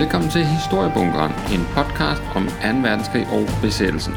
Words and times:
Velkommen 0.00 0.30
til 0.30 0.44
Historiebunkeren, 0.44 1.32
en 1.54 1.64
podcast 1.76 2.22
om 2.34 2.44
2. 2.46 2.52
verdenskrig 2.88 3.26
og 3.36 3.44
besættelsen. 3.62 4.14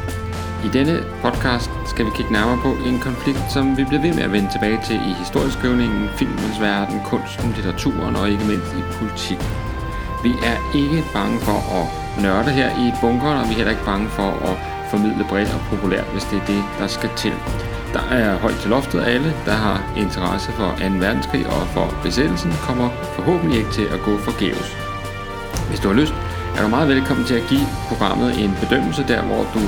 I 0.66 0.68
denne 0.76 0.96
podcast 1.24 1.70
skal 1.90 2.04
vi 2.06 2.10
kigge 2.16 2.32
nærmere 2.32 2.60
på 2.66 2.70
en 2.88 2.98
konflikt, 3.08 3.44
som 3.54 3.76
vi 3.78 3.84
bliver 3.84 4.02
ved 4.02 4.14
med 4.14 4.22
at 4.22 4.32
vende 4.32 4.50
tilbage 4.52 4.80
til 4.88 4.96
i 5.10 5.12
historieskrivningen, 5.22 6.08
filmens 6.18 6.60
verden, 6.60 7.00
kunsten, 7.04 7.52
litteraturen 7.56 8.16
og 8.16 8.30
ikke 8.30 8.46
mindst 8.52 8.72
i 8.80 8.82
politik. 8.98 9.40
Vi 10.24 10.32
er 10.50 10.58
ikke 10.80 11.04
bange 11.16 11.36
for 11.46 11.58
at 11.78 11.86
nørde 12.24 12.50
her 12.58 12.70
i 12.84 12.86
bunkeren, 13.00 13.38
og 13.40 13.46
vi 13.48 13.52
er 13.52 13.60
heller 13.60 13.76
ikke 13.76 13.90
bange 13.92 14.08
for 14.08 14.30
at 14.48 14.56
formidle 14.90 15.24
bredt 15.30 15.54
og 15.56 15.60
populært, 15.70 16.08
hvis 16.12 16.28
det 16.30 16.38
er 16.42 16.46
det, 16.46 16.62
der 16.80 16.86
skal 16.86 17.10
til. 17.16 17.34
Der 17.96 18.04
er 18.18 18.38
højt 18.44 18.58
til 18.62 18.70
loftet 18.70 19.00
alle, 19.14 19.30
der 19.48 19.56
har 19.66 19.78
interesse 19.96 20.52
for 20.52 20.68
2. 20.68 20.84
verdenskrig 21.04 21.46
og 21.46 21.62
for 21.74 21.86
besættelsen, 22.02 22.52
kommer 22.68 22.88
forhåbentlig 23.16 23.58
ikke 23.58 23.72
til 23.78 23.86
at 23.94 24.00
gå 24.08 24.18
forgæves. 24.18 24.85
Hvis 25.68 25.80
du 25.80 25.88
har 25.88 25.94
lyst, 26.02 26.14
er 26.56 26.62
du 26.62 26.68
meget 26.68 26.88
velkommen 26.88 27.26
til 27.26 27.34
at 27.34 27.46
give 27.48 27.66
programmet 27.88 28.44
en 28.44 28.52
bedømmelse 28.62 29.04
der, 29.08 29.22
hvor 29.22 29.42
du 29.54 29.62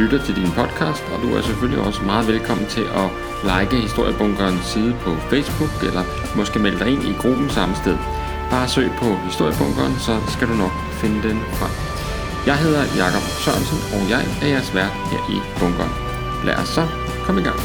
lytter 0.00 0.24
til 0.24 0.36
din 0.36 0.50
podcast, 0.60 1.04
og 1.12 1.22
du 1.22 1.28
er 1.36 1.42
selvfølgelig 1.42 1.80
også 1.88 2.02
meget 2.02 2.28
velkommen 2.28 2.66
til 2.66 2.84
at 3.02 3.08
like 3.52 3.76
Historiebunkerens 3.86 4.64
side 4.64 4.96
på 5.04 5.10
Facebook, 5.30 5.74
eller 5.88 6.04
måske 6.36 6.58
melde 6.58 6.78
dig 6.78 6.88
ind 6.88 7.02
i 7.02 7.12
gruppen 7.22 7.50
samme 7.50 7.74
sted. 7.76 7.96
Bare 8.50 8.68
søg 8.68 8.90
på 9.02 9.08
Historiebunkeren, 9.28 9.94
så 9.98 10.14
skal 10.28 10.48
du 10.48 10.54
nok 10.54 10.74
finde 11.00 11.28
den 11.28 11.38
frem. 11.58 11.72
Jeg 12.46 12.56
hedder 12.56 12.82
Jakob 13.02 13.24
Sørensen, 13.44 13.78
og 13.94 14.10
jeg 14.10 14.22
er 14.42 14.46
jeres 14.46 14.74
vært 14.74 14.94
her 15.12 15.22
i 15.36 15.38
bunkeren. 15.60 15.92
Lad 16.44 16.54
os 16.62 16.68
så 16.68 16.84
komme 17.24 17.40
i 17.40 17.44
gang. 17.44 17.60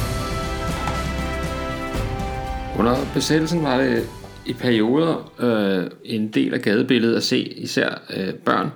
Under 2.80 2.96
besættelsen 3.14 3.64
var 3.64 3.78
det 3.78 4.10
i 4.48 4.54
perioder 4.54 5.32
øh, 5.40 5.92
en 6.04 6.28
del 6.28 6.54
af 6.54 6.62
gadebilledet 6.62 7.16
at 7.16 7.24
se 7.24 7.40
især 7.40 8.02
øh, 8.18 8.34
børn, 8.34 8.72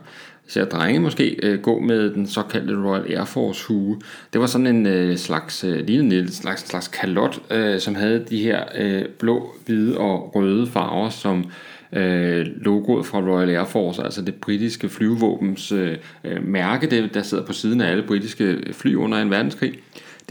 især 0.47 0.65
drenge 0.65 0.99
måske, 0.99 1.39
øh, 1.43 1.59
gå 1.59 1.79
med 1.79 2.09
den 2.09 2.27
såkaldte 2.27 2.83
Royal 2.83 3.13
Air 3.13 3.25
Force 3.25 3.67
hue. 3.67 3.99
Det 4.33 4.41
var 4.41 4.47
sådan 4.47 4.67
en 4.67 4.85
øh, 4.85 5.17
slags, 5.17 5.63
øh, 5.63 5.85
lignende 5.87 6.19
en 6.19 6.31
slags, 6.31 6.67
slags 6.67 6.87
kalot, 6.87 7.39
øh, 7.51 7.79
som 7.79 7.95
havde 7.95 8.25
de 8.29 8.43
her 8.43 8.63
øh, 8.77 9.05
blå, 9.19 9.55
hvide 9.65 9.97
og 9.97 10.35
røde 10.35 10.67
farver, 10.67 11.09
som 11.09 11.45
øh, 11.93 12.45
logoet 12.55 13.05
fra 13.05 13.19
Royal 13.19 13.49
Air 13.49 13.65
Force, 13.65 14.03
altså 14.03 14.21
det 14.21 14.35
britiske 14.35 14.89
flyvevåbens 14.89 15.71
øh, 15.71 15.97
øh 16.23 16.47
mærke, 16.47 16.89
det, 16.89 17.13
der 17.13 17.21
sidder 17.21 17.45
på 17.45 17.53
siden 17.53 17.81
af 17.81 17.91
alle 17.91 18.03
britiske 18.03 18.57
fly 18.71 18.95
under 18.95 19.17
en 19.17 19.29
verdenskrig. 19.29 19.73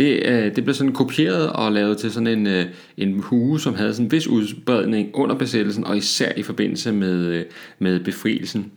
Det, 0.01 0.23
øh, 0.27 0.57
det 0.57 0.65
blev 0.65 0.75
sådan 0.75 0.93
kopieret 0.93 1.53
og 1.53 1.73
lavet 1.73 1.99
til 1.99 2.13
sådan 2.13 2.27
en, 2.27 2.47
øh, 2.47 2.67
en 2.97 3.21
hue, 3.21 3.61
som 3.61 3.75
havde 3.75 3.95
sådan 3.95 4.07
en 4.07 4.13
vis 4.13 4.27
udbredning 4.27 5.11
under 5.15 5.35
besættelsen, 5.35 5.85
og 5.85 5.97
især 5.97 6.33
i 6.37 6.43
forbindelse 6.43 6.93
med, 6.93 7.27
øh, 7.27 7.45
med 7.79 8.01
befrielsen. 8.01 8.73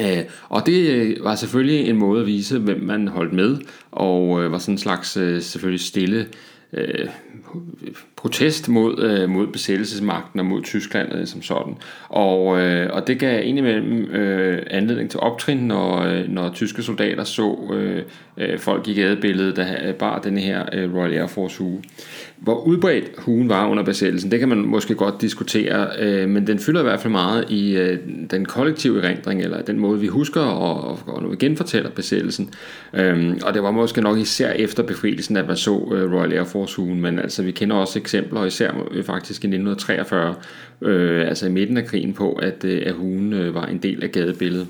Øh, 0.00 0.24
og 0.48 0.66
det 0.66 0.90
øh, 0.90 1.24
var 1.24 1.34
selvfølgelig 1.34 1.88
en 1.88 1.96
måde 1.96 2.20
at 2.20 2.26
vise, 2.26 2.58
hvem 2.58 2.80
man 2.80 3.08
holdt 3.08 3.32
med, 3.32 3.56
og 3.90 4.42
øh, 4.42 4.52
var 4.52 4.58
sådan 4.58 4.74
en 4.74 4.78
slags 4.78 5.16
øh, 5.16 5.42
selvfølgelig 5.42 5.80
stille 5.80 6.26
øh, 6.72 7.08
protest 8.16 8.68
mod, 8.68 9.02
øh, 9.02 9.28
mod 9.28 9.46
besættelsesmagten 9.46 10.40
og 10.40 10.46
mod 10.46 10.62
Tyskland 10.62 11.14
øh, 11.14 11.26
som 11.26 11.42
sådan. 11.42 11.74
Og, 12.08 12.60
øh, 12.60 12.90
og 12.92 13.06
det 13.06 13.18
gav 13.18 13.46
indimellem 13.46 14.04
øh, 14.04 14.62
anledning 14.70 15.10
til 15.10 15.20
optrin, 15.20 15.58
når, 15.58 16.02
øh, 16.02 16.28
når 16.28 16.50
tyske 16.54 16.82
soldater 16.82 17.24
så 17.24 17.70
øh, 17.72 18.02
øh, 18.36 18.58
folk 18.58 18.88
i 18.88 18.94
gadebilledet, 18.94 19.56
der 19.56 19.92
bar 19.92 20.18
den 20.18 20.38
her 20.38 20.64
øh, 20.72 20.94
Royal 20.94 21.12
Air 21.12 21.26
Force 21.26 21.58
hue. 21.58 21.82
Hvor 22.36 22.60
udbredt 22.60 23.04
huen 23.18 23.48
var 23.48 23.66
under 23.66 23.82
besættelsen, 23.82 24.30
det 24.30 24.38
kan 24.38 24.48
man 24.48 24.58
måske 24.58 24.94
godt 24.94 25.20
diskutere, 25.20 25.88
øh, 26.00 26.28
men 26.28 26.46
den 26.46 26.58
fylder 26.58 26.80
i 26.80 26.82
hvert 26.82 27.00
fald 27.00 27.12
meget 27.12 27.50
i 27.50 27.76
øh, 27.76 27.98
den 28.30 28.44
kollektive 28.44 29.02
erindring, 29.02 29.42
eller 29.42 29.62
den 29.62 29.78
måde, 29.78 30.00
vi 30.00 30.06
husker 30.06 30.40
og, 30.40 30.84
og, 30.90 30.98
og 31.06 31.22
nu 31.22 31.34
genfortæller 31.38 31.90
besættelsen. 31.90 32.50
Øh, 32.94 33.36
og 33.44 33.54
det 33.54 33.62
var 33.62 33.70
måske 33.70 34.00
nok 34.00 34.18
især 34.18 34.52
efter 34.52 34.82
befrielsen, 34.82 35.36
at 35.36 35.46
man 35.46 35.56
så 35.56 35.92
øh, 35.94 36.12
Royal 36.12 36.32
Air 36.32 36.44
Force 36.44 36.61
huen, 36.66 37.00
men 37.00 37.18
altså 37.18 37.42
vi 37.42 37.50
kender 37.50 37.76
også 37.76 37.98
eksempler, 37.98 38.44
især 38.44 38.70
faktisk 39.04 39.44
i 39.44 39.46
1943, 39.46 40.34
øh, 40.82 41.28
altså 41.28 41.46
i 41.46 41.50
midten 41.50 41.76
af 41.76 41.86
krigen 41.86 42.12
på, 42.12 42.32
at, 42.32 42.64
øh, 42.64 42.82
at 42.86 42.94
hugen 42.94 43.32
øh, 43.32 43.54
var 43.54 43.66
en 43.66 43.78
del 43.78 44.04
af 44.04 44.12
gadebilledet. 44.12 44.68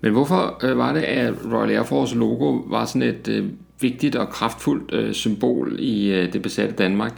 Men 0.00 0.12
hvorfor 0.12 0.64
øh, 0.64 0.78
var 0.78 0.92
det, 0.92 1.00
at 1.00 1.34
Royal 1.52 1.70
Air 1.70 1.82
Force 1.82 2.16
logo 2.16 2.50
var 2.50 2.84
sådan 2.84 3.08
et 3.08 3.28
øh, 3.28 3.44
vigtigt 3.80 4.16
og 4.16 4.28
kraftfuldt 4.28 4.94
øh, 4.94 5.12
symbol 5.12 5.76
i 5.78 6.12
øh, 6.12 6.32
det 6.32 6.42
besatte 6.42 6.74
Danmark? 6.74 7.12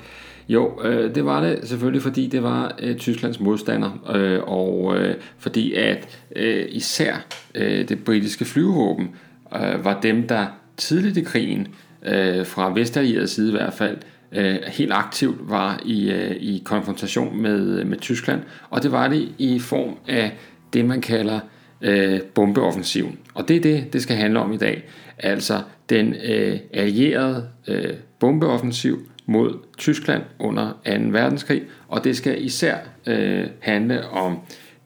Jo, 0.49 0.81
øh, 0.85 1.15
det 1.15 1.25
var 1.25 1.41
det 1.41 1.59
selvfølgelig, 1.63 2.03
fordi 2.03 2.27
det 2.27 2.43
var 2.43 2.77
øh, 2.79 2.97
Tysklands 2.97 3.41
modstander, 3.41 4.11
øh, 4.15 4.41
og 4.43 4.97
øh, 4.97 5.15
fordi 5.39 5.75
at 5.75 6.19
øh, 6.37 6.67
især 6.69 7.27
øh, 7.55 7.89
det 7.89 8.05
britiske 8.05 8.45
flyvevåben 8.45 9.11
øh, 9.55 9.85
var 9.85 10.01
dem, 10.01 10.29
der 10.29 10.47
tidligt 10.77 11.17
i 11.17 11.23
krigen, 11.23 11.69
øh, 12.07 12.47
fra 12.47 12.73
Vestallierets 12.73 13.33
side 13.33 13.49
i 13.49 13.53
hvert 13.53 13.73
fald, 13.73 13.97
øh, 14.33 14.57
helt 14.67 14.93
aktivt 14.93 15.51
var 15.51 15.81
i, 15.85 16.11
øh, 16.11 16.31
i 16.31 16.63
konfrontation 16.65 17.43
med, 17.43 17.81
øh, 17.81 17.87
med 17.87 17.99
Tyskland, 17.99 18.41
og 18.71 18.83
det 18.83 18.93
var 18.93 19.09
det 19.09 19.29
i 19.39 19.59
form 19.59 19.99
af 20.09 20.33
det, 20.73 20.85
man 20.85 21.01
kalder 21.01 21.41
øh, 21.81 22.21
bombeoffensiven. 22.21 23.19
Og 23.35 23.49
det 23.49 23.57
er 23.57 23.61
det, 23.61 23.93
det 23.93 24.03
skal 24.03 24.17
handle 24.17 24.41
om 24.41 24.53
i 24.53 24.57
dag. 24.57 24.85
Altså 25.19 25.63
den 25.91 26.15
øh, 26.25 26.59
allierede 26.73 27.49
øh, 27.69 27.95
bombeoffensiv 28.19 28.99
mod 29.27 29.59
Tyskland 29.79 30.23
under 30.39 30.71
2. 30.87 30.93
verdenskrig, 31.11 31.63
og 31.89 32.05
det 32.05 32.17
skal 32.17 32.45
især 32.45 32.77
øh, 33.07 33.47
handle 33.61 34.09
om 34.09 34.33
øh, 34.33 34.39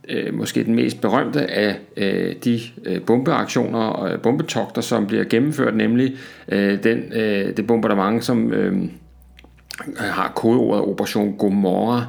Øh, 0.08 0.34
måske 0.34 0.64
den 0.64 0.74
mest 0.74 1.00
berømte 1.00 1.50
af 1.50 1.76
øh, 1.96 2.34
de 2.44 2.60
øh, 2.84 3.00
bombeaktioner 3.00 3.78
og 3.78 4.20
bombetogter, 4.20 4.80
som 4.80 5.06
bliver 5.06 5.24
gennemført, 5.24 5.76
nemlig 5.76 6.16
øh, 6.48 6.84
den, 6.84 7.12
øh, 7.12 7.56
det 7.56 7.66
bombardement, 7.66 8.24
som 8.24 8.52
øh, 8.52 8.82
har 9.96 10.32
kodeordet 10.34 10.84
Operation 10.84 11.36
Gomorra, 11.38 12.06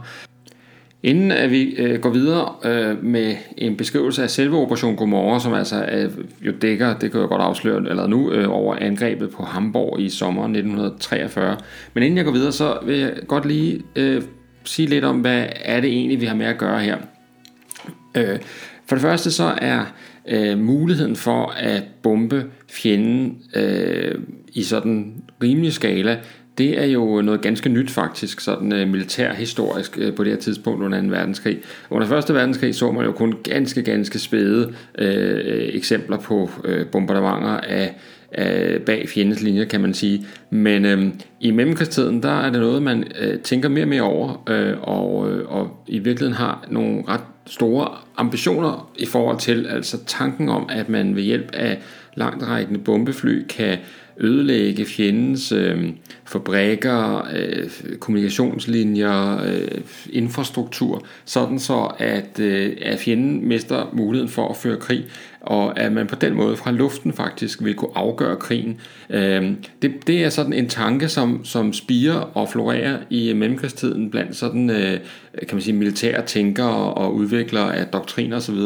Inden 1.05 1.31
at 1.31 1.51
vi 1.51 1.75
øh, 1.77 1.99
går 1.99 2.09
videre 2.09 2.53
øh, 2.63 3.03
med 3.03 3.35
en 3.57 3.77
beskrivelse 3.77 4.23
af 4.23 4.29
selve 4.29 4.57
Operation 4.57 4.95
Gomorra, 4.95 5.39
som 5.39 5.53
altså 5.53 5.85
øh, 5.85 6.11
jo 6.41 6.53
dækker, 6.61 6.97
det 6.97 7.11
kan 7.11 7.19
jeg 7.19 7.29
godt 7.29 7.41
afsløre 7.41 7.89
eller 7.89 8.07
nu, 8.07 8.31
øh, 8.31 8.45
over 8.49 8.75
angrebet 8.75 9.29
på 9.29 9.43
Hamburg 9.43 10.01
i 10.01 10.09
sommeren 10.09 10.55
1943. 10.55 11.57
Men 11.93 12.03
inden 12.03 12.17
jeg 12.17 12.25
går 12.25 12.31
videre, 12.31 12.51
så 12.51 12.77
vil 12.85 12.97
jeg 12.99 13.13
godt 13.27 13.45
lige 13.45 13.81
øh, 13.95 14.21
sige 14.63 14.87
lidt 14.87 15.03
om, 15.03 15.19
hvad 15.19 15.45
er 15.55 15.81
det 15.81 15.89
egentlig, 15.89 16.21
vi 16.21 16.25
har 16.25 16.35
med 16.35 16.45
at 16.45 16.57
gøre 16.57 16.79
her. 16.79 16.97
Øh, 18.15 18.39
for 18.85 18.95
det 18.95 19.01
første 19.01 19.31
så 19.31 19.53
er 19.57 19.85
øh, 20.27 20.59
muligheden 20.59 21.15
for 21.15 21.53
at 21.57 21.83
bombe 22.03 22.45
fjenden 22.69 23.37
øh, 23.55 24.15
i 24.53 24.63
sådan 24.63 25.13
rimelig 25.43 25.73
skala, 25.73 26.19
det 26.57 26.81
er 26.81 26.85
jo 26.85 27.21
noget 27.21 27.41
ganske 27.41 27.69
nyt 27.69 27.91
faktisk, 27.91 28.39
sådan 28.39 28.73
øh, 28.73 28.87
militærhistorisk 28.87 29.97
øh, 29.97 30.15
på 30.15 30.23
det 30.23 30.31
her 30.31 30.39
tidspunkt 30.39 30.83
under 30.83 31.01
2. 31.01 31.07
verdenskrig. 31.07 31.59
Under 31.89 32.17
1. 32.17 32.35
verdenskrig 32.35 32.75
så 32.75 32.91
man 32.91 33.05
jo 33.05 33.11
kun 33.11 33.35
ganske, 33.43 33.83
ganske 33.83 34.19
spæde 34.19 34.73
øh, 34.97 35.41
øh 35.45 35.69
eksempler 35.75 36.17
på 36.17 36.49
øh, 36.63 36.85
bombardementer 36.87 37.57
af, 37.57 37.95
Øh, 38.37 38.79
bag 38.79 39.09
fjendens 39.09 39.41
linjer, 39.41 39.65
kan 39.65 39.81
man 39.81 39.93
sige. 39.93 40.25
Men 40.49 40.85
øh, 40.85 41.07
i 41.39 41.51
mellemkrigstiden, 41.51 42.23
der 42.23 42.41
er 42.41 42.49
det 42.49 42.61
noget, 42.61 42.81
man 42.81 43.03
øh, 43.19 43.39
tænker 43.39 43.69
mere 43.69 43.83
og 43.83 43.87
mere 43.87 44.01
over, 44.01 44.43
øh, 44.49 44.73
og, 44.81 45.31
øh, 45.31 45.51
og 45.51 45.83
i 45.87 45.99
virkeligheden 45.99 46.33
har 46.33 46.65
nogle 46.69 47.03
ret 47.07 47.21
store 47.45 47.87
ambitioner 48.17 48.91
i 48.97 49.05
forhold 49.05 49.39
til 49.39 49.67
altså 49.67 49.97
tanken 50.05 50.49
om, 50.49 50.69
at 50.71 50.89
man 50.89 51.15
ved 51.15 51.23
hjælp 51.23 51.49
af 51.53 51.81
langtrækkende 52.15 52.79
bombefly 52.79 53.45
kan 53.49 53.77
ødelægge 54.17 54.85
fjendens 54.85 55.51
øh, 55.51 55.89
fabrikker, 56.25 57.27
øh, 57.35 57.69
kommunikationslinjer, 57.99 59.43
øh, 59.45 59.81
infrastruktur, 60.09 61.05
sådan 61.25 61.59
så 61.59 61.91
at, 61.97 62.39
øh, 62.39 62.77
at 62.81 62.99
fjenden 62.99 63.47
mister 63.47 63.89
muligheden 63.93 64.31
for 64.31 64.49
at 64.49 64.57
føre 64.57 64.77
krig, 64.77 65.05
og 65.41 65.79
at 65.79 65.91
man 65.91 66.07
på 66.07 66.15
den 66.15 66.33
måde 66.33 66.57
fra 66.57 66.71
luften 66.71 67.13
faktisk 67.13 67.63
vil 67.63 67.73
kunne 67.73 67.91
afgøre 67.97 68.35
krigen. 68.35 68.79
Øh, 69.09 69.51
det, 69.81 70.07
det 70.07 70.23
er 70.23 70.29
sådan 70.29 70.53
en 70.53 70.69
tanke, 70.69 71.09
som, 71.09 71.45
som 71.45 71.73
spiger 71.73 72.15
og 72.15 72.49
florerer 72.49 72.97
i 73.09 73.33
mellemkrigstiden 73.33 74.11
blandt 74.11 74.35
sådan, 74.35 74.69
øh, 74.69 74.99
kan 75.39 75.55
man 75.55 75.61
sige, 75.61 75.73
militære 75.73 76.25
tænkere 76.25 76.93
og 76.93 77.15
udviklere 77.15 77.75
af 77.75 77.87
doktriner 77.87 78.37
osv., 78.37 78.59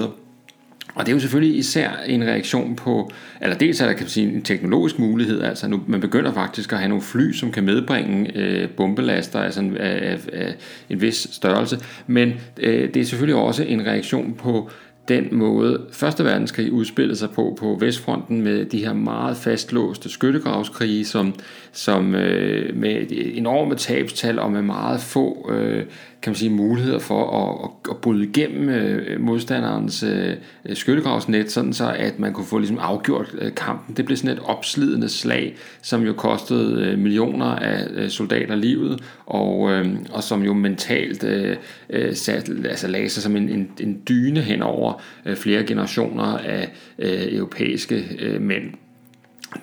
og 0.95 1.05
det 1.05 1.11
er 1.11 1.15
jo 1.15 1.19
selvfølgelig 1.19 1.57
især 1.57 1.91
en 2.07 2.23
reaktion 2.23 2.75
på, 2.75 3.11
eller 3.41 3.57
dels 3.57 3.81
er 3.81 3.85
der 3.85 3.93
kan 3.93 4.03
man 4.03 4.09
sige, 4.09 4.33
en 4.33 4.41
teknologisk 4.41 4.99
mulighed, 4.99 5.41
altså 5.41 5.67
nu, 5.67 5.81
man 5.87 6.01
begynder 6.01 6.33
faktisk 6.33 6.73
at 6.73 6.79
have 6.79 6.89
nogle 6.89 7.03
fly, 7.03 7.33
som 7.33 7.51
kan 7.51 7.63
medbringe 7.63 8.37
øh, 8.37 8.69
bombelaster 8.69 9.39
altså 9.39 9.59
en, 9.59 9.77
af, 9.77 10.19
af 10.33 10.55
en 10.89 11.01
vis 11.01 11.27
størrelse, 11.31 11.79
men 12.07 12.33
øh, 12.57 12.93
det 12.93 12.97
er 12.97 13.05
selvfølgelig 13.05 13.41
også 13.41 13.63
en 13.63 13.85
reaktion 13.85 14.33
på 14.33 14.69
den 15.09 15.27
måde 15.31 15.81
Første 15.91 16.25
verdenskrig 16.25 16.71
udspillede 16.71 17.17
sig 17.17 17.29
på 17.29 17.57
på 17.59 17.77
Vestfronten 17.79 18.41
med 18.41 18.65
de 18.65 18.85
her 18.85 18.93
meget 18.93 19.37
fastlåste 19.37 20.09
skyttegravskrige, 20.09 21.05
som, 21.05 21.33
som 21.71 22.15
øh, 22.15 22.75
med 22.77 23.05
enorme 23.11 23.75
tabstal 23.75 24.39
og 24.39 24.51
med 24.51 24.61
meget 24.61 25.01
få 25.01 25.51
øh, 25.51 25.85
kan 26.21 26.31
man 26.31 26.35
sige, 26.35 26.49
muligheder 26.49 26.99
for 26.99 27.31
at, 27.31 27.69
at, 27.69 27.91
at 27.91 27.97
bryde 27.97 28.23
igennem 28.23 28.69
øh, 28.69 29.21
modstanderens 29.21 30.03
øh, 30.03 30.35
skyttegravsnet, 30.73 31.51
sådan 31.51 31.73
så 31.73 31.95
at 31.97 32.19
man 32.19 32.33
kunne 32.33 32.45
få 32.45 32.57
ligesom 32.57 32.79
afgjort 32.79 33.35
øh, 33.39 33.55
kampen. 33.55 33.97
Det 33.97 34.05
blev 34.05 34.17
sådan 34.17 34.37
et 34.37 34.43
opslidende 34.43 35.09
slag, 35.09 35.55
som 35.81 36.03
jo 36.03 36.13
kostede 36.13 36.85
øh, 36.85 36.99
millioner 36.99 37.45
af 37.45 37.87
øh, 37.91 38.09
soldater 38.09 38.55
livet, 38.55 39.03
og, 39.25 39.71
øh, 39.71 39.95
og 40.11 40.23
som 40.23 40.43
jo 40.43 40.53
mentalt 40.53 41.23
øh, 41.23 41.57
øh 41.89 42.15
sat, 42.15 42.49
altså 42.65 42.87
lagde 42.87 43.09
sig 43.09 43.23
som 43.23 43.35
en, 43.35 43.49
en, 43.49 43.71
en 43.79 44.01
dyne 44.09 44.41
hen 44.41 44.61
over 44.61 45.01
øh, 45.25 45.35
flere 45.35 45.63
generationer 45.63 46.37
af 46.37 46.71
øh, 46.99 47.33
europæiske 47.33 48.17
øh, 48.19 48.41
mænd. 48.41 48.73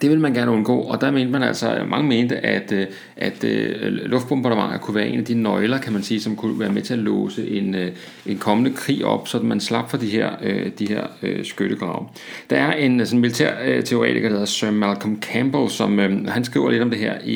Det 0.00 0.10
vil 0.10 0.20
man 0.20 0.34
gerne 0.34 0.50
undgå, 0.50 0.80
og 0.80 1.00
der 1.00 1.10
mente 1.10 1.32
man 1.32 1.42
altså, 1.42 1.84
mange 1.88 2.08
mente, 2.08 2.36
at, 2.36 2.72
øh, 2.72 2.86
at, 3.16 3.44
at 3.44 3.92
luftbombardementer 3.92 4.78
kunne 4.78 4.94
være 4.94 5.08
en 5.08 5.18
af 5.18 5.24
de 5.24 5.34
nøgler, 5.34 5.78
kan 5.78 5.92
man 5.92 6.02
sige, 6.02 6.20
som 6.20 6.36
kunne 6.36 6.60
være 6.60 6.72
med 6.72 6.82
til 6.82 6.92
at 6.94 6.98
låse 6.98 7.50
en, 7.50 7.74
øh, 7.74 7.92
en 8.26 8.38
kommende 8.38 8.72
krig 8.72 9.04
op, 9.04 9.28
så 9.28 9.38
man 9.38 9.60
slap 9.60 9.90
for 9.90 9.96
de 9.96 10.06
her, 10.06 10.30
de 10.78 10.88
her 10.88 11.06
skyttegrave. 11.42 12.06
Der 12.50 12.56
er 12.56 12.72
en 12.72 13.06
sådan 13.06 13.20
militær 13.20 13.80
teoretiker, 13.80 14.28
der 14.28 14.34
hedder 14.34 14.44
Sir 14.44 14.70
Malcolm 14.70 15.22
Campbell, 15.22 15.70
som 15.70 15.98
han 16.28 16.44
skriver 16.44 16.70
lidt 16.70 16.82
om 16.82 16.90
det 16.90 16.98
her 16.98 17.14
i, 17.24 17.34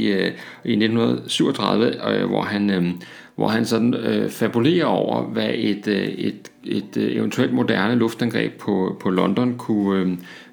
i 0.64 0.72
1937, 0.72 2.26
hvor 2.26 2.42
han 2.42 2.94
hvor 3.40 3.48
han 3.48 3.64
sådan 3.64 3.94
øh, 3.94 4.30
fabulerer 4.30 4.86
over, 4.86 5.22
hvad 5.22 5.50
et, 5.54 5.86
et, 5.86 6.50
et, 6.64 6.96
et 6.96 7.16
eventuelt 7.16 7.52
moderne 7.52 7.94
luftangreb 7.94 8.52
på, 8.58 8.96
på 9.00 9.10
London 9.10 9.54
kunne, 9.58 10.00
øh, 10.00 10.08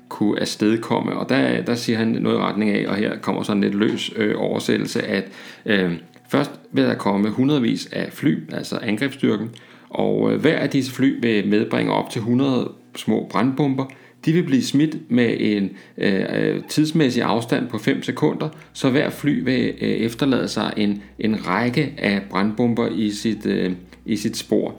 kunne 0.10 0.40
afstedkomme. 0.42 1.14
Og 1.14 1.30
der, 1.30 1.62
der 1.62 1.76
siger 1.76 1.98
han 1.98 2.08
noget 2.08 2.38
i 2.38 2.40
retning 2.40 2.72
af, 2.72 2.86
og 2.88 2.96
her 2.96 3.18
kommer 3.18 3.44
sådan 3.44 3.62
lidt 3.62 3.76
løs 3.76 4.12
øh, 4.16 4.36
oversættelse, 4.38 5.04
at 5.04 5.32
øh, 5.66 5.92
først 6.30 6.52
vil 6.72 6.84
der 6.84 6.96
komme 6.96 7.30
hundredvis 7.30 7.90
af 7.92 8.14
fly, 8.14 8.54
altså 8.54 8.78
angrebsstyrken, 8.78 9.50
og 9.90 10.34
øh, 10.34 10.42
hver 10.42 10.58
af 10.58 10.70
disse 10.70 10.92
fly 10.92 11.22
vil 11.22 11.48
medbringe 11.48 11.94
op 11.94 12.10
til 12.10 12.20
100 12.20 12.72
små 12.96 13.28
brandbomber. 13.32 13.86
De 14.26 14.34
vil 14.34 14.44
blive 14.44 14.64
smidt 14.64 15.12
med 15.12 15.36
en 15.40 15.72
øh, 15.98 16.26
øh 16.34 16.64
tidsmæssig 16.70 17.24
afstand 17.24 17.68
på 17.68 17.78
5 17.78 18.04
sekunder, 18.04 18.50
så 18.74 18.90
hver 18.90 19.10
fly 19.10 19.44
vil 19.44 19.74
øh, 19.82 19.90
efterlade 19.90 20.48
sig 20.48 20.74
en, 20.78 21.04
en 21.20 21.48
række 21.48 21.94
af 21.98 22.22
brandbomber 22.30 22.88
i 22.88 23.12
sit, 23.12 23.46
øh, 23.46 23.72
i 24.06 24.16
sit 24.16 24.38
spor. 24.38 24.76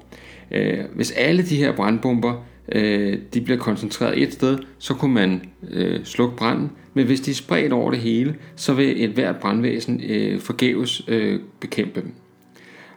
Øh, 0.50 0.78
hvis 0.94 1.10
alle 1.10 1.42
de 1.42 1.56
her 1.56 1.72
brandbomber 1.72 2.44
øh, 2.72 3.18
de 3.34 3.40
bliver 3.40 3.58
koncentreret 3.58 4.22
et 4.22 4.32
sted, 4.32 4.58
så 4.78 4.94
kunne 4.94 5.14
man 5.14 5.42
øh, 5.70 6.04
slukke 6.04 6.36
branden. 6.36 6.70
Men 6.94 7.06
hvis 7.06 7.20
de 7.20 7.30
er 7.30 7.34
spredt 7.34 7.72
over 7.72 7.90
det 7.90 8.00
hele, 8.00 8.34
så 8.56 8.74
vil 8.74 9.04
et 9.04 9.10
hvert 9.10 9.36
brandvæsen 9.36 10.02
øh, 10.08 10.40
forgæves 10.40 11.02
øh, 11.08 11.40
bekæmpe 11.60 12.00
dem. 12.00 12.12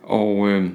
Og, 0.03 0.49
øh, 0.49 0.69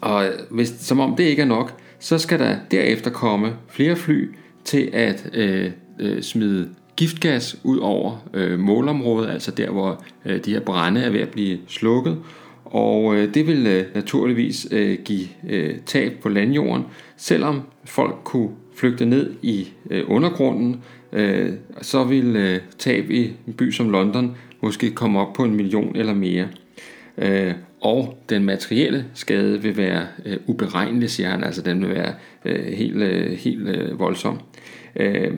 og 0.00 0.24
hvis, 0.50 0.68
som 0.68 1.00
om 1.00 1.16
det 1.16 1.24
ikke 1.24 1.42
er 1.42 1.46
nok, 1.46 1.80
så 1.98 2.18
skal 2.18 2.38
der 2.38 2.56
derefter 2.70 3.10
komme 3.10 3.56
flere 3.68 3.96
fly 3.96 4.34
til 4.64 4.90
at 4.92 5.30
øh, 5.34 5.70
øh, 6.00 6.22
smide 6.22 6.68
giftgas 6.96 7.60
ud 7.64 7.78
over 7.78 8.28
øh, 8.34 8.58
målområdet, 8.58 9.30
altså 9.30 9.50
der 9.50 9.70
hvor 9.70 10.04
øh, 10.26 10.44
de 10.44 10.52
her 10.52 10.60
brænde 10.60 11.00
er 11.00 11.10
ved 11.10 11.20
at 11.20 11.28
blive 11.28 11.58
slukket, 11.66 12.18
og 12.64 13.16
øh, 13.16 13.34
det 13.34 13.46
vil 13.46 13.66
øh, 13.66 13.84
naturligvis 13.94 14.66
øh, 14.70 14.98
give 15.04 15.26
øh, 15.48 15.78
tab 15.86 16.12
på 16.22 16.28
landjorden, 16.28 16.84
selvom 17.22 17.62
folk 17.84 18.14
kunne 18.24 18.50
flygte 18.74 19.06
ned 19.06 19.34
i 19.42 19.68
øh, 19.90 20.04
undergrunden, 20.06 20.82
øh, 21.12 21.52
så 21.80 22.04
vil 22.04 22.36
øh, 22.36 22.60
tab 22.78 23.10
i 23.10 23.32
en 23.46 23.52
by 23.52 23.70
som 23.70 23.90
London 23.90 24.36
måske 24.60 24.90
komme 24.90 25.20
op 25.20 25.32
på 25.32 25.44
en 25.44 25.54
million 25.54 25.96
eller 25.96 26.14
mere. 26.14 26.48
Øh, 27.18 27.52
og 27.80 28.18
den 28.28 28.44
materielle 28.44 29.04
skade 29.14 29.62
vil 29.62 29.76
være 29.76 30.06
øh, 30.26 30.36
uberegnelig, 30.46 31.10
siger 31.10 31.30
han, 31.30 31.44
altså 31.44 31.62
den 31.62 31.80
vil 31.80 31.94
være 31.94 32.14
øh, 32.44 32.64
helt, 32.64 33.02
øh, 33.02 33.32
helt 33.32 33.68
øh, 33.68 33.98
voldsom. 33.98 34.40
Øh, 34.96 35.32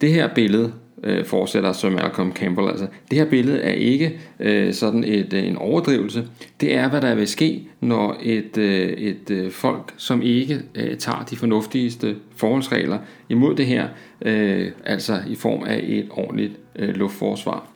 det 0.00 0.12
her 0.12 0.34
billede 0.34 0.72
øh, 1.04 1.24
fortsætter 1.24 1.72
som 1.72 1.92
Malcolm 1.92 2.32
Campbell. 2.32 2.68
Altså, 2.68 2.86
det 3.10 3.18
her 3.18 3.24
billede 3.24 3.60
er 3.60 3.72
ikke 3.72 4.20
øh, 4.40 4.74
sådan 4.74 5.04
et, 5.04 5.32
øh, 5.32 5.46
en 5.46 5.56
overdrivelse. 5.56 6.24
Det 6.60 6.74
er, 6.74 6.88
hvad 6.88 7.00
der 7.00 7.14
vil 7.14 7.28
ske, 7.28 7.62
når 7.80 8.16
et, 8.22 8.58
øh, 8.58 8.88
et 8.88 9.30
øh, 9.30 9.50
folk, 9.50 9.94
som 9.96 10.22
ikke 10.22 10.60
øh, 10.74 10.96
tager 10.96 11.26
de 11.30 11.36
fornuftigste 11.36 12.16
forholdsregler 12.36 12.98
imod 13.28 13.54
det 13.54 13.66
her, 13.66 13.88
øh, 14.22 14.70
altså 14.84 15.20
i 15.28 15.34
form 15.34 15.64
af 15.64 15.80
et 15.82 16.06
ordentligt 16.10 16.52
øh, 16.76 16.88
luftforsvar. 16.88 17.66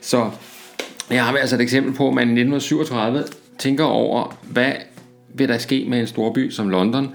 Så 0.00 0.30
jeg 1.10 1.24
har 1.24 1.36
altså 1.36 1.56
et 1.56 1.62
eksempel 1.62 1.94
på, 1.94 2.08
at 2.08 2.14
man 2.14 2.28
i 2.28 2.40
1937 2.40 3.24
tænker 3.58 3.84
over, 3.84 4.38
hvad 4.42 4.72
vil 5.34 5.48
der 5.48 5.58
ske 5.58 5.84
med 5.88 6.00
en 6.00 6.06
storby 6.06 6.50
som 6.50 6.68
London, 6.68 7.14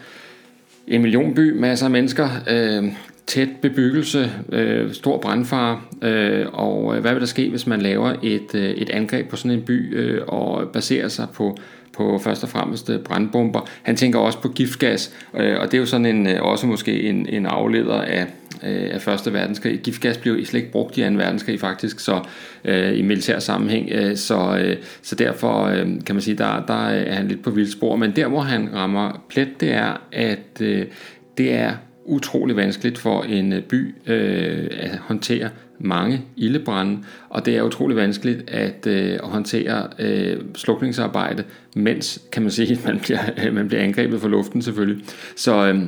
en 0.87 1.01
millionby, 1.01 1.51
masser 1.59 1.85
af 1.85 1.91
mennesker, 1.91 2.29
øh, 2.49 2.83
tæt 3.27 3.49
bebyggelse, 3.61 4.31
øh, 4.51 4.93
stor 4.93 5.17
brandfare, 5.17 5.81
øh, 6.01 6.45
og 6.53 6.95
øh, 6.95 7.01
hvad 7.01 7.13
vil 7.13 7.21
der 7.21 7.27
ske, 7.27 7.49
hvis 7.49 7.67
man 7.67 7.81
laver 7.81 8.13
et, 8.23 8.55
øh, 8.55 8.69
et 8.69 8.89
angreb 8.89 9.29
på 9.29 9.35
sådan 9.35 9.51
en 9.51 9.61
by 9.61 9.97
øh, 9.97 10.21
og 10.27 10.69
baserer 10.73 11.07
sig 11.07 11.27
på, 11.33 11.57
på 11.97 12.19
først 12.23 12.43
og 12.43 12.49
fremmest 12.49 12.89
øh, 12.89 12.99
brandbomber. 12.99 13.69
Han 13.83 13.95
tænker 13.95 14.19
også 14.19 14.41
på 14.41 14.49
giftgas, 14.49 15.13
øh, 15.33 15.59
og 15.59 15.65
det 15.65 15.73
er 15.73 15.77
jo 15.77 15.85
sådan 15.85 16.05
en, 16.05 16.27
øh, 16.27 16.41
også 16.41 16.67
måske 16.67 17.03
en, 17.03 17.29
en 17.29 17.45
afleder 17.45 18.01
af, 18.01 18.25
øh, 18.63 18.89
af 18.91 19.01
Første 19.01 19.33
Verdenskrig. 19.33 19.79
Giftgas 19.79 20.17
blev 20.17 20.45
slet 20.45 20.59
ikke 20.59 20.71
brugt 20.71 20.97
i 20.97 21.01
2. 21.01 21.07
verdenskrig 21.07 21.59
faktisk, 21.59 21.99
så 21.99 22.21
øh, 22.65 22.99
i 22.99 23.01
militær 23.01 23.39
sammenhæng, 23.39 23.89
øh, 23.91 24.17
så, 24.17 24.57
øh, 24.63 24.77
så 25.01 25.15
derfor 25.15 25.63
øh, 25.63 25.85
kan 26.05 26.15
man 26.15 26.21
sige, 26.21 26.37
der, 26.37 26.65
der 26.67 26.87
er 26.87 27.13
han 27.13 27.27
lidt 27.27 27.43
på 27.43 27.49
vildspor, 27.49 27.95
men 27.95 28.11
der 28.15 28.27
hvor 28.27 28.41
han 28.41 28.69
rammer 28.73 29.23
plet, 29.29 29.61
det 29.61 29.73
er, 29.73 30.01
at 30.11 30.61
øh, 30.61 30.85
det 31.37 31.53
er 31.53 31.71
utrolig 32.07 32.55
vanskeligt 32.55 32.97
for 32.97 33.23
en 33.23 33.53
øh, 33.53 33.61
by 33.61 33.95
øh, 34.07 34.67
at 34.71 34.97
håndtere 34.97 35.49
mange 35.79 36.21
ildebrænde, 36.35 36.99
og 37.29 37.45
det 37.45 37.57
er 37.57 37.61
utrolig 37.61 37.97
vanskeligt 37.97 38.49
at, 38.49 38.87
øh, 38.87 39.13
at 39.13 39.29
håndtere 39.29 39.87
øh, 39.99 40.37
slukningsarbejde, 40.55 41.43
mens 41.75 42.21
kan 42.31 42.41
man 42.41 42.51
sige, 42.51 42.79
man 42.87 42.99
bliver, 42.99 43.19
øh, 43.45 43.53
man 43.53 43.67
bliver 43.67 43.83
angrebet 43.83 44.21
fra 44.21 44.27
luften 44.27 44.61
selvfølgelig. 44.61 45.05
Så, 45.35 45.67
øh, 45.67 45.81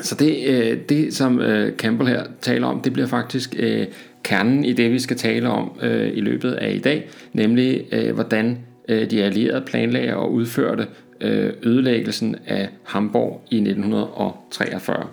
så 0.00 0.14
det, 0.14 0.36
øh, 0.46 0.78
det, 0.88 1.14
som 1.14 1.40
øh, 1.40 1.76
Campbell 1.76 2.08
her 2.08 2.22
taler 2.40 2.66
om, 2.66 2.80
det 2.80 2.92
bliver 2.92 3.08
faktisk 3.08 3.54
øh, 3.58 3.86
kernen 4.22 4.64
i 4.64 4.72
det, 4.72 4.92
vi 4.92 4.98
skal 4.98 5.16
tale 5.16 5.48
om 5.48 5.78
øh, 5.82 6.10
i 6.14 6.20
løbet 6.20 6.52
af 6.52 6.74
i 6.74 6.78
dag, 6.78 7.08
nemlig 7.32 7.84
øh, 7.92 8.14
hvordan 8.14 8.58
øh, 8.88 9.10
de 9.10 9.22
allierede 9.22 9.64
planlagde 9.66 10.16
og 10.16 10.32
udførte 10.32 10.86
øh, 11.20 11.52
ødelæggelsen 11.62 12.36
af 12.46 12.68
Hamburg 12.84 13.42
i 13.50 13.56
1943 13.56 15.06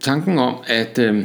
tanken 0.00 0.38
om, 0.38 0.54
at 0.66 0.98
øh, 0.98 1.24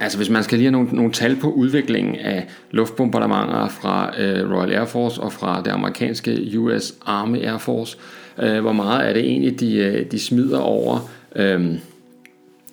altså 0.00 0.18
hvis 0.18 0.30
man 0.30 0.42
skal 0.42 0.58
lige 0.58 0.66
have 0.66 0.72
nogle, 0.72 0.88
nogle 0.92 1.12
tal 1.12 1.36
på 1.36 1.50
udviklingen 1.50 2.16
af 2.16 2.46
luftbombardementer 2.70 3.68
fra 3.68 4.20
øh, 4.20 4.52
Royal 4.52 4.72
Air 4.72 4.84
Force 4.84 5.20
og 5.20 5.32
fra 5.32 5.62
det 5.62 5.70
amerikanske 5.70 6.58
US 6.58 6.94
Army 7.06 7.38
Air 7.38 7.58
Force, 7.58 7.98
øh, 8.38 8.60
hvor 8.60 8.72
meget 8.72 9.08
er 9.08 9.12
det 9.12 9.24
egentlig, 9.24 9.60
de, 9.60 9.76
øh, 9.76 10.10
de 10.10 10.18
smider 10.18 10.58
over, 10.58 11.10
øh, 11.36 11.74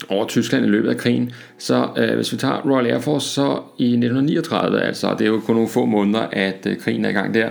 over 0.09 0.27
Tyskland 0.27 0.65
i 0.65 0.69
løbet 0.69 0.89
af 0.89 0.97
krigen. 0.97 1.31
Så 1.57 1.87
øh, 1.97 2.15
hvis 2.15 2.31
vi 2.31 2.37
tager 2.37 2.61
Royal 2.71 2.85
Air 2.85 2.99
Force, 2.99 3.29
så 3.29 3.61
i 3.77 3.85
1939, 3.85 4.81
altså 4.81 5.15
det 5.19 5.21
er 5.21 5.29
jo 5.29 5.39
kun 5.39 5.55
nogle 5.55 5.69
få 5.69 5.85
måneder, 5.85 6.27
at 6.31 6.67
øh, 6.67 6.77
krigen 6.77 7.05
er 7.05 7.09
i 7.09 7.13
gang 7.13 7.33
der, 7.33 7.49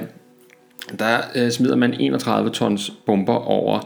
der 0.99 1.16
øh, 1.35 1.50
smider 1.50 1.76
man 1.76 1.95
31 1.95 2.50
tons 2.50 2.93
bomber 3.07 3.35
over, 3.35 3.81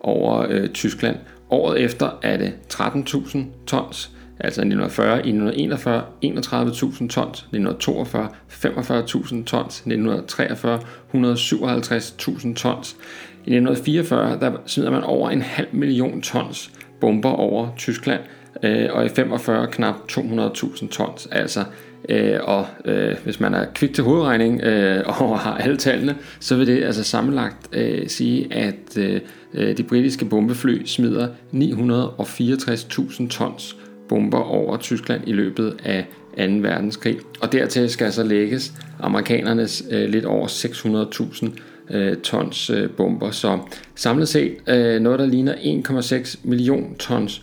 over 0.00 0.46
øh, 0.50 0.68
Tyskland. 0.68 1.16
Året 1.52 1.80
efter 1.80 2.18
er 2.22 2.36
det 2.36 2.52
13.000 2.72 3.38
tons, 3.66 4.10
altså 4.40 4.60
i 4.60 4.64
1940, 4.64 5.16
i 5.16 5.18
1941 5.18 6.02
31.000 6.24 7.08
tons, 7.08 7.38
1942 7.38 8.28
45.000 8.48 9.44
tons, 9.44 9.82
1943 9.86 10.80
157.000 11.14 12.54
tons. 12.54 12.96
I 13.44 13.54
1944 13.54 14.40
der 14.40 14.52
smider 14.66 14.90
man 14.90 15.02
over 15.02 15.30
en 15.30 15.42
halv 15.42 15.68
million 15.72 16.22
tons 16.22 16.72
bomber 17.00 17.30
over 17.30 17.68
Tyskland, 17.76 18.20
øh, 18.62 18.88
og 18.92 19.06
i 19.06 19.08
45 19.08 19.66
knap 19.66 19.94
200.000 20.12 20.88
tons. 20.88 21.28
Altså 21.32 21.64
Øh, 22.08 22.38
og 22.42 22.66
øh, 22.84 23.16
hvis 23.24 23.40
man 23.40 23.54
er 23.54 23.64
kvik 23.74 23.94
til 23.94 24.04
hovedregning 24.04 24.60
øh, 24.62 25.04
og 25.20 25.38
har 25.38 25.56
alle 25.56 25.76
tallene, 25.76 26.16
så 26.40 26.56
vil 26.56 26.66
det 26.66 26.84
altså 26.84 27.04
sammenlagt 27.04 27.68
øh, 27.72 28.08
sige, 28.08 28.54
at 28.54 28.98
øh, 28.98 29.20
øh 29.54 29.76
de 29.76 29.82
britiske 29.82 30.24
bombefly 30.24 30.84
smider 30.84 31.28
964.000 31.52 33.28
tons 33.28 33.76
bomber 34.08 34.38
over 34.38 34.76
Tyskland 34.76 35.22
i 35.26 35.32
løbet 35.32 35.76
af 35.84 36.06
2. 36.36 36.42
verdenskrig. 36.42 37.18
Og 37.40 37.52
dertil 37.52 37.90
skal 37.90 38.12
så 38.12 38.22
lægges 38.22 38.72
amerikanernes 39.00 39.84
øh, 39.90 40.08
lidt 40.08 40.24
over 40.24 40.46
600.000 40.46 41.96
øh, 41.96 42.16
tons 42.16 42.70
øh, 42.70 42.90
bomber. 42.90 43.30
Så 43.30 43.58
samlet 43.94 44.28
set 44.28 44.56
øh, 44.66 45.00
noget, 45.00 45.18
der 45.18 45.26
ligner 45.26 45.54
1,6 45.54 46.38
million 46.44 46.94
tons 46.94 47.42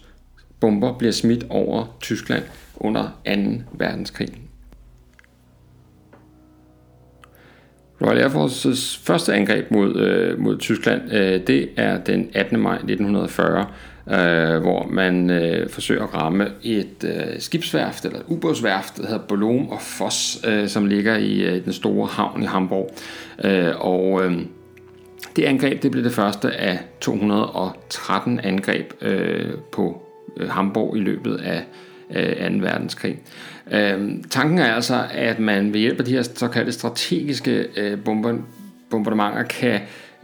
bomber 0.60 0.98
bliver 0.98 1.12
smidt 1.12 1.46
over 1.50 1.98
Tyskland 2.02 2.44
under 2.76 3.22
2. 3.26 3.32
verdenskrig. 3.74 4.49
Royal 8.02 8.18
Air 8.18 8.30
Forces 8.30 8.98
første 9.04 9.34
angreb 9.34 9.72
mod, 9.72 9.96
øh, 9.96 10.40
mod 10.40 10.58
Tyskland, 10.58 11.14
øh, 11.14 11.48
det 11.48 11.70
er 11.78 11.98
den 11.98 12.30
18. 12.34 12.60
maj 12.60 12.76
1940, 12.76 13.66
øh, 14.08 14.62
hvor 14.62 14.88
man 14.90 15.30
øh, 15.30 15.70
forsøger 15.70 16.04
at 16.04 16.14
ramme 16.14 16.48
et 16.64 17.04
øh, 17.04 17.40
skibsværft, 17.40 18.06
eller 18.06 18.20
et 18.20 18.26
ubådsværft, 18.28 18.98
der 18.98 19.08
hedder 19.08 19.28
Bolom 19.28 19.70
og 19.70 19.82
Foss, 19.82 20.40
øh, 20.48 20.68
som 20.68 20.86
ligger 20.86 21.18
i 21.18 21.42
øh, 21.42 21.66
den 21.66 21.74
store 21.74 22.08
havn 22.08 22.44
i 22.44 22.46
Hamburg. 22.46 22.96
Øh, 23.44 23.72
og 23.80 24.26
øh, 24.26 24.38
det 25.36 25.44
angreb 25.44 25.84
det 25.84 25.92
blev 25.92 26.04
det 26.04 26.12
første 26.12 26.52
af 26.52 26.80
213 27.02 28.40
angreb 28.40 28.94
øh, 29.02 29.54
på 29.72 30.02
øh, 30.38 30.50
Hamburg 30.50 30.98
i 30.98 31.00
løbet 31.00 31.36
af 31.36 31.64
øh, 32.16 32.52
2. 32.52 32.58
verdenskrig. 32.66 33.20
Øh, 33.72 34.10
tanken 34.30 34.58
er 34.58 34.74
altså, 34.74 35.04
at 35.12 35.40
man 35.40 35.74
ved 35.74 35.80
hjælp 35.80 36.00
af 36.00 36.06
de 36.06 36.12
her 36.12 36.22
såkaldte 36.22 36.72
strategiske 36.72 37.68
øh, 37.78 37.98
bombardementer 38.90 39.44
kan 39.44 39.80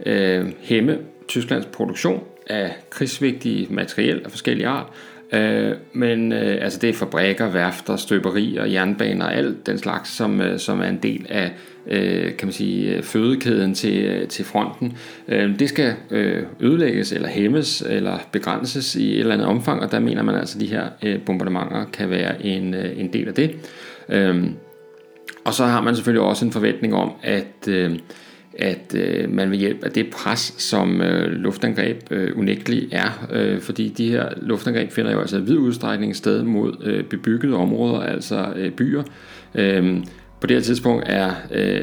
øh, 0.06 0.46
hæmme 0.60 0.98
Tysklands 1.28 1.66
produktion 1.66 2.22
af 2.46 2.76
krigsvigtige 2.90 3.66
materiel 3.70 4.22
af 4.24 4.30
forskellige 4.30 4.68
art, 4.68 4.86
Øh, 5.32 5.74
men 5.92 6.32
øh, 6.32 6.58
altså 6.64 6.78
det 6.78 6.90
er 6.90 6.94
fabrikker, 6.94 7.48
værfter, 7.48 7.96
støberier, 7.96 8.64
jernbaner 8.64 9.24
og 9.24 9.34
alt 9.34 9.66
den 9.66 9.78
slags, 9.78 10.10
som, 10.10 10.40
øh, 10.40 10.58
som 10.58 10.80
er 10.80 10.88
en 10.88 10.98
del 11.02 11.26
af 11.28 11.52
øh, 11.86 12.36
kan 12.36 12.46
man 12.46 12.52
sige, 12.52 12.96
øh, 12.96 13.02
fødekæden 13.02 13.74
til, 13.74 14.04
øh, 14.04 14.28
til 14.28 14.44
fronten. 14.44 14.96
Øh, 15.28 15.58
det 15.58 15.68
skal 15.68 15.94
øh, 16.10 16.42
ødelægges 16.60 17.12
eller 17.12 17.28
hæmmes 17.28 17.82
eller 17.88 18.18
begrænses 18.32 18.96
i 18.96 19.12
et 19.12 19.20
eller 19.20 19.34
andet 19.34 19.46
omfang, 19.46 19.82
og 19.82 19.92
der 19.92 19.98
mener 19.98 20.22
man 20.22 20.34
altså, 20.34 20.58
at 20.58 20.60
de 20.60 20.66
her 20.66 20.84
øh, 21.02 21.20
bombardementer 21.20 21.84
kan 21.92 22.10
være 22.10 22.46
en, 22.46 22.74
øh, 22.74 23.00
en 23.00 23.12
del 23.12 23.28
af 23.28 23.34
det. 23.34 23.50
Øh, 24.08 24.44
og 25.44 25.54
så 25.54 25.64
har 25.64 25.80
man 25.80 25.94
selvfølgelig 25.94 26.22
også 26.22 26.44
en 26.44 26.52
forventning 26.52 26.94
om, 26.94 27.12
at 27.22 27.68
øh, 27.68 27.98
at 28.58 28.94
øh, 28.94 29.30
man 29.30 29.50
ved 29.50 29.58
hjælp 29.58 29.84
af 29.84 29.90
det 29.90 30.10
pres, 30.10 30.54
som 30.58 31.00
øh, 31.00 31.32
luftangreb 31.32 31.96
øh, 32.10 32.38
unægteligt 32.38 32.94
er, 32.94 33.28
øh, 33.32 33.60
fordi 33.60 33.88
de 33.88 34.10
her 34.10 34.28
luftangreb 34.36 34.92
finder 34.92 35.12
jo 35.12 35.20
altså 35.20 35.38
vid 35.38 35.56
udstrækning 35.56 36.16
sted 36.16 36.42
mod 36.42 36.76
øh, 36.84 37.04
bebyggede 37.04 37.56
områder, 37.56 38.00
altså 38.00 38.52
øh, 38.56 38.70
byer. 38.70 39.02
Øh, 39.54 39.96
på 40.40 40.46
det 40.46 40.56
her 40.56 40.62
tidspunkt 40.62 41.04
er 41.06 41.30
øh, 41.50 41.82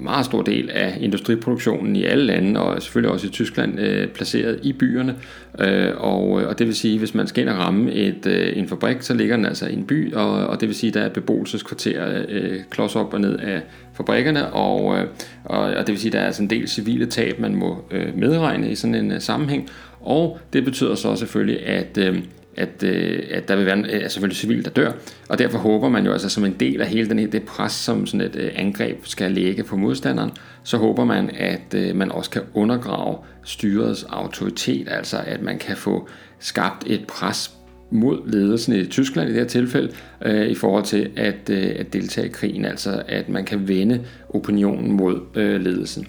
meget 0.00 0.24
stor 0.26 0.42
del 0.42 0.70
af 0.70 0.98
industriproduktionen 1.00 1.96
i 1.96 2.04
alle 2.04 2.24
lande, 2.24 2.60
og 2.60 2.82
selvfølgelig 2.82 3.12
også 3.12 3.26
i 3.26 3.30
Tyskland, 3.30 3.80
øh, 3.80 4.08
placeret 4.08 4.60
i 4.62 4.72
byerne. 4.72 5.14
Øh, 5.60 5.92
og, 5.96 6.30
og 6.30 6.58
det 6.58 6.66
vil 6.66 6.74
sige, 6.74 6.98
hvis 6.98 7.14
man 7.14 7.26
skal 7.26 7.42
ind 7.42 7.50
og 7.50 7.58
ramme 7.58 7.92
et, 7.92 8.26
øh, 8.26 8.52
en 8.56 8.68
fabrik, 8.68 9.02
så 9.02 9.14
ligger 9.14 9.36
den 9.36 9.44
altså 9.44 9.66
i 9.66 9.72
en 9.72 9.84
by, 9.84 10.14
og, 10.14 10.46
og 10.46 10.60
det 10.60 10.68
vil 10.68 10.76
sige, 10.76 10.88
at 10.88 10.94
der 10.94 11.00
er 11.00 11.08
beboelseskvarterer 11.08 12.24
øh, 12.28 12.58
klods 12.70 12.96
op 12.96 13.14
og 13.14 13.20
ned 13.20 13.38
af 13.38 13.60
fabrikkerne, 13.94 14.52
og, 14.52 14.98
øh, 14.98 15.06
og, 15.44 15.60
og 15.60 15.86
det 15.86 15.88
vil 15.88 15.98
sige, 15.98 16.08
at 16.08 16.12
der 16.12 16.20
er 16.20 16.26
altså 16.26 16.42
en 16.42 16.50
del 16.50 16.68
civile 16.68 17.06
tab, 17.06 17.38
man 17.38 17.54
må 17.54 17.84
øh, 17.90 18.18
medregne 18.18 18.70
i 18.70 18.74
sådan 18.74 18.94
en 18.94 19.12
øh, 19.12 19.20
sammenhæng. 19.20 19.68
Og 20.00 20.38
det 20.52 20.64
betyder 20.64 20.94
så 20.94 21.16
selvfølgelig, 21.16 21.66
at 21.66 21.98
øh, 21.98 22.18
at, 22.56 22.82
øh, 22.82 23.22
at 23.30 23.48
der 23.48 23.56
vil 23.56 23.66
være 23.66 23.78
øh, 23.78 23.84
altså 23.92 24.08
selvfølgelig 24.08 24.36
civile, 24.36 24.62
der 24.62 24.70
dør, 24.70 24.92
og 25.28 25.38
derfor 25.38 25.58
håber 25.58 25.88
man 25.88 26.06
jo 26.06 26.12
altså 26.12 26.28
som 26.28 26.44
en 26.44 26.56
del 26.60 26.80
af 26.80 26.86
hele 26.86 27.08
den, 27.08 27.18
her, 27.18 27.26
det 27.26 27.42
pres, 27.42 27.72
som 27.72 28.06
sådan 28.06 28.20
et 28.20 28.36
øh, 28.36 28.50
angreb 28.54 29.06
skal 29.06 29.32
lægge 29.32 29.64
på 29.64 29.76
modstanderen, 29.76 30.30
så 30.62 30.76
håber 30.76 31.04
man, 31.04 31.30
at 31.30 31.74
øh, 31.74 31.96
man 31.96 32.12
også 32.12 32.30
kan 32.30 32.42
undergrave 32.54 33.16
styrets 33.44 34.04
autoritet, 34.04 34.88
altså 34.90 35.16
at 35.26 35.42
man 35.42 35.58
kan 35.58 35.76
få 35.76 36.08
skabt 36.38 36.84
et 36.86 37.06
pres 37.06 37.50
mod 37.90 38.30
ledelsen 38.30 38.74
i 38.74 38.86
Tyskland 38.86 39.28
i 39.28 39.32
det 39.32 39.40
her 39.40 39.48
tilfælde, 39.48 39.92
øh, 40.22 40.46
i 40.46 40.54
forhold 40.54 40.84
til 40.84 41.10
at, 41.16 41.50
øh, 41.50 41.72
at 41.76 41.92
deltage 41.92 42.26
i 42.26 42.30
krigen, 42.30 42.64
altså 42.64 43.02
at 43.08 43.28
man 43.28 43.44
kan 43.44 43.68
vende 43.68 44.04
opinionen 44.28 44.92
mod 44.92 45.20
øh, 45.34 45.60
ledelsen. 45.60 46.06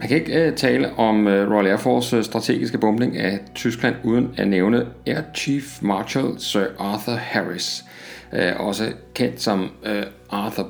Man 0.00 0.08
kan 0.08 0.16
ikke 0.16 0.48
uh, 0.48 0.54
tale 0.54 0.90
om 0.96 1.26
uh, 1.26 1.32
Royal 1.32 1.66
Air 1.66 1.76
Force 1.76 2.16
øh, 2.16 2.24
strategiske 2.24 2.78
bombning 2.78 3.16
af 3.16 3.38
Tyskland 3.54 3.94
uden 4.04 4.34
at 4.36 4.48
nævne 4.48 4.86
Air 5.06 5.20
Chief 5.34 5.82
Marshal 5.82 6.24
Sir 6.38 6.64
Arthur 6.78 7.12
Harris, 7.12 7.84
uh, 8.32 8.66
også 8.66 8.84
kendt 9.14 9.40
som 9.40 9.70
uh, 9.82 9.90
Arthur 10.30 10.68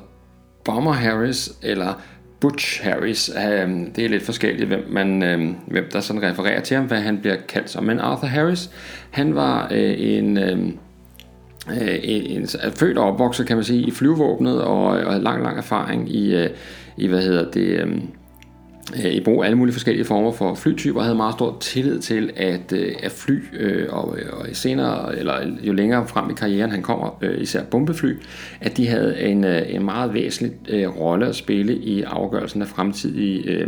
Bomber 0.65 0.91
Harris 0.91 1.51
eller 1.63 2.01
Butch 2.39 2.83
Harris. 2.83 3.29
Uh, 3.29 3.71
det 3.95 4.05
er 4.05 4.09
lidt 4.09 4.23
forskelligt, 4.23 4.67
hvem, 4.67 4.83
man, 4.89 5.23
uh, 5.23 5.71
hvem 5.71 5.89
der 5.93 5.99
sådan 5.99 6.23
refererer 6.23 6.61
til 6.61 6.77
ham, 6.77 6.85
hvad 6.85 7.01
han 7.01 7.17
bliver 7.17 7.35
kaldt 7.47 7.69
som. 7.69 7.83
Men 7.83 7.99
Arthur 7.99 8.27
Harris, 8.27 8.69
han 9.11 9.35
var 9.35 9.67
uh, 9.71 9.77
en... 9.97 10.37
Uh, 10.37 10.69
en, 12.03 12.41
en, 12.41 12.47
født 12.75 12.97
og 12.97 13.05
opvokset, 13.05 13.47
kan 13.47 13.57
man 13.57 13.63
sige, 13.63 13.87
i 13.87 13.91
flyvåbnet 13.91 14.61
og, 14.61 14.83
og 14.85 15.19
lang, 15.19 15.43
lang 15.43 15.57
erfaring 15.57 16.15
i, 16.15 16.47
i 16.97 17.07
hvad 17.07 17.21
hedder 17.21 17.51
det, 17.51 17.83
um, 17.83 17.89
Øh, 17.89 18.01
Øh, 18.95 19.11
i 19.11 19.19
brug 19.19 19.43
af 19.43 19.45
alle 19.45 19.57
mulige 19.57 19.73
forskellige 19.73 20.05
former 20.05 20.31
for 20.31 20.55
flytyper, 20.55 21.01
havde 21.01 21.15
meget 21.15 21.33
stor 21.33 21.57
tillid 21.59 21.99
til, 21.99 22.31
at, 22.35 22.73
øh, 22.73 22.95
at 23.03 23.11
fly, 23.11 23.43
øh, 23.53 23.87
og, 23.89 24.17
og 24.31 24.45
senere, 24.53 25.17
eller 25.17 25.33
jo 25.61 25.73
længere 25.73 26.07
frem 26.07 26.29
i 26.29 26.33
karrieren 26.33 26.71
han 26.71 26.81
kommer, 26.81 27.23
især 27.37 27.63
bombefly, 27.63 28.13
at 28.61 28.77
de 28.77 28.87
havde 28.87 29.21
en, 29.21 29.43
en 29.45 29.85
meget 29.85 30.13
væsentlig 30.13 30.51
rolle 30.99 31.27
at 31.27 31.35
spille 31.35 31.75
i 31.75 32.01
afgørelsen 32.01 32.61
af 32.61 32.67
fremtidige, 32.67 33.67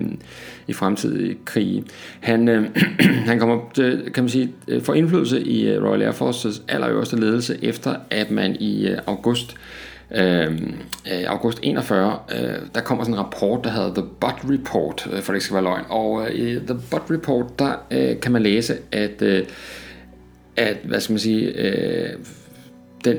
i 0.68 0.74
fremtidige 0.74 1.38
krige. 1.46 1.84
Han, 2.20 2.68
han 3.30 3.40
kommer, 3.40 3.60
kan 4.14 4.24
man 4.24 4.30
sige, 4.30 4.52
for 4.82 4.94
indflydelse 4.94 5.42
i 5.42 5.78
Royal 5.78 6.02
Air 6.02 6.12
Forces 6.12 6.62
allerøverste 6.68 7.20
ledelse, 7.20 7.58
efter 7.62 7.96
at 8.10 8.32
man 8.32 8.56
i 8.60 8.88
august 9.08 9.58
Øhm, 10.16 10.76
øh, 11.12 11.24
august 11.28 11.60
41, 11.64 12.20
øh, 12.36 12.56
der 12.76 12.82
kommer 12.82 13.04
sådan 13.04 13.14
en 13.14 13.20
rapport, 13.20 13.64
der 13.64 13.70
hedder 13.70 13.94
The 13.94 14.04
Butt 14.20 14.36
Report, 14.60 15.10
øh, 15.14 15.22
for 15.22 15.34
det 15.34 15.38
ikke 15.38 15.46
skal 15.46 15.54
være 15.54 15.64
løgn. 15.64 15.84
Og 15.90 16.28
øh, 16.28 16.36
i 16.36 16.56
The 16.56 16.80
Butt 16.92 17.04
Report, 17.12 17.60
der 17.60 17.74
øh, 17.92 18.20
kan 18.20 18.32
man 18.32 18.42
læse, 18.42 18.78
at, 18.92 19.22
øh, 19.22 19.46
at 20.56 20.78
hvad 20.84 21.00
skal 21.00 21.14
man 21.14 21.20
sige, 21.20 21.48
øh, 21.48 22.10
den, 23.06 23.18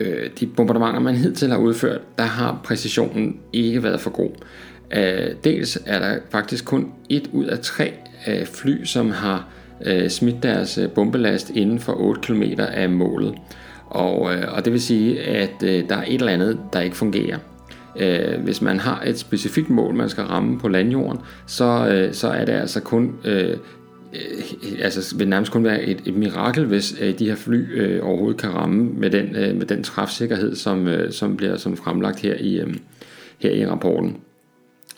øh, 0.00 0.30
de 0.40 0.46
bombardementer, 0.46 1.00
man 1.00 1.14
hidtil 1.14 1.50
har 1.50 1.58
udført, 1.58 2.00
der 2.18 2.24
har 2.24 2.60
præcisionen 2.64 3.40
ikke 3.52 3.82
været 3.82 4.00
for 4.00 4.10
god. 4.10 4.30
Øh, 4.90 5.34
dels 5.44 5.78
er 5.86 5.98
der 5.98 6.18
faktisk 6.30 6.64
kun 6.64 6.92
et 7.08 7.30
ud 7.32 7.44
af 7.44 7.58
tre 7.58 7.92
øh, 8.28 8.46
fly, 8.46 8.84
som 8.84 9.10
har 9.10 9.48
øh, 9.86 10.08
smidt 10.08 10.42
deres 10.42 10.78
øh, 10.78 10.90
bombelast 10.90 11.50
inden 11.50 11.80
for 11.80 11.92
8 12.00 12.20
km 12.20 12.42
af 12.58 12.90
målet. 12.90 13.34
Og, 13.94 14.34
øh, 14.34 14.42
og 14.52 14.64
det 14.64 14.72
vil 14.72 14.80
sige, 14.80 15.20
at 15.20 15.62
øh, 15.64 15.88
der 15.88 15.96
er 15.96 16.04
et 16.06 16.14
eller 16.14 16.32
andet, 16.32 16.58
der 16.72 16.80
ikke 16.80 16.96
fungerer. 16.96 17.38
Øh, 18.00 18.40
hvis 18.44 18.62
man 18.62 18.80
har 18.80 19.02
et 19.06 19.18
specifikt 19.18 19.70
mål, 19.70 19.94
man 19.94 20.08
skal 20.08 20.24
ramme 20.24 20.58
på 20.58 20.68
landjorden, 20.68 21.20
så, 21.46 21.88
øh, 21.88 22.14
så 22.14 22.28
er 22.28 22.44
det 22.44 22.52
altså 22.52 22.80
kun 22.80 23.14
øh, 23.24 23.50
øh 23.50 23.56
altså 24.78 25.16
vil 25.16 25.28
nærmest 25.28 25.52
kun 25.52 25.64
være 25.64 25.82
et, 25.82 26.02
et 26.06 26.14
mirakel, 26.14 26.64
hvis 26.64 26.94
øh, 27.00 27.18
de 27.18 27.28
her 27.28 27.34
fly 27.34 27.80
øh, 27.80 28.06
overhovedet 28.06 28.40
kan 28.40 28.54
ramme 28.54 28.84
med 28.84 29.10
den, 29.10 29.36
øh, 29.36 29.56
med 29.56 29.66
den 29.66 29.82
træfsikkerhed, 29.82 30.54
som, 30.54 30.88
øh, 30.88 31.12
som 31.12 31.36
bliver 31.36 31.56
som 31.56 31.76
fremlagt 31.76 32.20
her 32.20 32.34
i, 32.34 32.60
øh, 32.60 32.74
her 33.38 33.50
i 33.50 33.66
rapporten. 33.66 34.16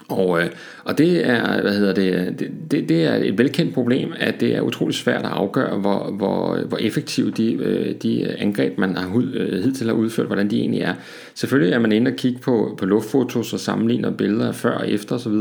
Og, 0.08 0.42
øh, 0.42 0.50
og 0.84 0.98
det 0.98 1.28
er, 1.28 1.62
hvad 1.62 1.72
hedder 1.72 1.94
det, 1.94 2.38
det, 2.70 2.88
det 2.88 3.04
er 3.04 3.14
et 3.14 3.38
velkendt 3.38 3.74
problem, 3.74 4.12
at 4.16 4.40
det 4.40 4.56
er 4.56 4.60
utroligt 4.60 4.98
svært 4.98 5.24
at 5.24 5.30
afgøre, 5.30 5.78
hvor, 5.78 6.10
hvor, 6.10 6.56
hvor 6.68 6.78
effektive 6.78 7.30
de, 7.30 7.52
øh, 7.52 7.94
de 8.02 8.36
angreb, 8.38 8.78
man 8.78 8.96
har 8.96 9.22
øh, 9.34 9.64
hidtil 9.64 9.86
har 9.86 9.94
udført, 9.94 10.26
hvordan 10.26 10.50
de 10.50 10.60
egentlig 10.60 10.80
er. 10.80 10.94
Selvfølgelig 11.34 11.74
er 11.74 11.78
man 11.78 11.92
inde 11.92 12.10
og 12.10 12.16
kigge 12.16 12.38
på, 12.38 12.74
på 12.78 12.86
luftfotos 12.86 13.52
og 13.52 13.60
sammenligner 13.60 14.10
billeder 14.10 14.52
før 14.52 14.74
og 14.74 14.90
efter 14.90 15.14
osv., 15.14 15.32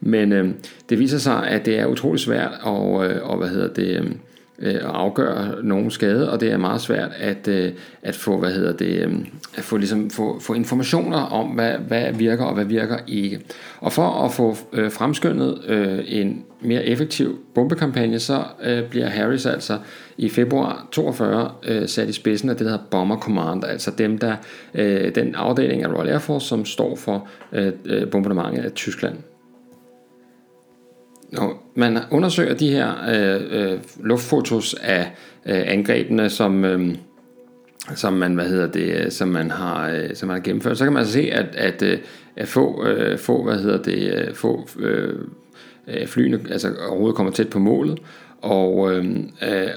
men 0.00 0.32
øh, 0.32 0.48
det 0.90 0.98
viser 0.98 1.18
sig, 1.18 1.46
at 1.46 1.66
det 1.66 1.78
er 1.78 1.86
utroligt 1.86 2.22
svært 2.22 2.52
at, 2.66 3.10
øh, 3.10 3.30
og 3.30 3.38
hvad 3.38 3.48
hedder 3.48 3.68
det, 3.68 4.12
øh, 4.60 4.70
øh, 4.70 4.74
at 4.74 4.80
afgøre 4.80 5.54
nogen 5.62 5.90
skade, 5.90 6.30
og 6.30 6.40
det 6.40 6.52
er 6.52 6.56
meget 6.56 6.80
svært 6.80 7.10
at, 7.18 7.48
øh, 7.48 7.72
at 8.02 8.16
få, 8.16 8.38
hvad 8.38 8.52
hedder 8.52 8.72
det, 8.72 9.06
øh, 9.06 9.12
at 9.56 9.64
få, 9.64 9.76
ligesom, 9.76 10.10
få, 10.10 10.40
få 10.40 10.54
informationer 10.54 11.18
om, 11.18 11.46
hvad, 11.46 11.72
hvad 11.72 12.12
virker 12.12 12.44
og 12.44 12.54
hvad 12.54 12.64
virker 12.64 12.98
ikke. 13.06 13.40
Og 13.80 13.92
for 13.92 14.24
at 14.24 14.32
få 14.32 14.56
øh, 14.72 14.92
fremskyndet 14.92 15.58
øh, 15.66 15.98
en 16.06 16.44
mere 16.60 16.84
effektiv 16.84 17.38
bombekampagne, 17.54 18.18
så 18.18 18.44
øh, 18.64 18.88
bliver 18.90 19.08
Harris 19.08 19.46
altså 19.46 19.78
i 20.18 20.28
februar 20.28 20.88
42 20.92 21.52
øh, 21.62 21.88
sat 21.88 22.08
i 22.08 22.12
spidsen 22.12 22.48
af 22.48 22.56
det, 22.56 22.64
der 22.64 22.70
hedder 22.70 22.84
Bomber 22.90 23.16
Command, 23.16 23.64
altså 23.64 23.90
dem, 23.98 24.18
der, 24.18 24.36
øh, 24.74 25.14
den 25.14 25.34
afdeling 25.34 25.82
af 25.82 25.88
Royal 25.88 26.08
Air 26.08 26.18
Force, 26.18 26.46
som 26.46 26.64
står 26.64 26.96
for 26.96 27.28
øh, 27.52 27.72
øh 27.84 28.10
bombardementet 28.10 28.64
af 28.64 28.72
Tyskland. 28.72 29.14
Når 31.32 31.72
man 31.74 31.98
undersøger 32.10 32.54
de 32.54 32.70
her 32.70 32.92
øh, 33.08 33.72
øh, 33.72 33.78
luftfotos 34.00 34.74
af 34.74 35.00
øh, 35.46 35.62
angrebene, 35.66 36.30
som, 36.30 36.64
øh, 36.64 36.94
som 37.94 38.12
man 38.12 38.34
hvad 38.34 38.48
hedder 38.48 38.66
det, 38.66 39.04
øh, 39.04 39.10
som 39.10 39.28
man 39.28 39.50
har, 39.50 39.90
øh, 39.90 40.14
som 40.14 40.26
man 40.26 40.36
har 40.36 40.42
gennemført, 40.42 40.78
så 40.78 40.84
kan 40.84 40.92
man 40.92 41.00
altså 41.00 41.12
se, 41.12 41.30
at, 41.32 41.56
at, 41.56 41.82
øh, 41.82 41.98
at 42.36 42.48
få, 42.48 42.86
øh, 42.86 43.18
få, 43.18 43.44
hvad 43.44 43.58
hedder 43.58 43.82
det, 43.82 44.14
øh, 44.14 44.34
få 44.34 44.68
øh, 44.78 45.14
flyene 46.06 46.40
altså 46.50 46.74
overhovedet 46.88 47.16
kommer 47.16 47.32
tæt 47.32 47.48
på 47.48 47.58
målet, 47.58 47.98
og, 48.42 48.92
øh, 48.94 49.16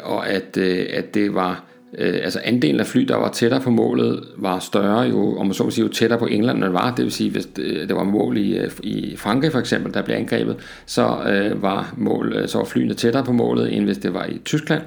og 0.03 0.29
at, 0.29 0.57
øh, 0.57 0.85
at 0.93 1.13
det 1.13 1.33
var 1.35 1.63
øh, 1.97 2.19
altså 2.23 2.39
andelen 2.43 2.79
af 2.79 2.85
fly, 2.85 3.01
der 3.01 3.15
var 3.15 3.29
tættere 3.29 3.61
på 3.61 3.69
målet, 3.69 4.23
var 4.37 4.59
større 4.59 5.01
jo, 5.01 5.37
om 5.37 5.45
man 5.45 5.53
så 5.53 5.63
må 5.63 5.69
sige, 5.69 5.85
jo 5.85 5.91
tættere 5.91 6.19
på 6.19 6.25
England, 6.25 6.57
end 6.57 6.63
det 6.63 6.73
var. 6.73 6.95
Det 6.95 7.05
vil 7.05 7.11
sige, 7.11 7.31
hvis 7.31 7.47
øh, 7.59 7.79
det, 7.79 7.89
det 7.89 7.95
var 7.95 8.03
mål 8.03 8.37
i, 8.37 8.57
øh, 8.57 8.71
i 8.83 9.15
Frankrig 9.17 9.51
for 9.51 9.59
eksempel, 9.59 9.93
der 9.93 10.01
blev 10.01 10.15
angrebet, 10.15 10.55
så 10.85 11.17
øh, 11.27 11.61
var 11.61 11.93
mål, 11.97 12.33
øh, 12.35 12.47
så 12.47 12.57
var 12.57 12.65
flyene 12.65 12.93
tættere 12.93 13.23
på 13.23 13.31
målet, 13.31 13.77
end 13.77 13.85
hvis 13.85 13.97
det 13.97 14.13
var 14.13 14.25
i 14.25 14.37
Tyskland. 14.45 14.81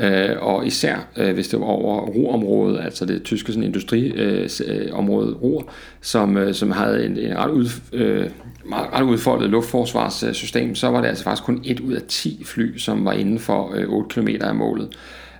Øh, 0.00 0.30
og 0.40 0.66
især 0.66 0.96
øh, 1.16 1.34
hvis 1.34 1.48
det 1.48 1.60
var 1.60 1.66
over 1.66 2.00
roområdet, 2.00 2.80
altså 2.84 3.04
det 3.04 3.22
tyske 3.22 3.52
sådan, 3.52 3.62
industriområde 3.62 5.28
øh, 5.28 5.42
Ruhr, 5.42 5.70
som, 6.00 6.36
øh, 6.36 6.54
som 6.54 6.70
havde 6.70 7.06
en, 7.06 7.18
en 7.18 7.36
ret, 7.36 7.50
ud, 7.50 7.66
øh, 7.92 8.26
meget, 8.64 8.86
ret 8.92 9.02
udfoldet 9.02 9.50
luftforsvarssystem, 9.50 10.74
så 10.74 10.88
var 10.88 11.00
det 11.00 11.08
altså 11.08 11.24
faktisk 11.24 11.44
kun 11.44 11.60
et 11.64 11.80
ud 11.80 11.92
af 11.92 12.02
10 12.08 12.42
fly, 12.44 12.76
som 12.76 13.04
var 13.04 13.12
inden 13.12 13.38
for 13.38 13.74
øh, 13.74 13.88
8 13.88 14.08
km 14.08 14.28
af 14.40 14.54
målet. 14.54 14.88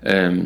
Øh, 0.06 0.38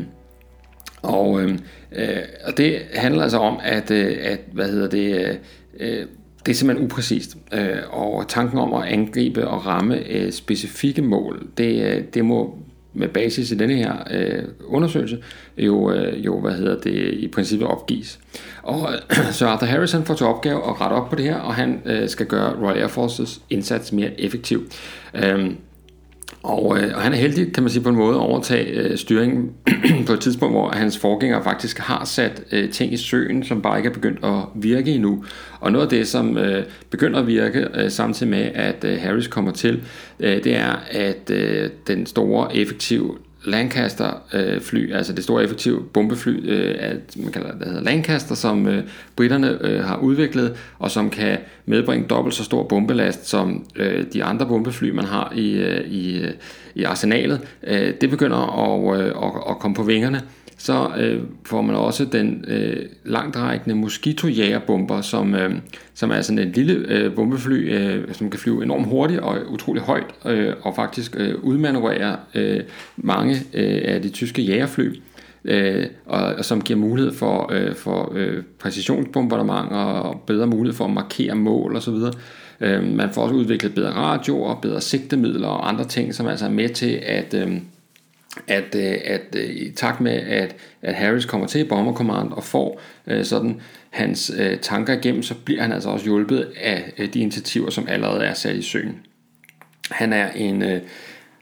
og, 1.03 1.43
øhm, 1.43 1.59
øh, 1.93 2.17
og 2.45 2.57
det 2.57 2.79
handler 2.95 3.23
altså 3.23 3.39
om, 3.39 3.59
at, 3.63 3.91
øh, 3.91 4.17
at 4.21 4.41
hvad 4.53 4.69
hedder 4.69 4.89
det, 4.89 5.17
øh, 5.17 5.35
øh, 5.81 6.07
det 6.47 6.53
er 6.53 6.57
simpelthen 6.57 6.85
upræcist. 6.85 7.37
Øh, 7.53 7.79
og 7.91 8.29
tanken 8.29 8.59
om 8.59 8.75
at 8.75 8.89
angribe 8.89 9.49
og 9.49 9.67
ramme 9.67 10.09
øh, 10.11 10.33
specifikke 10.33 11.03
mål, 11.03 11.47
det, 11.59 11.83
øh, 11.83 12.05
det 12.15 12.25
må 12.25 12.59
med 12.93 13.09
basis 13.09 13.51
i 13.51 13.55
denne 13.55 13.75
her 13.75 13.95
øh, 14.11 14.43
undersøgelse 14.67 15.19
jo, 15.59 15.93
øh, 15.93 16.25
jo, 16.25 16.41
hvad 16.41 16.53
hedder 16.53 16.81
det, 16.81 17.15
i 17.15 17.29
princippet 17.29 17.69
opgives. 17.69 18.19
Og 18.63 18.89
øh, 18.93 19.17
så 19.33 19.47
Arthur 19.47 19.67
Harrison 19.67 20.05
får 20.05 20.15
til 20.15 20.27
opgave 20.27 20.69
at 20.69 20.81
rette 20.81 20.95
op 20.95 21.11
på 21.11 21.17
det 21.17 21.25
her, 21.25 21.37
og 21.37 21.55
han 21.55 21.83
øh, 21.87 22.09
skal 22.09 22.27
gøre 22.27 22.57
Royal 22.63 22.79
Air 22.79 22.89
Forces 22.89 23.41
indsats 23.51 23.93
mere 23.93 24.21
effektiv. 24.21 24.67
Øh, 25.15 25.51
og, 26.43 26.79
øh, 26.79 26.91
og 26.95 27.03
han 27.03 27.13
er 27.13 27.17
heldig, 27.17 27.53
kan 27.53 27.63
man 27.63 27.71
sige 27.71 27.83
på 27.83 27.89
en 27.89 27.97
måde, 27.97 28.15
at 28.15 28.21
overtage 28.21 28.67
øh, 28.71 28.99
styringen 28.99 29.51
på 30.07 30.13
et 30.13 30.21
tidspunkt, 30.21 30.55
hvor 30.55 30.71
hans 30.71 30.99
forgænger 30.99 31.43
faktisk 31.43 31.79
har 31.79 32.05
sat 32.05 32.43
øh, 32.53 32.71
ting 32.71 32.93
i 32.93 32.97
søen, 32.97 33.45
som 33.45 33.63
bare 33.63 33.79
ikke 33.79 33.89
er 33.89 33.93
begyndt 33.93 34.25
at 34.25 34.63
virke 34.63 34.91
endnu. 34.91 35.25
Og 35.61 35.73
noget 35.73 35.85
af 35.85 35.91
det, 35.91 36.09
som 36.09 36.39
øh, 36.39 36.65
begynder 36.91 37.21
at 37.21 37.27
virke 37.27 37.67
øh, 37.75 37.91
samtidig 37.91 38.31
med, 38.31 38.51
at 38.55 38.85
øh, 38.85 38.99
Harris 39.01 39.27
kommer 39.27 39.53
til, 39.53 39.83
øh, 40.21 40.45
det 40.45 40.57
er, 40.57 40.77
at 40.91 41.31
øh, 41.31 41.71
den 41.87 42.07
store, 42.07 42.57
effektive 42.57 43.17
Lancaster 43.45 44.23
øh, 44.33 44.61
fly, 44.61 44.93
altså 44.93 45.13
det 45.13 45.25
store 45.25 45.45
effektive 45.45 45.83
bombefly, 45.85 46.51
øh, 46.51 46.77
at 46.79 47.17
man 47.17 47.33
kalder 47.33 47.53
det 47.59 47.67
hedder 47.67 47.83
Lancaster, 47.83 48.35
som 48.35 48.69
øh, 48.69 48.85
britterne 49.17 49.59
øh, 49.61 49.85
har 49.85 49.97
udviklet, 49.97 50.57
og 50.79 50.91
som 50.91 51.11
kan 51.11 51.39
medbringe 51.67 52.07
dobbelt 52.07 52.35
så 52.35 52.45
stor 52.45 52.63
bombelast 52.63 53.29
som 53.29 53.67
øh, 53.77 54.05
de 54.13 54.25
andre 54.25 54.47
bombefly, 54.47 54.91
man 54.91 55.05
har 55.05 55.33
i, 55.37 55.53
øh, 55.53 55.81
i, 55.87 56.21
øh, 56.21 56.31
i 56.75 56.85
arsenalet. 56.85 57.41
Øh, 57.63 57.95
det 58.01 58.11
begynder 58.11 58.37
at, 58.37 59.01
øh, 59.01 59.07
at, 59.07 59.33
at 59.51 59.59
komme 59.59 59.75
på 59.75 59.83
vingerne, 59.83 60.23
så 60.61 60.91
øh, 60.99 61.23
får 61.45 61.63
man 61.63 61.77
også 61.77 62.05
den 62.05 62.45
øh, 62.49 62.87
langtrækkende 63.05 63.77
moskitojægerbomber, 63.77 65.01
som, 65.01 65.35
øh, 65.35 65.55
som 65.95 66.11
er 66.11 66.21
sådan 66.21 66.39
en 66.39 66.53
lille 66.53 66.75
øh, 66.89 67.15
bombefly, 67.15 67.75
øh, 67.75 68.15
som 68.15 68.31
kan 68.31 68.41
flyve 68.41 68.63
enormt 68.63 68.87
hurtigt 68.87 69.21
og 69.21 69.39
utrolig 69.49 69.83
højt, 69.83 70.07
øh, 70.27 70.53
og 70.63 70.77
faktisk 70.77 71.17
øh, 71.19 71.35
udmanøvrere 71.45 72.17
øh, 72.35 72.61
mange 72.97 73.35
øh, 73.55 73.81
af 73.85 74.03
de 74.03 74.09
tyske 74.09 74.43
jægerfly, 74.43 75.01
øh, 75.45 75.87
og, 76.07 76.25
og 76.25 76.45
som 76.45 76.61
giver 76.61 76.79
mulighed 76.79 77.13
for, 77.15 77.53
øh, 77.53 77.75
for 77.75 78.13
øh, 78.15 78.43
præcisionsbombardement 78.59 79.73
og 79.73 80.23
bedre 80.27 80.47
mulighed 80.47 80.77
for 80.77 80.85
at 80.85 80.91
markere 80.91 81.35
mål 81.35 81.77
osv. 81.77 81.95
Øh, 82.61 82.85
man 82.85 83.11
får 83.11 83.23
også 83.23 83.35
udviklet 83.35 83.75
bedre 83.75 83.93
radioer, 83.93 84.55
bedre 84.55 84.81
sigtemidler 84.81 85.49
og 85.49 85.69
andre 85.69 85.85
ting, 85.85 86.15
som 86.15 86.27
altså 86.27 86.45
er 86.45 86.51
med 86.51 86.69
til 86.69 87.01
at... 87.03 87.35
Øh, 87.35 87.57
at, 88.47 88.75
øh, 88.75 88.99
at 89.05 89.37
øh, 89.37 89.51
i 89.51 89.71
takt 89.71 90.01
med, 90.01 90.13
at, 90.13 90.57
at 90.83 90.95
Harris 90.95 91.25
kommer 91.25 91.47
til 91.47 91.65
Bomber 91.65 91.95
Command 91.95 92.33
og 92.33 92.45
får 92.45 92.81
øh, 93.07 93.25
sådan 93.25 93.61
hans 93.91 94.33
øh, 94.39 94.59
tanker 94.59 94.93
igennem, 94.93 95.23
så 95.23 95.35
bliver 95.45 95.63
han 95.63 95.73
altså 95.73 95.89
også 95.89 96.05
hjulpet 96.05 96.53
af 96.61 96.93
øh, 96.99 97.15
de 97.15 97.21
initiativer, 97.21 97.71
som 97.71 97.89
allerede 97.89 98.25
er 98.25 98.35
sat 98.35 98.57
i 98.57 98.63
søen. 98.63 98.99
Han 99.91 100.13
er 100.13 100.31
en 100.31 100.63
øh, 100.63 100.81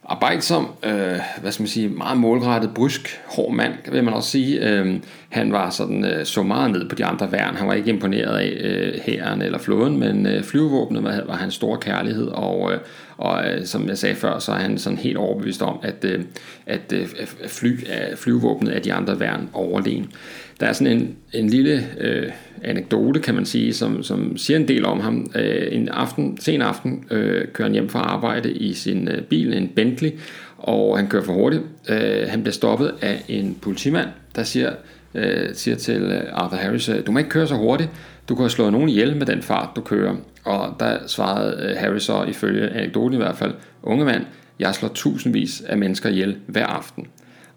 arbejdsom, 0.09 0.69
øh, 0.83 1.21
hvad 1.41 1.53
skal 1.53 1.63
man 1.63 1.69
sige, 1.69 1.89
meget 1.89 2.19
målrettet, 2.19 2.75
brysk, 2.75 3.21
hård 3.27 3.55
mand, 3.55 3.73
vil 3.93 4.05
man 4.05 4.15
også 4.15 4.31
sige. 4.31 4.69
Øh, 4.69 4.97
han 5.29 5.53
var 5.53 5.71
sådan, 5.71 6.05
øh, 6.05 6.27
så 6.27 6.43
meget 6.43 6.71
ned 6.71 6.89
på 6.89 6.95
de 6.95 7.05
andre 7.05 7.33
værn. 7.33 7.55
Han 7.55 7.69
var 7.69 7.75
ikke 7.75 7.91
imponeret 7.91 8.39
af 8.39 8.57
øh, 8.61 9.01
hæren 9.03 9.43
eller 9.43 9.59
flåden, 9.59 9.99
men 9.99 10.27
øh, 10.27 10.43
flyvevåbnet 10.45 11.05
var, 11.05 11.23
var 11.27 11.37
hans 11.37 11.55
store 11.55 11.79
kærlighed, 11.79 12.27
og, 12.27 12.73
øh, 12.73 12.79
og 13.17 13.51
øh, 13.51 13.67
som 13.67 13.89
jeg 13.89 13.99
sagde 13.99 14.15
før, 14.15 14.39
så 14.39 14.53
er 14.53 14.57
han 14.57 14.79
sådan 14.79 14.99
helt 14.99 15.17
overbevist 15.17 15.63
om, 15.63 15.79
at, 15.83 16.05
øh, 16.05 16.25
at 16.67 16.93
øh, 16.93 17.07
fly, 17.47 17.73
øh, 17.73 18.17
flyvevåbnet 18.17 18.77
er 18.77 18.81
de 18.81 18.93
andre 18.93 19.21
værn 19.21 19.51
overlegen. 19.53 20.13
Der 20.61 20.67
er 20.67 20.73
sådan 20.73 20.93
en, 20.97 21.17
en 21.33 21.49
lille 21.49 21.87
øh, 22.01 22.31
anekdote, 22.63 23.21
kan 23.21 23.35
man 23.35 23.47
sige, 23.47 23.75
som, 23.75 24.03
som 24.03 24.37
siger 24.37 24.59
en 24.59 24.69
del 24.69 24.85
om 24.87 25.01
ham. 25.01 25.31
Øh, 25.35 25.69
en 25.71 25.89
aften, 25.89 26.39
sen 26.41 26.63
aften 26.63 27.05
øh, 27.11 27.49
kører 27.53 27.69
han 27.69 27.73
hjem 27.73 27.89
fra 27.89 27.99
arbejde 27.99 28.53
i 28.53 28.73
sin 28.73 29.09
øh, 29.09 29.23
bil, 29.23 29.55
en 29.55 29.69
Bentley, 29.69 30.11
og 30.59 30.99
han 30.99 31.07
kører 31.09 31.23
for 31.23 31.33
hurtigt. 31.33 31.63
Øh, 31.89 32.29
han 32.29 32.43
bliver 32.43 32.53
stoppet 32.53 32.95
af 33.01 33.25
en 33.29 33.59
politimand, 33.61 34.09
der 34.37 34.43
siger, 34.43 34.73
øh, 35.15 35.49
siger 35.55 35.77
til 35.77 36.03
øh, 36.03 36.23
Arthur 36.33 36.57
Harris, 36.57 36.89
øh, 36.89 37.07
du 37.07 37.13
må 37.13 37.19
ikke 37.19 37.31
køre 37.31 37.47
så 37.47 37.55
hurtigt, 37.55 37.91
du 38.29 38.35
kan 38.35 38.43
have 38.43 38.51
slået 38.51 38.73
nogen 38.73 38.89
ihjel 38.89 39.17
med 39.17 39.27
den 39.27 39.43
fart, 39.43 39.69
du 39.77 39.81
kører. 39.81 40.17
Og 40.45 40.77
der 40.81 40.99
svarede 41.07 41.71
øh, 41.71 41.77
Harris 41.77 42.03
så, 42.03 42.25
ifølge 42.29 42.69
anekdoten 42.69 43.15
i 43.15 43.17
hvert 43.17 43.37
fald, 43.37 43.55
unge 43.83 44.05
mand, 44.05 44.25
jeg 44.59 44.75
slår 44.75 44.89
tusindvis 44.89 45.61
af 45.61 45.79
mennesker 45.79 46.09
ihjel 46.09 46.37
hver 46.47 46.67
aften. 46.67 47.07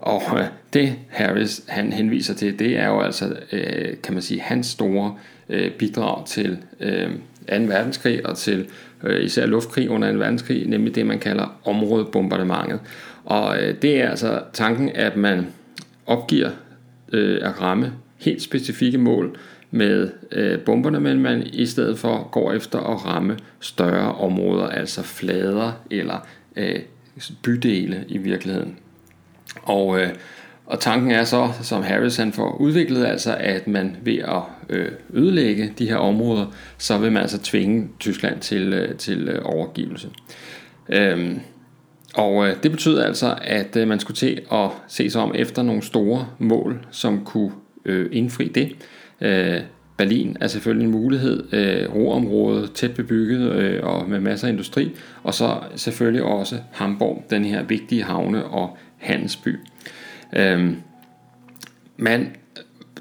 Og 0.01 0.21
øh, 0.39 0.45
det 0.73 0.95
Harris 1.09 1.63
han 1.67 1.93
henviser 1.93 2.33
til, 2.33 2.59
det 2.59 2.77
er 2.77 2.87
jo 2.87 2.99
altså, 2.99 3.35
øh, 3.51 3.97
kan 4.03 4.13
man 4.13 4.21
sige, 4.21 4.41
hans 4.41 4.67
store 4.67 5.15
øh, 5.49 5.71
bidrag 5.71 6.25
til 6.25 6.57
øh, 6.79 7.09
2. 7.09 7.15
verdenskrig 7.47 8.25
og 8.25 8.37
til 8.37 8.67
øh, 9.03 9.23
især 9.23 9.45
luftkrig 9.45 9.89
under 9.89 10.11
2. 10.11 10.17
verdenskrig, 10.17 10.67
nemlig 10.67 10.95
det 10.95 11.05
man 11.05 11.19
kalder 11.19 11.59
områdebombardementet. 11.65 12.79
Og 13.25 13.63
øh, 13.63 13.75
det 13.81 14.01
er 14.01 14.09
altså 14.09 14.41
tanken, 14.53 14.89
at 14.89 15.15
man 15.15 15.47
opgiver 16.05 16.49
øh, 17.13 17.39
at 17.41 17.61
ramme 17.61 17.93
helt 18.17 18.41
specifikke 18.41 18.97
mål 18.97 19.37
med 19.71 20.09
øh, 20.31 20.59
bomberne, 20.59 20.99
men 20.99 21.19
man 21.19 21.47
i 21.53 21.65
stedet 21.65 21.99
for 21.99 22.29
går 22.31 22.53
efter 22.53 22.79
at 22.79 23.05
ramme 23.05 23.37
større 23.59 24.15
områder, 24.15 24.67
altså 24.67 25.03
flader 25.03 25.71
eller 25.91 26.27
øh, 26.55 26.79
bydele 27.43 28.05
i 28.07 28.17
virkeligheden. 28.17 28.77
Og, 29.63 29.99
øh, 29.99 30.09
og 30.65 30.79
tanken 30.79 31.11
er 31.11 31.23
så, 31.23 31.49
som 31.61 31.83
Harris 31.83 32.17
han 32.17 32.33
får 32.33 32.55
udviklet, 32.55 33.05
altså 33.05 33.35
at 33.39 33.67
man 33.67 33.97
ved 34.03 34.17
at 34.17 34.41
øh, 34.69 34.91
ødelægge 35.13 35.73
de 35.79 35.89
her 35.89 35.95
områder, 35.95 36.45
så 36.77 36.97
vil 36.97 37.11
man 37.11 37.21
altså 37.21 37.39
tvinge 37.43 37.89
Tyskland 37.99 38.39
til, 38.39 38.73
øh, 38.73 38.95
til 38.95 39.29
øh, 39.29 39.41
overgivelse. 39.43 40.09
Øhm, 40.89 41.39
og 42.15 42.47
øh, 42.47 42.55
det 42.63 42.71
betyder 42.71 43.03
altså, 43.05 43.37
at 43.41 43.75
øh, 43.75 43.87
man 43.87 43.99
skulle 43.99 44.15
til 44.15 44.41
at 44.51 44.69
se 44.87 45.09
sig 45.09 45.21
om 45.21 45.31
efter 45.35 45.63
nogle 45.63 45.81
store 45.81 46.27
mål, 46.39 46.85
som 46.91 47.25
kunne 47.25 47.51
øh, 47.85 48.09
indfri 48.11 48.47
det. 48.47 48.71
Øh, 49.21 49.61
Berlin 49.97 50.37
er 50.39 50.47
selvfølgelig 50.47 50.85
en 50.85 50.91
mulighed, 50.91 51.53
øh, 51.53 51.95
roområde, 51.95 52.67
tæt 52.67 52.93
bebygget 52.93 53.51
øh, 53.51 53.83
og 53.83 54.09
med 54.09 54.19
masser 54.19 54.47
af 54.47 54.51
industri, 54.51 54.91
og 55.23 55.33
så 55.33 55.57
selvfølgelig 55.75 56.23
også 56.23 56.55
Hamburg, 56.71 57.23
den 57.29 57.45
her 57.45 57.63
vigtige 57.63 58.03
havne- 58.03 58.45
og 58.45 58.77
handelsby. 59.01 59.59
Øhm, 60.33 60.75
men 61.97 62.29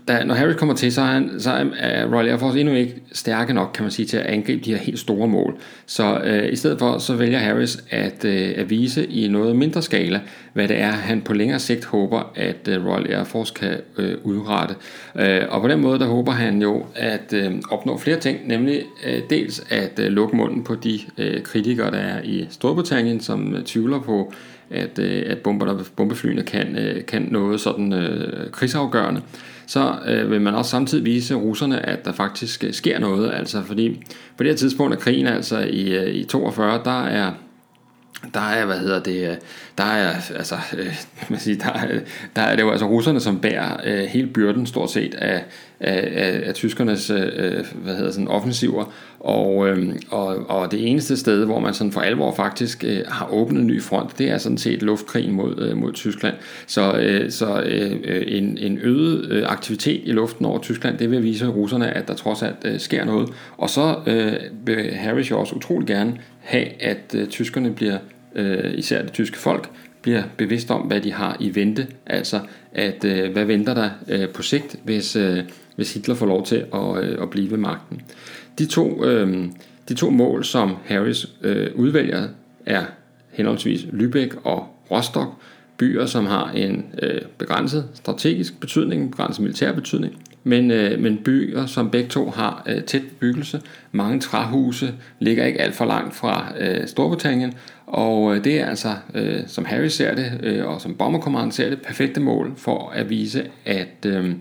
da, 0.08 0.24
når 0.24 0.34
Harris 0.34 0.56
kommer 0.56 0.74
til, 0.74 0.92
så 0.92 1.00
er, 1.00 1.06
han, 1.06 1.30
så 1.38 1.66
er 1.78 2.06
Royal 2.14 2.28
Air 2.28 2.36
Force 2.36 2.60
endnu 2.60 2.74
ikke 2.74 2.94
stærke 3.12 3.54
nok, 3.54 3.70
kan 3.74 3.82
man 3.82 3.90
sige, 3.90 4.06
til 4.06 4.16
at 4.16 4.26
angribe 4.26 4.64
de 4.64 4.70
her 4.70 4.78
helt 4.78 4.98
store 4.98 5.28
mål. 5.28 5.56
Så 5.86 6.20
øh, 6.24 6.52
i 6.52 6.56
stedet 6.56 6.78
for, 6.78 6.98
så 6.98 7.14
vælger 7.14 7.38
Harris 7.38 7.84
at, 7.90 8.24
øh, 8.24 8.52
at 8.56 8.70
vise 8.70 9.06
i 9.06 9.28
noget 9.28 9.56
mindre 9.56 9.82
skala, 9.82 10.20
hvad 10.52 10.68
det 10.68 10.80
er, 10.80 10.90
han 10.90 11.20
på 11.20 11.32
længere 11.32 11.58
sigt 11.58 11.84
håber, 11.84 12.32
at 12.34 12.68
øh, 12.68 12.86
Royal 12.86 13.12
Air 13.12 13.24
Force 13.24 13.54
kan 13.56 13.76
øh, 13.98 14.14
udrette. 14.22 14.74
Øh, 15.16 15.42
og 15.48 15.60
på 15.62 15.68
den 15.68 15.80
måde, 15.80 15.98
der 15.98 16.06
håber 16.06 16.32
han 16.32 16.62
jo 16.62 16.86
at 16.94 17.32
øh, 17.32 17.52
opnå 17.70 17.98
flere 17.98 18.20
ting, 18.20 18.48
nemlig 18.48 18.82
øh, 19.06 19.20
dels 19.30 19.64
at 19.70 19.98
øh, 19.98 20.06
lukke 20.06 20.36
munden 20.36 20.64
på 20.64 20.74
de 20.74 21.00
øh, 21.18 21.42
kritikere, 21.42 21.90
der 21.90 21.98
er 21.98 22.22
i 22.22 22.46
Storbritannien, 22.50 23.20
som 23.20 23.54
øh, 23.54 23.64
tvivler 23.64 24.00
på, 24.00 24.32
at, 24.70 24.98
øh, 24.98 25.22
at 25.26 25.38
bomber, 25.38 25.84
bombeflyene 25.96 26.42
kan, 26.42 26.76
øh, 26.76 27.06
kan 27.06 27.28
noget 27.30 27.60
sådan 27.60 27.92
øh, 27.92 28.50
krigsafgørende 28.50 29.22
så 29.70 29.94
øh, 30.06 30.30
vil 30.30 30.40
man 30.40 30.54
også 30.54 30.70
samtidig 30.70 31.04
vise 31.04 31.34
russerne, 31.34 31.86
at 31.86 32.04
der 32.04 32.12
faktisk 32.12 32.64
øh, 32.64 32.72
sker 32.72 32.98
noget. 32.98 33.32
Altså 33.32 33.62
fordi 33.62 34.02
på 34.36 34.42
det 34.42 34.50
her 34.50 34.56
tidspunkt 34.56 34.94
af 34.94 35.00
krigen, 35.00 35.26
altså 35.26 35.58
i, 35.58 35.96
øh, 35.96 36.14
i 36.14 36.24
42, 36.24 36.80
der 36.84 37.04
er 37.04 37.32
der 38.34 38.40
er, 38.40 38.66
hvad 38.66 38.78
hedder 38.78 39.02
det, 39.02 39.30
øh, 39.30 39.36
der 39.80 39.86
er, 39.86 40.12
altså, 40.36 40.54
øh, 40.78 40.96
man 41.30 41.40
siger, 41.40 41.58
der, 41.58 41.72
er, 41.72 41.98
der 42.36 42.42
er 42.42 42.56
det 42.56 42.62
jo 42.62 42.70
altså 42.70 42.86
russerne, 42.86 43.20
som 43.20 43.40
bærer 43.40 43.76
øh, 43.84 44.04
hele 44.04 44.26
byrden 44.26 44.66
stort 44.66 44.90
set 44.90 45.14
af, 45.14 45.44
af, 45.80 46.08
af, 46.14 46.48
af 46.48 46.54
tyskernes, 46.54 47.10
øh, 47.10 47.64
hvad 47.74 47.96
hedder 47.96 48.10
sådan, 48.10 48.28
offensiver, 48.28 48.92
og, 49.20 49.68
øh, 49.68 49.94
og, 50.10 50.50
og 50.50 50.72
det 50.72 50.88
eneste 50.88 51.16
sted, 51.16 51.44
hvor 51.44 51.60
man 51.60 51.74
sådan 51.74 51.92
for 51.92 52.00
alvor 52.00 52.34
faktisk 52.34 52.84
øh, 52.84 53.00
har 53.08 53.32
åbnet 53.32 53.60
en 53.60 53.66
ny 53.66 53.82
front, 53.82 54.18
det 54.18 54.30
er 54.30 54.38
sådan 54.38 54.58
set 54.58 54.82
luftkrigen 54.82 55.32
mod, 55.32 55.58
øh, 55.58 55.76
mod 55.76 55.92
Tyskland. 55.92 56.34
Så, 56.66 56.92
øh, 56.92 57.30
så 57.30 57.62
øh, 57.62 57.96
øh, 58.04 58.22
en, 58.26 58.58
en 58.58 58.78
øget 58.82 59.30
øh, 59.30 59.44
aktivitet 59.46 60.00
i 60.04 60.12
luften 60.12 60.44
over 60.44 60.58
Tyskland, 60.58 60.98
det 60.98 61.10
vil 61.10 61.22
vise 61.22 61.46
russerne, 61.46 61.96
at 61.96 62.08
der 62.08 62.14
trods 62.14 62.42
alt 62.42 62.56
øh, 62.64 62.80
sker 62.80 63.04
noget. 63.04 63.28
Og 63.58 63.70
så 63.70 63.94
øh, 64.06 64.32
vil 64.66 64.94
Harris 64.94 65.30
jo 65.30 65.40
også 65.40 65.54
utrolig 65.54 65.86
gerne 65.86 66.16
have, 66.40 66.82
at 66.82 67.14
øh, 67.14 67.28
tyskerne 67.28 67.70
bliver, 67.70 67.98
øh, 68.34 68.78
især 68.78 69.02
det 69.02 69.12
tyske 69.12 69.38
folk, 69.38 69.70
bliver 70.02 70.22
bevidst 70.36 70.70
om, 70.70 70.80
hvad 70.80 71.00
de 71.00 71.12
har 71.12 71.36
i 71.40 71.54
vente. 71.54 71.86
Altså, 72.06 72.40
at 72.72 73.04
øh, 73.04 73.32
hvad 73.32 73.44
venter 73.44 73.74
der 73.74 73.90
øh, 74.08 74.28
på 74.28 74.42
sigt, 74.42 74.76
hvis, 74.84 75.16
øh, 75.16 75.38
hvis 75.76 75.94
Hitler 75.94 76.14
får 76.14 76.26
lov 76.26 76.46
til 76.46 76.64
at, 76.74 77.04
øh, 77.04 77.22
at 77.22 77.30
blive 77.30 77.50
ved 77.50 77.58
magten. 77.58 78.02
De 78.58 78.66
to, 78.66 79.04
øh, 79.04 79.48
de 79.88 79.94
to 79.94 80.10
mål, 80.10 80.44
som 80.44 80.76
Harris 80.84 81.26
øh, 81.42 81.68
udvælger, 81.74 82.28
er 82.66 82.84
henholdsvis 83.30 83.80
Lübeck 83.80 84.40
og 84.44 84.76
Rostock, 84.90 85.30
byer, 85.76 86.06
som 86.06 86.26
har 86.26 86.50
en 86.50 86.84
øh, 87.02 87.20
begrænset 87.38 87.88
strategisk 87.94 88.60
betydning, 88.60 89.10
begrænset 89.10 89.42
militær 89.42 89.72
betydning, 89.72 90.22
men, 90.44 90.70
øh, 90.70 91.00
men 91.00 91.18
byer, 91.24 91.66
som 91.66 91.90
begge 91.90 92.08
to 92.08 92.30
har 92.30 92.62
øh, 92.66 92.82
tæt 92.82 93.02
bebyggelse, 93.02 93.60
mange 93.92 94.20
træhuse, 94.20 94.94
ligger 95.18 95.44
ikke 95.44 95.60
alt 95.60 95.74
for 95.74 95.84
langt 95.84 96.14
fra 96.14 96.52
øh, 96.58 96.86
Storbritannien, 96.86 97.54
og 97.86 98.36
øh, 98.36 98.44
det 98.44 98.60
er 98.60 98.66
altså, 98.66 98.96
øh, 99.14 99.40
som 99.46 99.64
Harry 99.64 99.88
ser 99.88 100.14
det, 100.14 100.40
øh, 100.42 100.66
og 100.66 100.80
som 100.80 100.94
Bomber 100.94 101.50
ser 101.50 101.70
det, 101.70 101.82
perfekte 101.82 102.20
mål 102.20 102.52
for 102.56 102.90
at 102.90 103.10
vise, 103.10 103.50
at 103.64 104.06
øh, 104.06 104.34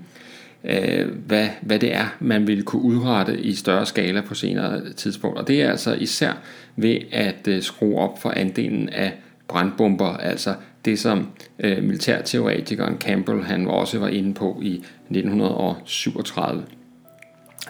øh, 0.63 1.07
hvad, 1.27 1.47
hvad 1.61 1.79
det 1.79 1.95
er, 1.95 2.15
man 2.19 2.47
ville 2.47 2.63
kunne 2.63 2.81
udrette 2.81 3.39
i 3.39 3.53
større 3.53 3.85
skala 3.85 4.21
på 4.21 4.35
senere 4.35 4.93
tidspunkt. 4.93 5.37
Og 5.37 5.47
det 5.47 5.61
er 5.61 5.69
altså 5.69 5.93
især 5.93 6.33
ved 6.75 6.97
at 7.11 7.47
øh, 7.47 7.61
skrue 7.61 7.99
op 7.99 8.21
for 8.21 8.33
andelen 8.35 8.89
af 8.89 9.13
brandbomber, 9.47 10.17
altså 10.17 10.53
det 10.85 10.99
som 10.99 11.27
øh, 11.59 11.83
militærteoretikeren 11.83 12.97
Campbell 12.97 13.43
han 13.43 13.67
også 13.67 13.99
var 13.99 14.07
inde 14.07 14.33
på 14.33 14.59
i 14.61 14.73
1937. 14.73 16.63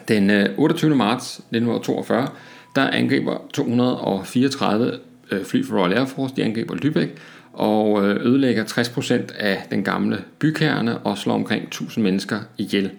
Den 0.08 0.30
øh, 0.30 0.50
28. 0.58 0.96
marts 0.96 1.38
1942, 1.38 2.28
der 2.76 2.82
angriber 2.82 3.38
234 3.54 4.92
øh, 5.32 5.44
fly 5.46 5.66
fra 5.66 5.78
Royal 5.78 5.98
Air 5.98 6.06
Force, 6.06 6.36
de 6.36 6.44
angriber 6.44 6.76
Lübeck, 6.76 7.20
og 7.54 8.06
øh, 8.06 8.26
ødelægger 8.26 8.64
60% 8.64 9.40
af 9.40 9.68
den 9.72 9.84
gamle 9.84 10.18
bykerne 10.40 10.98
og 10.98 11.18
slår 11.18 11.34
omkring 11.34 11.64
1000 11.64 12.04
mennesker 12.04 12.40
ihjel. 12.58 12.92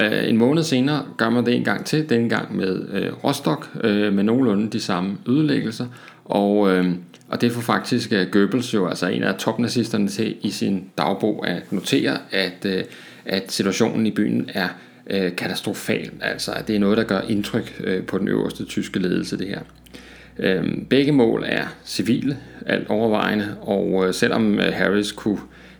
Øh, 0.00 0.28
en 0.28 0.36
måned 0.36 0.62
senere 0.62 1.02
gør 1.16 1.30
man 1.30 1.46
det 1.46 1.54
en 1.54 1.64
gang 1.64 1.84
til, 1.84 2.08
den 2.08 2.28
gang 2.28 2.56
med 2.56 2.88
øh, 2.92 3.24
Rostock, 3.24 3.68
øh, 3.84 4.12
med 4.12 4.24
nogenlunde 4.24 4.70
de 4.70 4.80
samme 4.80 5.16
ødelæggelser, 5.28 5.86
og, 6.24 6.70
øh, 6.70 6.94
og 7.28 7.40
det 7.40 7.52
får 7.52 7.60
faktisk 7.60 8.12
øh, 8.12 8.30
Goebbels 8.30 8.74
jo, 8.74 8.88
altså 8.88 9.06
en 9.06 9.22
af 9.22 9.34
topnazisterne 9.34 10.08
til 10.08 10.36
i 10.42 10.50
sin 10.50 10.84
dagbog 10.98 11.48
at 11.48 11.72
notere, 11.72 12.18
at, 12.30 12.64
øh, 12.64 12.84
at 13.24 13.52
situationen 13.52 14.06
i 14.06 14.10
byen 14.10 14.50
er 14.54 14.68
øh, 15.10 15.36
katastrofal, 15.36 16.10
altså 16.20 16.52
at 16.52 16.68
det 16.68 16.76
er 16.76 16.80
noget, 16.80 16.98
der 16.98 17.04
gør 17.04 17.20
indtryk 17.20 17.82
på 18.06 18.18
den 18.18 18.28
øverste 18.28 18.64
tyske 18.64 18.98
ledelse 18.98 19.38
det 19.38 19.48
her. 19.48 19.60
Øhm, 20.38 20.86
begge 20.90 21.12
mål 21.12 21.44
er 21.46 21.66
civile, 21.84 22.36
alt 22.66 22.88
overvejende, 22.88 23.56
og 23.60 24.14
selvom 24.14 24.58
Harris 24.58 25.12
kunne 25.12 25.38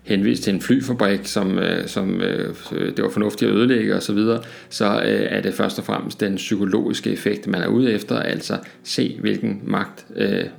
henvist 0.08 0.42
til 0.42 0.54
en 0.54 0.60
flyfabrik, 0.60 1.20
som, 1.24 1.58
øh, 1.58 1.88
som 1.88 2.20
øh, 2.20 2.54
det 2.72 3.02
var 3.04 3.10
fornuftigt 3.10 3.50
at 3.50 3.56
ødelægge 3.56 3.94
osv., 3.94 4.00
så, 4.00 4.12
videre, 4.12 4.42
så 4.68 4.84
øh, 4.84 5.26
er 5.30 5.40
det 5.40 5.54
først 5.54 5.78
og 5.78 5.84
fremmest 5.84 6.20
den 6.20 6.36
psykologiske 6.36 7.10
effekt, 7.10 7.46
man 7.46 7.62
er 7.62 7.66
ude 7.66 7.92
efter, 7.92 8.18
altså 8.18 8.58
se 8.84 9.16
hvilken 9.20 9.60
magt 9.64 10.06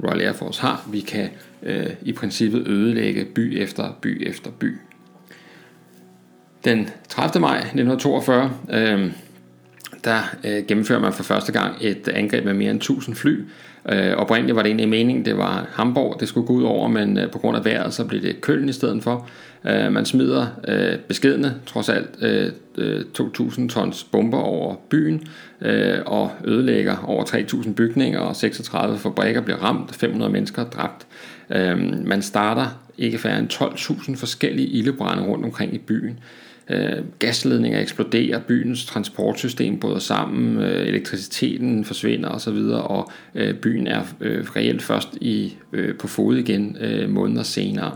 Royal 0.03 0.21
Air 0.21 0.33
Force 0.33 0.61
har. 0.61 0.87
Vi 0.91 0.99
kan 0.99 1.29
i 2.01 2.11
princippet 2.11 2.67
ødelægge 2.67 3.25
by 3.35 3.61
efter 3.61 3.97
by 4.01 4.27
efter 4.27 4.51
by. 4.51 4.77
Den 6.65 6.89
30. 7.09 7.41
maj 7.41 7.57
1942, 7.57 8.51
øh, 8.73 9.11
der 10.03 10.35
øh, 10.43 10.65
gennemfører 10.67 10.99
man 10.99 11.13
for 11.13 11.23
første 11.23 11.51
gang 11.51 11.75
et 11.81 12.07
angreb 12.07 12.45
med 12.45 12.53
mere 12.53 12.71
end 12.71 12.79
1000 12.79 13.15
fly. 13.15 13.45
Øh, 13.91 14.17
oprindeligt 14.17 14.55
var 14.55 14.61
det 14.61 14.69
egentlig 14.69 14.89
meningen, 14.89 15.25
det 15.25 15.37
var 15.37 15.67
Hamburg, 15.71 16.19
det 16.19 16.27
skulle 16.27 16.47
gå 16.47 16.53
ud 16.53 16.63
over, 16.63 16.87
men 16.87 17.17
øh, 17.17 17.31
på 17.31 17.39
grund 17.39 17.57
af 17.57 17.65
vejret, 17.65 17.93
så 17.93 18.05
blev 18.05 18.21
det 18.21 18.41
Køln 18.41 18.69
i 18.69 18.73
stedet 18.73 19.03
for. 19.03 19.27
Øh, 19.67 19.91
man 19.91 20.05
smider 20.05 20.47
øh, 20.67 20.99
beskedende, 21.07 21.53
trods 21.65 21.89
alt, 21.89 22.09
øh, 22.21 22.51
øh 22.77 23.01
2.000 23.19 23.69
tons 23.69 24.03
bomber 24.03 24.37
over 24.37 24.75
byen, 24.89 25.27
øh, 25.61 25.97
og 26.05 26.31
ødelægger 26.45 26.97
over 27.07 27.23
3.000 27.23 27.73
bygninger, 27.73 28.19
og 28.19 28.35
36 28.35 28.97
fabrikker 28.97 29.41
bliver 29.41 29.57
ramt, 29.57 29.95
500 29.95 30.31
mennesker 30.31 30.63
dræbt. 30.63 31.07
Øh, 31.49 32.07
man 32.07 32.21
starter 32.21 32.65
ikke 32.97 33.17
færre 33.17 33.39
end 33.39 33.49
12.000 33.53 34.15
forskellige 34.15 34.67
ildebrænde 34.67 35.23
rundt 35.23 35.45
omkring 35.45 35.73
i 35.73 35.77
byen. 35.77 36.09
Øh, 36.09 36.48
Øh, 36.69 37.03
gasledninger 37.19 37.79
eksploderer, 37.79 38.39
byens 38.39 38.85
transportsystem 38.85 39.79
bryder 39.79 39.99
sammen, 39.99 40.63
øh, 40.63 40.87
elektriciteten 40.87 41.85
forsvinder 41.85 42.29
osv., 42.29 42.57
og 42.73 43.11
øh, 43.35 43.53
byen 43.53 43.87
er 43.87 44.01
øh, 44.21 44.45
reelt 44.55 44.81
først 44.81 45.09
i, 45.21 45.57
øh, 45.73 45.95
på 45.97 46.07
fod 46.07 46.37
igen 46.37 46.77
øh, 46.81 47.09
måneder 47.09 47.43
senere. 47.43 47.95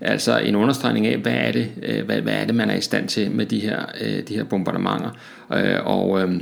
Altså 0.00 0.38
en 0.38 0.56
understregning 0.56 1.06
af, 1.06 1.18
hvad 1.18 1.34
er 1.34 1.52
det, 1.52 1.70
øh, 1.82 2.04
hvad, 2.04 2.20
hvad 2.20 2.34
er 2.34 2.44
det 2.44 2.54
man 2.54 2.70
er 2.70 2.76
i 2.76 2.80
stand 2.80 3.08
til 3.08 3.30
med 3.30 3.46
de 3.46 3.58
her, 3.60 3.86
øh, 4.00 4.28
de 4.28 4.34
her 4.34 4.44
bombardementer. 4.44 5.10
Øh, 5.52 5.86
og, 5.86 6.22
øh, 6.22 6.34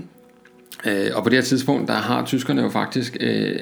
øh 0.86 1.10
og 1.14 1.22
på 1.22 1.28
det 1.28 1.38
her 1.38 1.44
tidspunkt, 1.44 1.88
der 1.88 1.94
har 1.94 2.24
tyskerne 2.26 2.62
jo 2.62 2.68
faktisk 2.68 3.16
øh, 3.20 3.58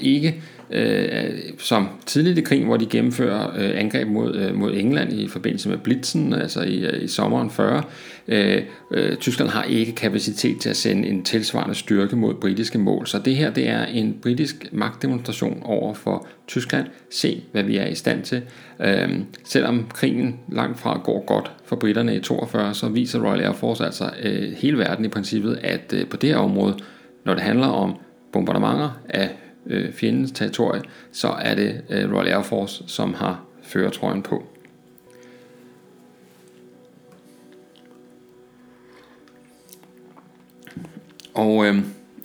ikke 0.00 0.42
øh, 0.70 1.40
som 1.58 1.88
tidligt 2.06 2.38
i 2.38 2.40
krigen, 2.40 2.66
hvor 2.66 2.76
de 2.76 2.86
gennemfører 2.86 3.50
øh, 3.58 3.80
angreb 3.80 4.08
mod, 4.08 4.36
øh, 4.36 4.54
mod 4.54 4.74
England 4.74 5.12
i 5.12 5.28
forbindelse 5.28 5.68
med 5.68 5.78
Blitzen, 5.78 6.32
altså 6.32 6.62
i, 6.62 6.86
øh, 6.86 7.04
i 7.04 7.08
sommeren 7.08 7.50
40. 7.50 7.82
Øh, 8.28 8.62
øh, 8.90 9.16
Tyskland 9.16 9.50
har 9.50 9.62
ikke 9.62 9.92
kapacitet 9.92 10.60
til 10.60 10.68
at 10.68 10.76
sende 10.76 11.08
en 11.08 11.22
tilsvarende 11.22 11.74
styrke 11.74 12.16
mod 12.16 12.34
britiske 12.34 12.78
mål, 12.78 13.06
så 13.06 13.18
det 13.18 13.36
her 13.36 13.50
det 13.50 13.68
er 13.68 13.84
en 13.84 14.18
britisk 14.22 14.68
magtdemonstration 14.72 15.62
over 15.64 15.94
for 15.94 16.26
Tyskland. 16.46 16.86
Se, 17.10 17.44
hvad 17.52 17.62
vi 17.62 17.76
er 17.76 17.86
i 17.86 17.94
stand 17.94 18.22
til. 18.22 18.42
Øh, 18.80 19.08
selvom 19.44 19.86
krigen 19.94 20.40
langt 20.52 20.80
fra 20.80 21.00
går 21.04 21.24
godt 21.26 21.52
for 21.64 21.76
britterne 21.76 22.16
i 22.16 22.20
42, 22.20 22.74
så 22.74 22.88
viser 22.88 23.20
Royal 23.20 23.40
Air 23.40 23.52
Force 23.52 23.84
altså 23.84 24.10
øh, 24.22 24.52
hele 24.52 24.78
verden 24.78 25.04
i 25.04 25.08
princippet, 25.08 25.58
at 25.62 25.92
øh, 25.92 26.06
på 26.06 26.16
det 26.16 26.28
her 26.28 26.36
område, 26.36 26.76
når 27.24 27.34
det 27.34 27.42
handler 27.42 27.66
om 27.66 27.94
bombardementer 28.32 29.00
af 29.08 29.30
øh, 29.66 29.92
fjendens 29.92 30.32
territorie, 30.32 30.82
så 31.12 31.28
er 31.28 31.54
det 31.54 31.82
øh, 31.90 32.12
Royal 32.12 32.28
Air 32.28 32.42
Force, 32.42 32.84
som 32.86 33.14
har 33.14 33.44
føretrøjen 33.62 34.22
på. 34.22 34.46
Og 41.34 41.66
øh, 41.66 41.76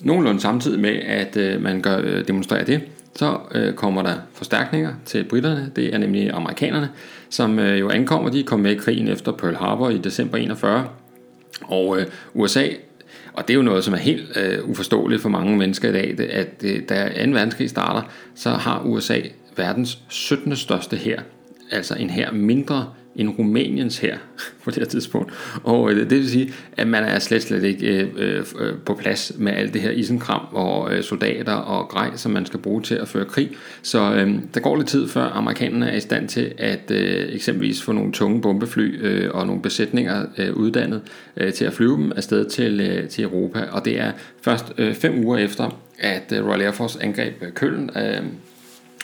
nogenlunde 0.04 0.42
samtidig 0.42 0.80
med, 0.80 0.96
at 0.96 1.38
øh, 1.38 1.62
man 1.62 1.82
gør, 1.82 2.00
øh, 2.04 2.28
demonstrerer 2.28 2.66
det, 2.66 2.82
så 3.16 3.38
øh, 3.56 3.74
kommer 3.74 4.02
der 4.02 4.16
forstærkninger 4.34 4.94
til 5.06 5.24
britterne. 5.24 5.72
Det 5.76 5.94
er 5.94 5.98
nemlig 5.98 6.32
amerikanerne, 6.34 6.90
som 7.30 7.60
øh, 7.60 7.80
jo 7.80 7.90
ankommer. 7.90 8.30
De 8.30 8.44
kom 8.44 8.60
med 8.60 8.72
i 8.72 8.76
krigen 8.76 9.08
efter 9.08 9.32
Pearl 9.32 9.56
Harbor 9.56 9.90
i 9.90 9.98
december 9.98 10.38
41. 10.38 10.88
Og 11.62 12.00
øh, 12.00 12.06
USA 12.34 12.68
og 13.40 13.48
det 13.48 13.54
er 13.54 13.56
jo 13.56 13.62
noget, 13.62 13.84
som 13.84 13.94
er 13.94 13.98
helt 13.98 14.38
øh, 14.38 14.70
uforståeligt 14.70 15.22
for 15.22 15.30
mange 15.30 15.58
mennesker 15.58 15.90
i 15.90 15.92
dag, 15.92 16.16
det, 16.18 16.24
at 16.24 16.64
øh, 16.64 16.82
da 16.90 17.26
2. 17.26 17.32
verdenskrig 17.32 17.70
starter, 17.70 18.02
så 18.36 18.50
har 18.50 18.82
USA 18.86 19.20
verdens 19.56 20.00
17. 20.10 20.56
største 20.56 20.96
her. 20.96 21.22
Altså 21.72 21.96
en 21.96 22.10
her 22.10 22.32
mindre 22.32 22.90
end 23.16 23.30
Rumæniens 23.40 23.98
her 23.98 24.18
på 24.64 24.72
det 24.72 24.78
her 24.78 24.86
tidspunkt. 24.86 25.34
Og 25.64 25.92
øh, 25.92 25.98
det 25.98 26.18
vil 26.18 26.30
sige, 26.30 26.54
at 26.78 26.88
man 26.88 27.04
er 27.04 27.20
slet, 27.20 27.42
slet 27.42 27.64
ikke 27.64 28.10
øh, 28.18 28.46
øh, 28.60 28.74
på 28.86 28.94
plads 28.94 29.32
med 29.38 29.52
alt 29.52 29.74
det 29.74 29.82
her 29.82 29.92
isenkram 29.92 30.42
og 30.52 30.94
øh, 30.94 31.04
soldater 31.04 31.54
og 31.54 31.88
grej, 31.88 32.12
som 32.16 32.32
man 32.32 32.46
skal 32.46 32.60
bruge 32.60 32.82
til 32.82 32.96
at 32.96 33.08
føre 33.08 33.26
krig. 33.26 33.52
Så 33.82 34.14
øh, 34.14 34.36
der 34.54 34.60
går 34.60 34.76
lidt 34.76 34.88
tid 34.88 35.08
før 35.08 35.24
amerikanerne 35.24 35.90
er 35.90 35.96
i 35.96 36.00
stand 36.00 36.28
til 36.28 36.54
at 36.58 36.92
øh, 36.92 37.36
eksempelvis 37.36 37.82
få 37.82 37.92
nogle 37.92 38.12
tunge 38.12 38.42
bombefly 38.42 39.06
øh, 39.06 39.30
og 39.34 39.48
nogle 39.48 39.62
besætninger 39.62 40.26
øh, 40.38 40.54
uddannet 40.54 41.02
øh, 41.38 41.54
til 41.54 41.66
at 41.66 41.74
flyve 41.74 41.98
dem 41.98 42.12
afsted 42.16 42.46
til, 42.46 42.82
øh, 42.82 43.10
til 43.10 43.24
Europa. 43.24 43.60
Og 43.72 43.86
det 43.86 44.00
er 44.00 44.12
først 44.42 44.74
øh, 44.78 44.94
fem 44.94 45.26
uger 45.26 45.38
efter, 45.38 45.82
at 46.00 46.34
øh, 46.36 46.48
Royal 46.48 46.62
Air 46.62 46.72
Force 46.72 47.04
angreb 47.04 47.34
øh, 47.42 47.52
Køln. 47.52 47.90
Øh, 47.98 48.22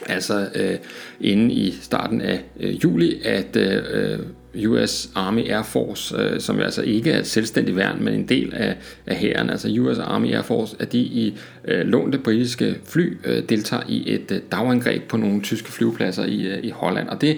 altså 0.05 0.47
øh, 0.55 0.77
inden 1.21 1.51
i 1.51 1.71
starten 1.71 2.21
af 2.21 2.43
øh, 2.59 2.83
juli, 2.83 3.21
at 3.23 3.55
øh, 3.55 3.83
øh 3.93 4.19
US 4.67 5.09
Army 5.15 5.51
Air 5.51 5.63
Force, 5.63 6.15
øh, 6.17 6.39
som 6.39 6.59
altså 6.59 6.81
ikke 6.81 7.11
er 7.11 7.19
et 7.19 7.27
selvstændigt 7.27 7.77
værn, 7.77 8.03
men 8.03 8.13
en 8.13 8.29
del 8.29 8.53
af, 8.53 8.75
af 9.05 9.15
hæren, 9.15 9.49
altså 9.49 9.67
US 9.79 9.99
Army 9.99 10.33
Air 10.33 10.41
Force, 10.41 10.75
at 10.79 10.91
de 10.91 10.99
i 10.99 11.37
øh, 11.67 11.87
lånte 11.87 12.17
britiske 12.17 12.75
fly 12.85 13.17
øh, 13.25 13.43
deltager 13.49 13.83
i 13.87 14.13
et 14.13 14.31
øh, 14.31 14.39
dagangreb 14.51 15.03
på 15.03 15.17
nogle 15.17 15.41
tyske 15.41 15.71
flyvepladser 15.71 16.25
i, 16.25 16.47
øh, 16.47 16.63
i 16.63 16.69
Holland. 16.69 17.07
Og 17.09 17.21
det 17.21 17.37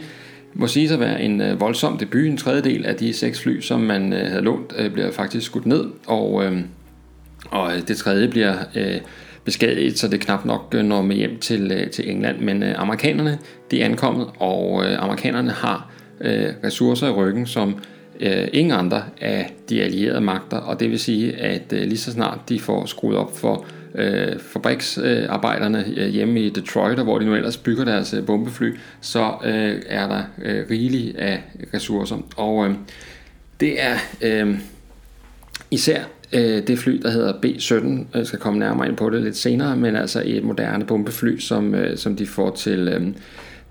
må 0.53 0.67
sige 0.67 0.93
at 0.93 0.99
være 0.99 1.21
en 1.21 1.41
øh, 1.41 1.59
voldsom 1.59 1.97
debut. 1.97 2.25
En 2.25 2.37
tredjedel 2.37 2.85
af 2.85 2.95
de 2.95 3.13
seks 3.13 3.41
fly, 3.41 3.61
som 3.61 3.79
man 3.79 4.13
øh, 4.13 4.27
havde 4.27 4.41
lånt, 4.41 4.73
øh, 4.77 4.91
bliver 4.91 5.11
faktisk 5.11 5.45
skudt 5.45 5.65
ned, 5.65 5.85
og, 6.07 6.45
øh, 6.45 6.59
og 7.49 7.75
øh, 7.75 7.87
det 7.87 7.97
tredje 7.97 8.27
bliver... 8.27 8.55
Øh, 8.75 8.97
beskadiget, 9.47 9.99
så 9.99 10.07
det 10.07 10.19
knap 10.19 10.45
nok 10.45 10.73
øh, 10.75 10.83
når 10.83 11.01
med 11.01 11.15
hjem 11.15 11.39
til, 11.39 11.71
øh, 11.71 11.89
til 11.89 12.09
England. 12.09 12.39
Men 12.39 12.63
øh, 12.63 12.81
amerikanerne 12.81 13.37
de 13.71 13.81
er 13.81 13.85
ankommet, 13.85 14.27
og 14.39 14.85
øh, 14.85 15.03
amerikanerne 15.03 15.51
har 15.51 15.91
øh, 16.21 16.49
ressourcer 16.63 17.07
i 17.07 17.11
ryggen, 17.11 17.45
som 17.45 17.79
øh, 18.19 18.47
ingen 18.53 18.79
andre 18.79 19.03
af 19.21 19.53
de 19.69 19.83
allierede 19.83 20.21
magter, 20.21 20.57
og 20.57 20.79
det 20.79 20.89
vil 20.89 20.99
sige, 20.99 21.35
at 21.35 21.73
øh, 21.73 21.81
lige 21.81 21.97
så 21.97 22.11
snart 22.11 22.39
de 22.49 22.59
får 22.59 22.85
skruet 22.85 23.17
op 23.17 23.37
for 23.37 23.65
øh, 23.95 24.39
fabriksarbejderne 24.39 25.85
øh, 25.97 26.07
hjemme 26.07 26.41
i 26.41 26.49
Detroit, 26.49 26.99
hvor 26.99 27.19
de 27.19 27.25
nu 27.25 27.35
ellers 27.35 27.57
bygger 27.57 27.85
deres 27.85 28.13
øh, 28.13 28.25
bombefly, 28.25 28.75
så 29.01 29.33
øh, 29.45 29.81
er 29.87 30.07
der 30.07 30.23
øh, 30.43 30.65
rigeligt 30.69 31.17
af 31.17 31.41
ressourcer. 31.73 32.17
Og 32.37 32.67
øh, 32.67 32.75
det 33.59 33.81
er 33.81 33.95
øh, 34.21 34.59
især 35.71 36.03
øh, 36.33 36.67
det 36.67 36.79
fly, 36.79 37.01
der 37.01 37.09
hedder 37.09 37.33
B-17, 37.33 37.73
jeg 37.73 38.05
øh, 38.15 38.25
skal 38.25 38.39
komme 38.39 38.59
nærmere 38.59 38.87
ind 38.87 38.97
på 38.97 39.09
det 39.09 39.23
lidt 39.23 39.37
senere, 39.37 39.75
men 39.75 39.95
altså 39.95 40.23
et 40.25 40.43
moderne 40.43 40.85
bombefly, 40.85 41.37
som, 41.39 41.75
øh, 41.75 41.97
som 41.97 42.15
de 42.15 42.25
får 42.25 42.55
til, 42.55 42.87
øh, 42.87 43.07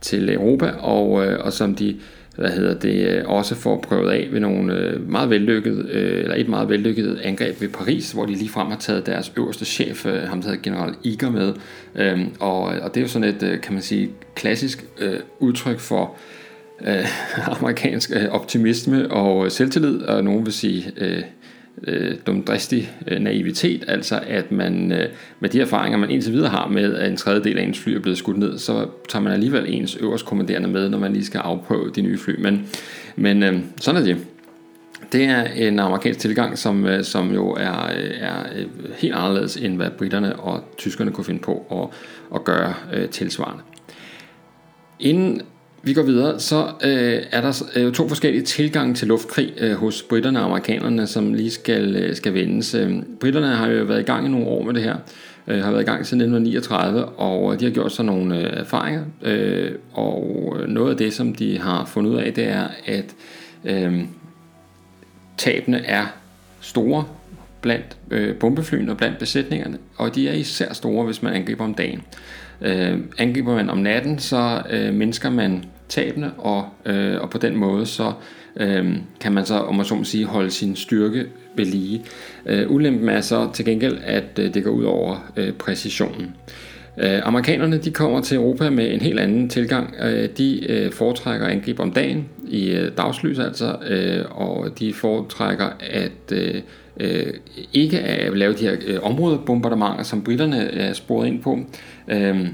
til 0.01 0.35
Europa, 0.35 0.66
og, 0.66 1.27
øh, 1.27 1.38
og 1.45 1.53
som 1.53 1.75
de 1.75 1.97
hvad 2.37 2.51
hedder 2.51 2.75
det, 2.75 3.09
øh, 3.09 3.23
også 3.27 3.55
får 3.55 3.81
prøvet 3.81 4.11
af 4.11 4.29
ved 4.33 4.40
nogle 4.40 4.75
øh, 4.75 5.11
meget 5.11 5.31
vellykket, 5.31 5.97
eller 5.97 6.35
et 6.35 6.49
meget 6.49 6.69
vellykket 6.69 7.21
angreb 7.23 7.61
ved 7.61 7.69
Paris, 7.69 8.12
hvor 8.12 8.27
de 8.27 8.33
lige 8.33 8.49
frem 8.49 8.66
har 8.66 8.77
taget 8.77 9.07
deres 9.07 9.33
øverste 9.37 9.64
chef, 9.64 10.05
ham 10.05 10.42
der 10.42 10.49
hedder 10.49 10.62
general 10.62 10.95
Iger 11.03 11.31
med, 11.31 11.55
øhm, 11.95 12.31
og, 12.40 12.62
og 12.62 12.95
det 12.95 12.97
er 12.97 13.03
jo 13.03 13.09
sådan 13.09 13.29
et, 13.29 13.61
kan 13.62 13.73
man 13.73 13.83
sige, 13.83 14.11
klassisk 14.35 14.85
udtryk 15.40 15.79
for 15.79 16.16
øh, 16.87 17.07
amerikansk 17.61 18.11
øh, 18.14 18.29
optimisme 18.31 19.11
og 19.11 19.53
selvtillid, 19.53 20.03
og 20.03 20.25
nogen 20.25 20.45
vil 20.45 20.53
sige 20.53 20.92
øh, 20.97 21.23
øh, 21.83 22.15
dumdristig 22.27 22.91
øh, 23.07 23.21
naivitet, 23.21 23.85
altså 23.89 24.21
at 24.27 24.53
man 24.53 24.93
øh, 24.93 25.09
med 25.41 25.51
de 25.51 25.61
erfaringer, 25.61 25.99
man 25.99 26.11
indtil 26.11 26.33
videre 26.33 26.49
har 26.51 26.69
med, 26.69 26.95
at 26.95 27.11
en 27.11 27.17
tredjedel 27.17 27.59
af 27.59 27.62
ens 27.62 27.79
fly 27.79 27.91
er 27.93 28.01
blevet 28.01 28.19
skudt 28.19 28.39
ned, 28.39 28.59
så 28.59 28.87
tager 29.09 29.23
man 29.23 29.33
alligevel 29.33 29.65
ens 29.69 29.97
øverste 29.97 30.27
kommanderende 30.27 30.69
med, 30.69 30.89
når 30.89 30.99
man 30.99 31.12
lige 31.12 31.25
skal 31.25 31.39
afprøve 31.39 31.91
de 31.91 32.03
nye 32.03 32.19
fly. 32.19 32.41
Men, 32.41 32.67
men 33.17 33.43
øh, 33.43 33.59
sådan 33.81 34.01
er 34.01 34.05
det. 34.05 34.17
Det 35.12 35.25
er 35.25 35.43
en 35.43 35.79
amerikansk 35.79 36.21
tilgang, 36.21 36.59
som, 36.59 36.87
øh, 36.87 37.05
som 37.05 37.35
jo 37.35 37.51
er, 37.51 37.85
øh, 37.87 38.11
er 38.21 38.39
øh, 38.57 38.67
helt 38.99 39.15
anderledes 39.15 39.57
end 39.57 39.77
hvad 39.77 39.91
britterne 39.91 40.37
og 40.37 40.65
tyskerne 40.79 41.11
kunne 41.11 41.25
finde 41.25 41.41
på 41.41 41.67
at, 41.71 41.99
at 42.35 42.45
gøre 42.45 42.75
øh, 42.93 43.09
tilsvarende. 43.09 43.62
Inden 45.01 45.43
vi 45.87 45.92
går 45.92 46.03
videre, 46.03 46.40
så 46.40 46.66
øh, 46.85 47.22
er 47.33 47.40
der 47.40 47.62
øh, 47.77 47.92
to 47.92 48.09
forskellige 48.09 48.42
tilgange 48.42 48.94
til 48.94 49.09
luftkrig 49.09 49.53
øh, 49.59 49.72
hos 49.72 50.03
britterne 50.03 50.38
og 50.38 50.44
amerikanerne, 50.44 51.07
som 51.07 51.35
lige 51.35 51.51
skal, 51.51 51.96
øh, 51.96 52.16
skal 52.16 52.35
vendes. 52.35 52.75
Øh, 52.75 53.03
britterne 53.20 53.46
har 53.46 53.66
jo 53.66 53.85
været 53.85 54.01
i 54.01 54.03
gang 54.03 54.27
i 54.27 54.29
nogle 54.29 54.46
år 54.46 54.62
med 54.62 54.75
det 54.75 54.83
her, 54.83 54.96
øh, 55.46 55.64
har 55.64 55.70
været 55.70 55.83
i 55.83 55.87
gang 55.87 56.07
siden 56.07 56.20
1939, 56.20 57.05
og 57.05 57.53
øh, 57.53 57.61
de 57.61 57.64
har 57.64 57.72
gjort 57.72 57.92
sig 57.92 58.05
nogle 58.05 58.38
øh, 58.38 58.61
erfaringer, 58.61 59.05
øh, 59.22 59.72
og 59.92 60.57
øh, 60.59 60.68
noget 60.68 60.90
af 60.90 60.96
det, 60.96 61.12
som 61.14 61.35
de 61.35 61.59
har 61.59 61.85
fundet 61.85 62.11
ud 62.11 62.16
af, 62.16 62.35
det 62.35 62.49
er, 62.49 62.68
at 62.87 63.14
øh, 63.64 64.01
tabene 65.37 65.85
er 65.85 66.07
store 66.61 67.05
blandt 67.61 67.96
øh, 68.11 68.35
bombeflyene 68.35 68.92
og 68.92 68.96
blandt 68.96 69.18
besætningerne, 69.18 69.79
og 69.96 70.14
de 70.14 70.29
er 70.29 70.33
især 70.33 70.72
store, 70.72 71.05
hvis 71.05 71.22
man 71.22 71.33
angriber 71.33 71.64
om 71.64 71.75
dagen. 71.75 72.03
Øh, 72.61 72.99
angriber 73.18 73.55
man 73.55 73.70
om 73.70 73.79
natten, 73.79 74.18
så 74.18 74.62
øh, 74.70 74.94
mindsker 74.94 75.31
man 75.31 75.64
tabene, 75.88 76.33
og, 76.38 76.68
øh, 76.87 77.20
og 77.20 77.31
på 77.31 77.38
den 77.38 77.57
måde 77.57 77.87
så 77.87 78.12
øh, 78.57 78.96
kan 79.20 79.33
man 79.33 79.46
så, 79.46 79.55
om 79.55 79.75
man 79.75 79.85
så 79.85 79.94
må 79.94 80.05
sige, 80.05 80.25
holde 80.25 80.51
sin 80.51 80.77
styrke 80.77 81.27
ved 81.57 81.64
lige. 81.64 82.05
Øh, 82.46 82.70
ulempen 82.70 83.09
er 83.09 83.20
så 83.20 83.51
til 83.53 83.64
gengæld, 83.64 83.99
at 84.05 84.38
øh, 84.38 84.55
det 84.55 84.64
går 84.64 84.70
ud 84.70 84.85
over 84.85 85.33
øh, 85.37 85.53
præcisionen. 85.53 86.35
Øh, 86.99 87.20
amerikanerne 87.25 87.79
de 87.79 87.90
kommer 87.90 88.20
til 88.20 88.37
Europa 88.37 88.70
med 88.70 88.94
en 88.94 89.01
helt 89.01 89.20
anden 89.20 89.49
tilgang. 89.49 89.94
Øh, 90.03 90.29
de 90.38 90.70
øh, 90.72 90.92
foretrækker 90.92 91.46
angreb 91.46 91.81
om 91.81 91.92
dagen 91.92 92.29
i 92.49 92.70
øh, 92.70 92.92
dagslys 92.96 93.38
altså, 93.38 93.77
øh, 93.88 94.25
og 94.31 94.79
de 94.79 94.92
foretrækker 94.94 95.68
at 95.81 96.33
øh, 96.33 96.62
øh, 97.01 97.33
ikke 97.72 98.01
at 98.01 98.37
lave 98.37 98.53
de 98.53 98.68
her 98.68 98.77
øh, 98.87 98.99
områdebombardementer, 99.03 100.03
som 100.03 100.25
britterne 100.25 100.57
er 100.57 100.92
sporet 100.92 101.27
ind 101.27 101.42
på. 101.42 101.59
Øh, 102.09 102.46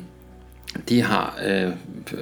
de 0.88 1.02
har 1.02 1.38
øh, 1.46 1.72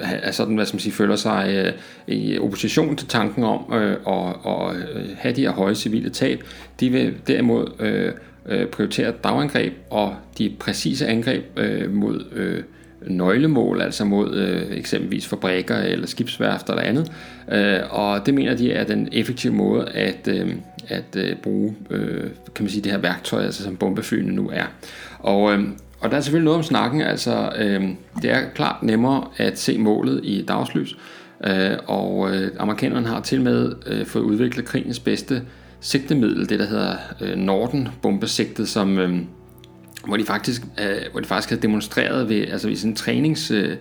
er 0.01 0.31
sådan, 0.31 0.55
hvad 0.55 0.65
som 0.65 0.79
sige, 0.79 0.93
føler 0.93 1.15
sig 1.15 1.65
øh, 1.65 1.73
i 2.15 2.39
opposition 2.39 2.95
til 2.95 3.07
tanken 3.07 3.43
om 3.43 3.73
øh, 3.73 3.97
at, 4.07 4.35
at 4.45 4.75
øh, 4.75 5.09
have 5.17 5.35
de 5.35 5.41
her 5.41 5.51
høje 5.51 5.75
civile 5.75 6.09
tab. 6.09 6.43
De 6.79 6.89
vil 6.89 7.13
derimod 7.27 7.67
øh, 7.79 8.11
øh, 8.45 8.67
prioritere 8.67 9.13
dagangreb 9.23 9.73
og 9.89 10.15
de 10.37 10.55
præcise 10.59 11.07
angreb 11.07 11.43
øh, 11.57 11.93
mod 11.93 12.25
øh, 12.31 12.63
nøglemål, 13.07 13.81
altså 13.81 14.05
mod 14.05 14.35
øh, 14.35 14.77
eksempelvis 14.77 15.27
fabrikker 15.27 15.75
eller 15.75 16.07
skibsværfter 16.07 16.73
eller 16.73 16.83
andet. 16.83 17.11
Øh, 17.51 17.79
og 17.89 18.25
det 18.25 18.33
mener 18.33 18.55
de 18.55 18.71
er 18.73 18.83
den 18.83 19.09
effektive 19.11 19.53
måde 19.53 19.89
at, 19.89 20.27
øh, 20.27 20.55
at 20.87 21.15
øh, 21.15 21.35
bruge 21.35 21.75
øh, 21.89 22.29
kan 22.55 22.63
man 22.63 22.69
sige, 22.69 22.81
det 22.81 22.91
her 22.91 22.99
værktøj, 22.99 23.43
altså 23.43 23.63
som 23.63 23.77
bombeflyene 23.77 24.31
nu 24.31 24.49
er. 24.53 24.65
Og 25.19 25.53
øh, 25.53 25.63
og 26.01 26.11
der 26.11 26.17
er 26.17 26.21
selvfølgelig 26.21 26.45
noget 26.45 26.57
om 26.57 26.63
snakken, 26.63 27.01
altså 27.01 27.51
øh, 27.57 27.83
det 28.21 28.31
er 28.31 28.49
klart 28.55 28.83
nemmere 28.83 29.27
at 29.37 29.59
se 29.59 29.77
målet 29.77 30.19
i 30.23 30.45
dagslys, 30.47 30.97
øh, 31.47 31.77
og 31.87 32.35
øh, 32.35 32.51
amerikanerne 32.59 33.07
har 33.07 33.21
til 33.21 33.41
med 33.41 33.73
øh, 33.85 34.05
fået 34.05 34.23
udviklet 34.23 34.65
krigens 34.65 34.99
bedste 34.99 35.41
sigtemiddel, 35.79 36.49
det 36.49 36.59
der 36.59 36.65
hedder 36.65 36.95
øh, 37.21 37.35
Norden-bombesigtet, 37.35 38.67
som... 38.67 38.97
Øh, 38.97 39.19
hvor 40.05 40.17
de 40.17 40.25
faktisk, 40.25 40.61
øh, 40.79 41.11
hvor 41.11 41.19
de 41.19 41.27
faktisk 41.27 41.49
har 41.49 41.57
demonstreret 41.57 42.29
ved, 42.29 42.47
altså 42.47 42.67
ved 42.67 42.75
sådan 42.75 42.91
en 42.91 42.95
trænings, 42.95 43.51
øh, 43.51 43.77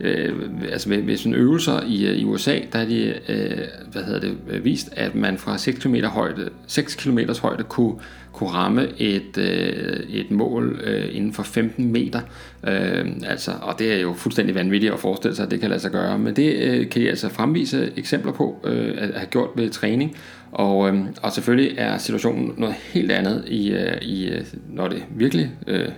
øh, 0.00 0.34
altså 0.72 0.88
ved, 0.88 1.02
ved 1.02 1.16
sådan 1.16 1.34
øvelser 1.34 1.80
i, 1.86 2.06
øh, 2.06 2.16
i 2.16 2.24
USA, 2.24 2.58
der 2.72 2.78
har 2.78 2.86
de 2.86 3.14
øh, 3.28 3.66
hvad 3.92 4.02
hedder 4.02 4.20
det, 4.20 4.64
vist, 4.64 4.88
at 4.92 5.14
man 5.14 5.38
fra 5.38 5.58
6 5.58 5.78
km 5.78 5.94
højde, 6.04 6.50
6 6.66 6.94
km 6.94 7.18
højde 7.42 7.62
kunne 7.62 7.94
kunne 8.38 8.50
ramme 8.50 8.88
et, 8.98 9.38
øh, 9.38 10.00
et 10.10 10.30
mål 10.30 10.80
øh, 10.84 11.16
inden 11.16 11.32
for 11.32 11.42
15 11.42 11.92
meter. 11.92 12.20
Øh, 12.68 13.06
altså, 13.26 13.50
og 13.62 13.78
det 13.78 13.92
er 13.92 14.00
jo 14.00 14.12
fuldstændig 14.12 14.54
vanvittigt 14.54 14.92
at 14.92 15.00
forestille 15.00 15.36
sig, 15.36 15.44
at 15.44 15.50
det 15.50 15.60
kan 15.60 15.68
lade 15.68 15.80
sig 15.80 15.90
gøre. 15.90 16.18
Men 16.18 16.36
det 16.36 16.54
øh, 16.54 16.88
kan 16.90 17.02
I 17.02 17.06
altså 17.06 17.28
fremvise 17.28 17.92
eksempler 17.96 18.32
på 18.32 18.60
øh, 18.64 18.94
at 18.98 19.14
have 19.14 19.26
gjort 19.26 19.48
ved 19.56 19.70
træning. 19.70 20.16
Og, 20.52 20.88
øh, 20.88 21.00
og 21.22 21.32
selvfølgelig 21.32 21.74
er 21.78 21.98
situationen 21.98 22.54
noget 22.56 22.74
helt 22.74 23.12
andet, 23.12 23.44
i, 23.46 23.70
øh, 23.70 24.02
i, 24.02 24.28
øh, 24.28 24.44
når 24.68 24.88
det 24.88 25.04
virkelig... 25.10 25.50
Øh, 25.66 25.88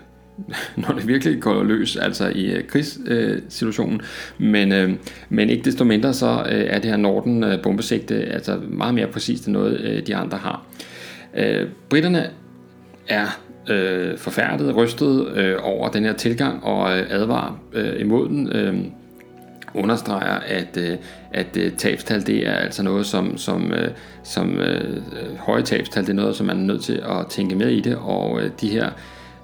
når 0.77 0.95
det 0.95 1.09
virkelig 1.09 1.41
går 1.41 1.63
løs, 1.63 1.97
altså 1.97 2.29
i 2.29 2.45
øh, 2.45 2.67
krigssituationen. 2.67 4.01
Øh, 4.41 4.47
men, 4.47 4.73
øh, 4.73 4.93
men 5.29 5.51
ikke 5.51 5.65
desto 5.65 5.85
mindre, 5.85 6.15
så 6.15 6.47
øh, 6.51 6.65
er 6.67 6.79
det 6.79 6.91
her 6.91 6.97
Norden 6.97 7.45
øh, 7.45 7.63
bombesigte 7.63 8.15
øh, 8.15 8.35
altså 8.35 8.61
meget 8.69 8.95
mere 8.95 9.07
præcist 9.07 9.47
end 9.47 9.53
noget, 9.53 9.81
øh, 9.81 10.07
de 10.07 10.17
andre 10.17 10.39
har. 10.39 10.67
Øh, 10.75 10.90
Øh, 11.35 11.69
britterne 11.89 12.31
er 13.09 13.41
øh, 13.71 14.19
forfærdet, 14.19 14.77
rystet 14.77 15.29
øh, 15.37 15.57
over 15.63 15.89
den 15.89 16.05
her 16.05 16.13
tilgang 16.13 16.65
og 16.65 16.99
øh, 16.99 17.07
advarer 17.11 17.61
øh, 17.73 18.01
imod 18.01 18.29
den. 18.29 18.53
Øh, 18.53 18.85
understreger, 19.75 20.35
at, 20.35 20.77
øh, 20.77 20.97
at 21.33 21.57
øh, 21.57 21.73
tabstal 21.73 22.27
det 22.27 22.49
er 22.49 22.55
altså 22.55 22.83
noget, 22.83 23.07
som, 23.07 23.39
som, 23.39 23.73
øh, 23.73 23.91
som 24.23 24.59
øh, 24.59 25.03
høje 25.39 25.63
tabstal, 25.63 26.03
det 26.03 26.11
er 26.11 26.15
noget, 26.15 26.37
som 26.37 26.47
man 26.47 26.57
er 26.57 26.65
nødt 26.65 26.83
til 26.83 27.03
at 27.05 27.27
tænke 27.27 27.55
med 27.57 27.69
i 27.69 27.81
det, 27.81 27.97
og 27.97 28.43
øh, 28.43 28.51
de 28.61 28.69
her 28.69 28.91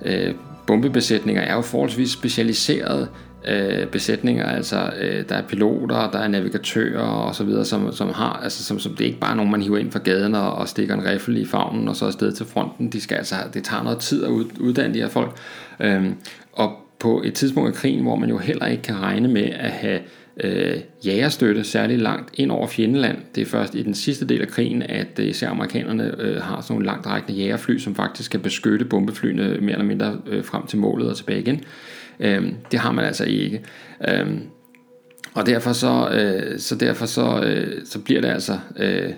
øh, 0.02 0.34
bombebesætninger 0.66 1.42
er 1.42 1.54
jo 1.54 1.60
forholdsvis 1.60 2.10
specialiseret 2.10 3.08
øh, 3.46 3.86
besætninger, 3.86 4.46
altså 4.46 4.90
øh, 5.00 5.24
der 5.28 5.34
er 5.34 5.42
piloter, 5.42 6.10
der 6.10 6.18
er 6.18 6.28
navigatører 6.28 7.00
og 7.00 7.34
så 7.34 7.44
videre, 7.44 7.64
som, 7.64 7.92
som 7.92 8.08
har, 8.08 8.40
altså 8.42 8.64
som, 8.64 8.78
som 8.78 8.92
det 8.92 9.00
er 9.00 9.08
ikke 9.08 9.20
bare 9.20 9.36
nogen, 9.36 9.50
man 9.50 9.62
hiver 9.62 9.78
ind 9.78 9.92
fra 9.92 10.00
gaden 10.04 10.34
og, 10.34 10.52
og 10.52 10.68
stikker 10.68 10.94
en 10.94 11.04
riffel 11.04 11.36
i 11.36 11.46
favnen 11.46 11.88
og 11.88 11.96
så 11.96 12.06
afsted 12.06 12.32
til 12.32 12.46
fronten. 12.46 12.92
De 12.92 13.00
skal 13.00 13.16
altså, 13.16 13.34
det 13.54 13.64
tager 13.64 13.82
noget 13.82 13.98
tid 13.98 14.24
at 14.24 14.30
uddanne 14.60 14.94
de 14.94 14.98
her 14.98 15.08
folk. 15.08 15.36
Øh, 15.80 16.04
og 16.52 16.72
på 16.98 17.22
et 17.24 17.34
tidspunkt 17.34 17.68
af 17.68 17.74
krigen, 17.74 18.02
hvor 18.02 18.16
man 18.16 18.28
jo 18.28 18.38
heller 18.38 18.66
ikke 18.66 18.82
kan 18.82 19.02
regne 19.02 19.28
med 19.28 19.44
at 19.44 19.70
have 19.70 20.00
øh, 20.44 20.80
jægerstøtte 21.06 21.64
særligt 21.64 22.00
langt 22.00 22.30
ind 22.34 22.50
over 22.50 22.66
fjendeland. 22.66 23.18
Det 23.34 23.40
er 23.40 23.46
først 23.46 23.74
i 23.74 23.82
den 23.82 23.94
sidste 23.94 24.26
del 24.26 24.42
af 24.42 24.48
krigen, 24.48 24.82
at 24.82 25.18
øh, 25.18 25.26
især 25.26 25.50
amerikanerne 25.50 26.14
øh, 26.18 26.42
har 26.42 26.60
sådan 26.60 26.74
nogle 26.74 26.86
langt 26.86 27.06
rækkende 27.06 27.38
jægerfly, 27.38 27.78
som 27.78 27.94
faktisk 27.94 28.30
kan 28.30 28.40
beskytte 28.40 28.84
bombeflyene 28.84 29.58
mere 29.60 29.72
eller 29.72 29.84
mindre 29.84 30.18
øh, 30.26 30.44
frem 30.44 30.66
til 30.66 30.78
målet 30.78 31.10
og 31.10 31.16
tilbage 31.16 31.40
igen. 31.40 31.64
Øh, 32.20 32.52
det 32.70 32.80
har 32.80 32.92
man 32.92 33.04
altså 33.04 33.24
ikke. 33.24 33.64
Øh, 34.08 34.26
og 35.34 35.46
derfor 35.46 35.72
så, 35.72 36.08
øh, 36.12 36.58
så 36.58 36.74
derfor 36.74 37.06
så, 37.06 37.42
øh, 37.46 37.86
så 37.86 37.98
bliver 37.98 38.20
det 38.20 38.28
altså 38.28 38.58
øh, 38.76 39.12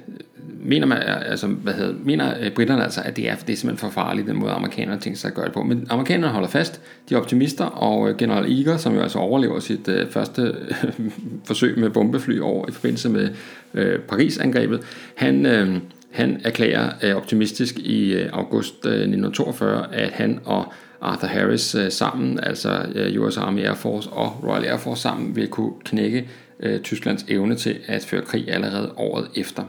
mener 0.60 0.86
man, 0.86 0.98
altså, 1.02 1.46
hvad 1.46 1.72
hedder, 1.72 1.94
mener 2.04 2.34
øh, 2.40 2.50
britterne 2.50 2.82
altså, 2.82 3.00
at 3.04 3.16
det 3.16 3.30
er, 3.30 3.34
det 3.34 3.52
er 3.52 3.56
simpelthen 3.56 3.90
for 3.90 4.00
farligt, 4.00 4.26
den 4.26 4.36
måde 4.36 4.52
amerikanerne 4.52 5.00
tænker 5.00 5.18
sig 5.18 5.28
at 5.28 5.34
gøre 5.34 5.44
det 5.44 5.54
på. 5.54 5.62
Men 5.62 5.86
amerikanerne 5.90 6.32
holder 6.32 6.48
fast, 6.48 6.80
de 7.08 7.14
er 7.14 7.18
optimister, 7.18 7.64
og 7.64 8.10
øh, 8.10 8.16
general 8.16 8.52
Eager, 8.52 8.76
som 8.76 8.94
jo 8.94 9.00
altså 9.00 9.18
overlever 9.18 9.60
sit 9.60 9.88
øh, 9.88 10.10
første 10.10 10.42
øh, 10.42 11.10
forsøg 11.46 11.78
med 11.78 11.90
bombefly 11.90 12.40
over 12.40 12.68
i 12.68 12.72
forbindelse 12.72 13.08
med 13.08 13.28
øh, 13.74 14.00
Paris-angrebet, 14.00 14.80
han, 15.14 15.46
øh, 15.46 15.76
han 16.12 16.40
erklærer 16.44 16.90
øh, 17.02 17.16
optimistisk 17.16 17.78
i 17.78 18.14
øh, 18.14 18.28
august 18.32 18.86
øh, 18.86 18.92
1942, 18.92 19.94
at 19.94 20.10
han 20.10 20.40
og 20.44 20.72
Arthur 21.00 21.28
Harris 21.28 21.74
øh, 21.74 21.92
sammen, 21.92 22.40
altså 22.40 22.86
øh, 22.94 23.22
US 23.22 23.36
Army 23.36 23.60
Air 23.64 23.74
Force 23.74 24.10
og 24.10 24.44
Royal 24.44 24.64
Air 24.64 24.76
Force 24.76 25.02
sammen, 25.02 25.36
vil 25.36 25.48
kunne 25.48 25.72
knække 25.84 26.28
øh, 26.60 26.80
Tysklands 26.80 27.24
evne 27.28 27.54
til 27.54 27.78
at 27.86 28.04
føre 28.04 28.22
krig 28.22 28.50
allerede 28.50 28.92
året 28.96 29.30
efter. 29.36 29.62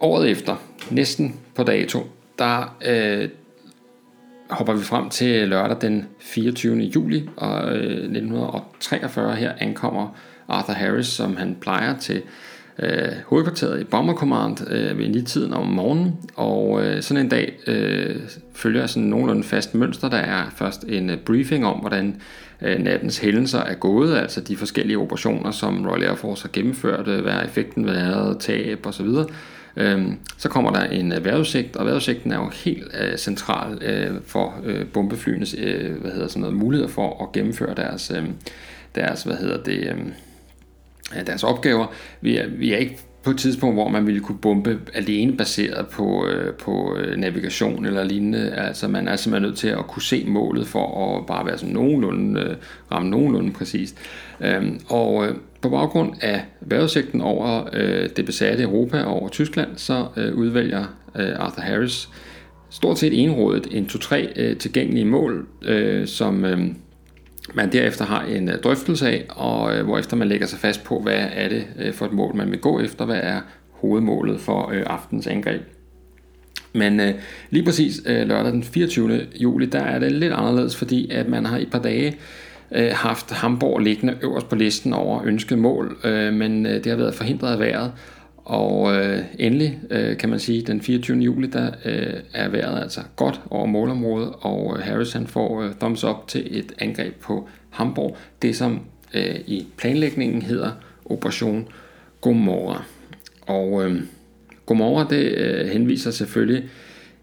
Året 0.00 0.30
efter, 0.30 0.56
næsten 0.90 1.40
på 1.54 1.62
dato, 1.62 2.06
der 2.38 2.76
øh, 2.86 3.28
hopper 4.50 4.72
vi 4.72 4.82
frem 4.82 5.10
til 5.10 5.48
lørdag 5.48 5.76
den 5.80 6.06
24. 6.18 6.76
juli 6.76 7.28
og, 7.36 7.76
øh, 7.76 7.90
1943. 7.90 9.34
Her 9.36 9.52
ankommer 9.58 10.16
Arthur 10.48 10.74
Harris, 10.74 11.06
som 11.06 11.36
han 11.36 11.56
plejer 11.60 11.98
til 11.98 12.22
øh, 12.78 13.12
hovedkvarteret 13.26 13.80
i 13.80 13.84
Bomber 13.84 14.14
Command 14.14 14.70
øh, 14.70 14.98
ved 14.98 15.22
tiden 15.22 15.52
om 15.52 15.66
morgenen, 15.66 16.16
og 16.34 16.84
øh, 16.84 17.02
sådan 17.02 17.24
en 17.24 17.28
dag 17.28 17.58
øh, 17.66 18.16
følger 18.54 18.86
sådan 18.86 19.08
nogenlunde 19.08 19.42
fast 19.42 19.74
mønster. 19.74 20.08
Der 20.08 20.16
er 20.16 20.44
først 20.56 20.84
en 20.88 21.10
øh, 21.10 21.16
briefing 21.16 21.66
om, 21.66 21.78
hvordan 21.78 22.20
øh, 22.62 22.78
nattens 22.78 23.18
hændelser 23.18 23.60
er 23.60 23.74
gået, 23.74 24.16
altså 24.16 24.40
de 24.40 24.56
forskellige 24.56 24.98
operationer, 24.98 25.50
som 25.50 25.86
Royal 25.86 26.04
Air 26.04 26.14
Force 26.14 26.42
har 26.42 26.50
gennemført, 26.52 27.08
øh, 27.08 27.22
hvad 27.22 27.32
er 27.32 27.42
effekten 27.42 27.86
været, 27.86 28.38
tab 28.38 28.86
osv., 28.86 29.08
Øhm, 29.78 30.18
så 30.38 30.48
kommer 30.48 30.72
der 30.72 30.84
en 30.84 31.12
øh, 31.12 31.24
vejrudsigt, 31.24 31.76
og 31.76 31.86
vejrudsigten 31.86 32.32
er 32.32 32.36
jo 32.36 32.50
helt 32.64 32.90
øh, 33.00 33.16
central 33.16 33.82
øh, 33.82 34.20
for 34.26 34.54
øh, 34.64 34.86
bombeflyenes 34.86 35.54
øh, 35.58 36.00
hvad 36.00 36.10
hedder 36.10 36.28
sådan 36.28 36.40
noget, 36.40 36.56
muligheder 36.56 36.90
for 36.90 37.22
at 37.22 37.32
gennemføre 37.32 37.74
deres, 37.74 38.12
øh, 38.16 38.24
deres, 38.94 39.22
hvad 39.22 39.36
hedder 39.36 39.62
det, 39.62 39.78
øh, 39.78 39.98
deres 41.26 41.42
opgaver. 41.42 41.86
Vi 42.20 42.36
er, 42.36 42.46
vi 42.48 42.72
er 42.72 42.76
ikke 42.76 42.98
på 43.26 43.30
et 43.30 43.38
tidspunkt, 43.38 43.76
hvor 43.76 43.88
man 43.88 44.06
ville 44.06 44.20
kunne 44.20 44.38
bombe 44.38 44.78
alene 44.94 45.36
baseret 45.36 45.86
på, 45.86 46.26
øh, 46.26 46.54
på 46.54 46.96
øh, 46.96 47.16
navigation 47.16 47.86
eller 47.86 48.04
lignende. 48.04 48.50
Altså 48.50 48.88
man 48.88 49.08
er 49.08 49.16
simpelthen 49.16 49.48
nødt 49.48 49.58
til 49.58 49.68
at 49.68 49.86
kunne 49.86 50.02
se 50.02 50.24
målet 50.26 50.66
for 50.66 51.16
at 51.16 51.26
bare 51.26 51.46
være 51.46 51.58
sådan 51.58 51.74
nogenlunde, 51.74 52.40
øh, 52.40 52.56
ramme 52.92 53.10
nogenlunde 53.10 53.52
præcist. 53.52 53.96
Øhm, 54.40 54.80
og 54.88 55.26
øh, 55.26 55.34
på 55.60 55.68
baggrund 55.68 56.14
af 56.20 56.44
vejrudsigten 56.60 57.20
over 57.20 57.68
øh, 57.72 58.08
det 58.16 58.26
besatte 58.26 58.62
Europa 58.62 59.02
og 59.02 59.12
over 59.12 59.28
Tyskland, 59.28 59.70
så 59.76 60.06
øh, 60.16 60.34
udvælger 60.34 60.84
øh, 61.16 61.32
Arthur 61.36 61.62
Harris 61.62 62.08
stort 62.70 62.98
set 62.98 63.22
enrådet 63.22 63.68
en 63.70 63.84
2-3 63.84 64.14
øh, 64.36 64.56
tilgængelige 64.56 65.04
mål, 65.04 65.46
øh, 65.62 66.06
som 66.06 66.44
øh, 66.44 66.58
man 67.54 67.72
derefter 67.72 68.04
har 68.04 68.22
en 68.22 68.48
øh, 68.48 68.58
drøftelse 68.58 69.08
af, 69.08 69.24
og 69.28 69.76
øh, 69.76 69.84
hvorefter 69.84 70.16
man 70.16 70.28
lægger 70.28 70.46
sig 70.46 70.58
fast 70.58 70.84
på, 70.84 71.00
hvad 71.00 71.24
er 71.32 71.48
det 71.48 71.66
øh, 71.78 71.94
for 71.94 72.06
et 72.06 72.12
mål, 72.12 72.36
man 72.36 72.50
vil 72.50 72.58
gå 72.58 72.80
efter, 72.80 73.04
hvad 73.04 73.20
er 73.22 73.40
hovedmålet 73.70 74.40
for 74.40 74.72
aftens 74.86 75.26
angreb. 75.26 75.62
Men 76.72 77.00
øh, 77.00 77.14
lige 77.50 77.64
præcis 77.64 78.02
øh, 78.06 78.28
lørdag 78.28 78.52
den 78.52 78.64
24. 78.64 79.26
juli, 79.40 79.66
der 79.66 79.80
er 79.80 79.98
det 79.98 80.12
lidt 80.12 80.32
anderledes, 80.32 80.76
fordi 80.76 81.10
at 81.10 81.28
man 81.28 81.44
har 81.44 81.58
i 81.58 81.62
et 81.62 81.70
par 81.70 81.78
dage 81.78 82.16
øh, 82.72 82.90
haft 82.92 83.30
Hamburg 83.30 83.80
liggende 83.80 84.16
øverst 84.22 84.48
på 84.48 84.56
listen 84.56 84.92
over 84.92 85.22
ønsket 85.24 85.58
mål, 85.58 85.96
øh, 86.04 86.32
men 86.32 86.66
øh, 86.66 86.72
det 86.72 86.86
har 86.86 86.96
været 86.96 87.14
forhindret 87.14 87.52
af 87.52 87.58
vejret. 87.58 87.92
Og 88.46 88.96
øh, 88.96 89.18
endelig 89.38 89.80
øh, 89.90 90.16
kan 90.16 90.28
man 90.28 90.38
sige, 90.38 90.62
den 90.62 90.80
24. 90.80 91.18
juli, 91.18 91.46
der 91.46 91.70
øh, 91.84 92.20
er 92.34 92.48
vejret 92.48 92.82
altså 92.82 93.00
godt 93.16 93.40
over 93.50 93.66
målområdet, 93.66 94.32
og 94.40 94.76
øh, 94.78 94.84
Harris 94.84 95.12
han 95.12 95.26
får 95.26 95.62
øh, 95.62 95.70
thumbs 95.80 96.04
up 96.04 96.28
til 96.28 96.58
et 96.58 96.72
angreb 96.78 97.14
på 97.14 97.48
Hamburg. 97.70 98.16
Det 98.42 98.56
som 98.56 98.80
øh, 99.14 99.36
i 99.46 99.66
planlægningen 99.76 100.42
hedder 100.42 100.70
Operation 101.04 101.68
Gomorra. 102.20 102.84
Og 103.46 103.84
øh, 103.84 104.00
Gomorra 104.66 105.06
det 105.10 105.38
øh, 105.38 105.68
henviser 105.68 106.10
selvfølgelig 106.10 106.64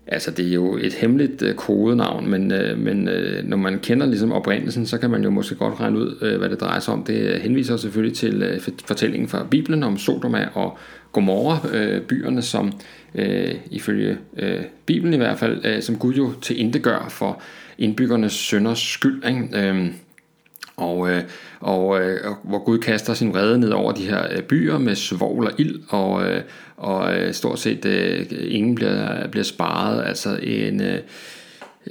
Altså 0.07 0.31
det 0.31 0.47
er 0.47 0.53
jo 0.53 0.77
et 0.77 0.93
hemmeligt 0.93 1.41
øh, 1.41 1.55
kodenavn, 1.55 2.29
men, 2.29 2.51
øh, 2.51 2.77
men 2.77 3.07
øh, 3.07 3.43
når 3.43 3.57
man 3.57 3.79
kender 3.79 4.05
ligesom 4.05 4.31
oprindelsen, 4.31 4.85
så 4.85 4.97
kan 4.97 5.09
man 5.09 5.23
jo 5.23 5.29
måske 5.29 5.55
godt 5.55 5.79
regne 5.79 5.99
ud, 5.99 6.17
øh, 6.21 6.37
hvad 6.37 6.49
det 6.49 6.59
drejer 6.59 6.79
sig 6.79 6.93
om. 6.93 7.03
Det 7.03 7.41
henviser 7.41 7.77
selvfølgelig 7.77 8.17
til 8.17 8.43
øh, 8.43 8.61
fortællingen 8.85 9.29
fra 9.29 9.47
Bibelen 9.51 9.83
om 9.83 9.97
Sodoma 9.97 10.47
og 10.53 10.77
Gomorra, 11.13 11.67
øh, 11.73 12.01
byerne, 12.01 12.41
som 12.41 12.73
øh, 13.15 13.55
ifølge 13.71 14.17
øh, 14.37 14.61
Bibelen 14.85 15.13
i 15.13 15.17
hvert 15.17 15.39
fald, 15.39 15.65
øh, 15.65 15.81
som 15.81 15.97
Gud 15.97 16.13
jo 16.13 16.33
til 16.41 16.81
gør 16.81 17.07
for 17.09 17.41
indbyggernes 17.77 18.33
sønders 18.33 18.79
skyld. 18.79 19.23
Ikke? 19.25 19.69
Øh, 19.69 19.87
og, 20.77 21.09
øh, 21.09 21.23
og, 21.59 22.01
øh, 22.01 22.29
og 22.29 22.37
hvor 22.43 22.63
Gud 22.63 22.77
kaster 22.77 23.13
sin 23.13 23.33
vrede 23.33 23.59
ned 23.59 23.69
over 23.69 23.91
de 23.91 24.05
her 24.05 24.27
øh, 24.31 24.41
byer 24.41 24.77
med 24.77 24.95
svovl 24.95 25.45
og 25.45 25.51
ild, 25.57 25.79
og, 25.89 26.29
øh, 26.29 26.41
og 26.77 27.15
øh, 27.15 27.33
stort 27.33 27.59
set 27.59 27.85
øh, 27.85 28.25
ingen 28.31 28.75
bliver, 28.75 29.27
bliver 29.27 29.43
sparet. 29.43 30.07
Altså 30.07 30.39
en, 30.43 30.81
øh, 30.81 30.99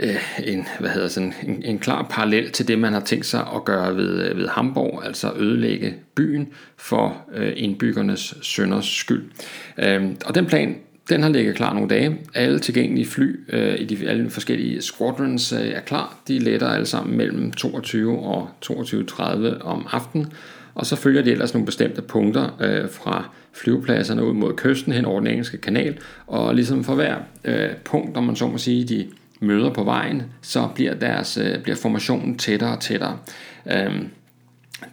Øh, 0.00 0.16
en, 0.44 0.66
hvad 0.80 0.90
hedder 0.90 1.08
sådan, 1.08 1.34
en, 1.46 1.62
en 1.64 1.78
klar 1.78 2.06
parallel 2.10 2.50
til 2.50 2.68
det, 2.68 2.78
man 2.78 2.92
har 2.92 3.00
tænkt 3.00 3.26
sig 3.26 3.46
at 3.54 3.64
gøre 3.64 3.96
ved, 3.96 4.30
øh, 4.30 4.38
ved 4.38 4.48
Hamburg, 4.48 5.02
altså 5.04 5.32
ødelægge 5.36 5.94
byen 6.14 6.48
for 6.76 7.16
øh, 7.34 7.52
indbyggernes 7.56 8.34
sønders 8.42 8.86
skyld. 8.86 9.30
Øhm, 9.78 10.16
og 10.26 10.34
den 10.34 10.46
plan 10.46 10.76
den 11.08 11.22
har 11.22 11.28
ligget 11.28 11.54
klar 11.54 11.74
nogle 11.74 11.88
dage. 11.88 12.18
Alle 12.34 12.58
tilgængelige 12.58 13.06
fly 13.06 13.40
øh, 13.48 13.80
i 13.80 13.84
de 13.84 14.08
alle 14.08 14.30
forskellige 14.30 14.82
squadrons 14.82 15.52
øh, 15.52 15.60
er 15.60 15.80
klar. 15.80 16.16
De 16.28 16.38
letter 16.38 16.68
alle 16.68 16.86
sammen 16.86 17.16
mellem 17.16 17.52
22 17.52 18.18
og 18.18 18.50
22.30 18.64 19.62
om 19.62 19.86
aftenen. 19.90 20.32
Og 20.74 20.86
så 20.86 20.96
følger 20.96 21.22
de 21.22 21.30
ellers 21.30 21.54
nogle 21.54 21.66
bestemte 21.66 22.02
punkter 22.02 22.58
øh, 22.60 22.90
fra 22.90 23.28
flyvepladserne 23.52 24.24
ud 24.24 24.32
mod 24.32 24.54
kysten 24.56 24.92
hen 24.92 25.04
over 25.04 25.20
den 25.20 25.28
engelske 25.28 25.58
kanal. 25.58 25.98
Og 26.26 26.54
ligesom 26.54 26.84
for 26.84 26.94
hver 26.94 27.16
øh, 27.44 27.70
punkt, 27.84 28.16
om 28.16 28.24
man 28.24 28.36
så 28.36 28.46
må 28.46 28.58
sige, 28.58 28.84
de 28.84 29.06
møder 29.42 29.70
på 29.70 29.84
vejen, 29.84 30.22
så 30.42 30.68
bliver, 30.74 30.94
deres, 30.94 31.36
øh, 31.36 31.62
bliver 31.62 31.76
formationen 31.76 32.38
tættere 32.38 32.72
og 32.72 32.80
tættere. 32.80 33.18
Øh, 33.66 34.02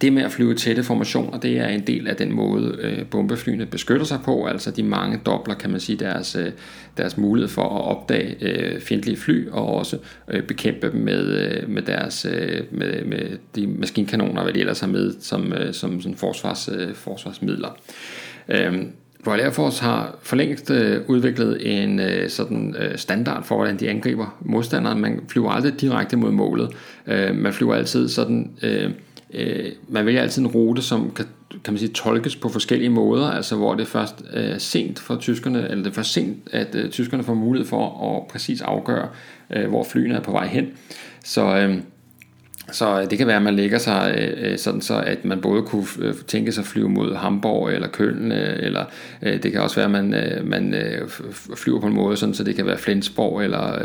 det 0.02 0.14
med 0.14 0.24
at 0.24 0.32
flyve 0.32 0.56
tætte 0.56 0.84
formationer, 0.84 1.40
det 1.40 1.58
er 1.58 1.68
en 1.68 1.88
del 1.88 2.08
af 2.08 2.16
den 2.16 2.34
måde, 2.34 2.78
øh, 2.82 3.06
bombeflyene 3.06 3.66
beskytter 3.66 4.06
sig 4.06 4.20
på, 4.26 4.46
altså 4.46 4.72
de 4.72 4.84
mange 4.84 5.20
dobler, 5.26 5.56
kan 5.56 5.70
man 5.70 5.80
sige, 5.80 6.00
deres, 6.00 6.36
øh, 6.36 6.52
deres 6.98 7.18
mulighed 7.18 7.50
for 7.50 7.62
at 7.62 7.98
opdage 7.98 8.36
øh, 8.42 8.82
fjendtlige 8.82 9.18
fly, 9.18 9.50
og 9.50 9.68
også 9.68 9.98
øh, 10.28 10.44
bekæmpe 10.44 10.92
dem 10.92 11.02
med, 11.02 11.26
øh, 11.26 11.70
med, 11.70 11.82
deres, 11.82 12.26
øh, 12.32 12.64
med, 12.72 13.06
med 13.06 13.38
de 13.56 13.68
maskinkanoner, 13.68 14.44
hvad 14.44 14.54
de 14.54 14.60
ellers 14.60 14.80
har 14.80 14.88
med 14.88 15.14
som, 15.22 15.54
øh, 15.54 15.74
som 15.74 16.02
sådan 16.02 16.18
forsvars, 16.18 16.70
øh, 16.74 16.94
forsvarsmidler. 16.94 17.78
Øh, 18.50 18.74
Royal 19.27 19.39
Air 19.39 19.51
Force 19.51 19.84
har 19.84 20.15
for 20.21 20.36
længst 20.36 20.71
øh, 20.71 21.01
udviklet 21.08 21.82
en 21.82 21.99
øh, 21.99 22.29
sådan 22.29 22.75
øh, 22.79 22.97
standard 22.97 23.43
for, 23.43 23.55
hvordan 23.55 23.79
de 23.79 23.89
angriber 23.89 24.38
modstanderen. 24.41 25.01
Man 25.01 25.21
flyver 25.27 25.49
aldrig 25.51 25.82
direkte 25.82 26.17
mod 26.17 26.32
målet. 26.32 26.69
Øh, 27.08 27.36
man 27.36 27.53
flyver 27.53 27.75
altid 27.75 28.10
sådan... 28.10 28.51
Øh, 28.62 28.91
øh, 29.34 29.71
man 29.88 30.05
vælger 30.05 30.21
altid 30.21 30.41
en 30.41 30.47
rute, 30.47 30.82
som 30.82 31.12
kan, 31.12 31.25
kan 31.63 31.73
man 31.73 31.79
sige, 31.79 31.91
tolkes 31.91 32.36
på 32.36 32.49
forskellige 32.49 32.89
måder, 32.89 33.25
altså 33.25 33.55
hvor 33.55 33.73
det 33.73 33.82
er 33.82 33.88
først 33.88 34.23
øh, 34.34 34.60
sent 34.60 34.99
for 34.99 35.15
tyskerne, 35.15 35.69
eller 35.69 35.84
det 35.84 35.89
er 35.89 35.95
først 35.95 36.13
sent, 36.13 36.38
at 36.51 36.75
øh, 36.75 36.89
tyskerne 36.89 37.23
får 37.23 37.34
mulighed 37.34 37.67
for 37.67 38.15
at 38.15 38.27
præcis 38.32 38.62
afgøre, 38.62 39.08
øh, 39.55 39.69
hvor 39.69 39.84
flyene 39.84 40.15
er 40.15 40.21
på 40.21 40.32
vej 40.32 40.47
hen. 40.47 40.67
Så 41.23 41.58
øh, 41.58 41.77
så 42.71 43.01
øh, 43.01 43.10
det 43.10 43.17
kan 43.17 43.27
være, 43.27 43.36
at 43.36 43.41
man 43.41 43.55
lægger 43.55 43.77
sig 43.77 44.15
øh, 44.17 44.51
øh, 44.51 44.58
sådan 44.58 44.82
så, 44.82 44.99
at 44.99 45.25
man 45.25 45.41
både 45.41 45.62
kunne 45.62 45.86
tænke 46.27 46.51
sig 46.51 46.62
at 46.62 46.67
flyve 46.67 46.89
mod 46.89 47.15
Hamburg 47.15 47.71
eller 47.71 47.88
Køln, 47.88 48.32
eller 48.32 48.86
det 49.21 49.51
kan 49.51 49.62
også 49.62 49.75
være, 49.75 49.86
at 49.86 49.91
man, 49.91 50.15
man 50.43 50.75
flyver 51.55 51.79
på 51.79 51.88
en 51.88 51.93
måde, 51.93 52.17
sådan, 52.17 52.36
så 52.36 52.43
det 52.43 52.55
kan 52.55 52.65
være 52.65 52.77
Flensborg 52.77 53.43
eller 53.43 53.79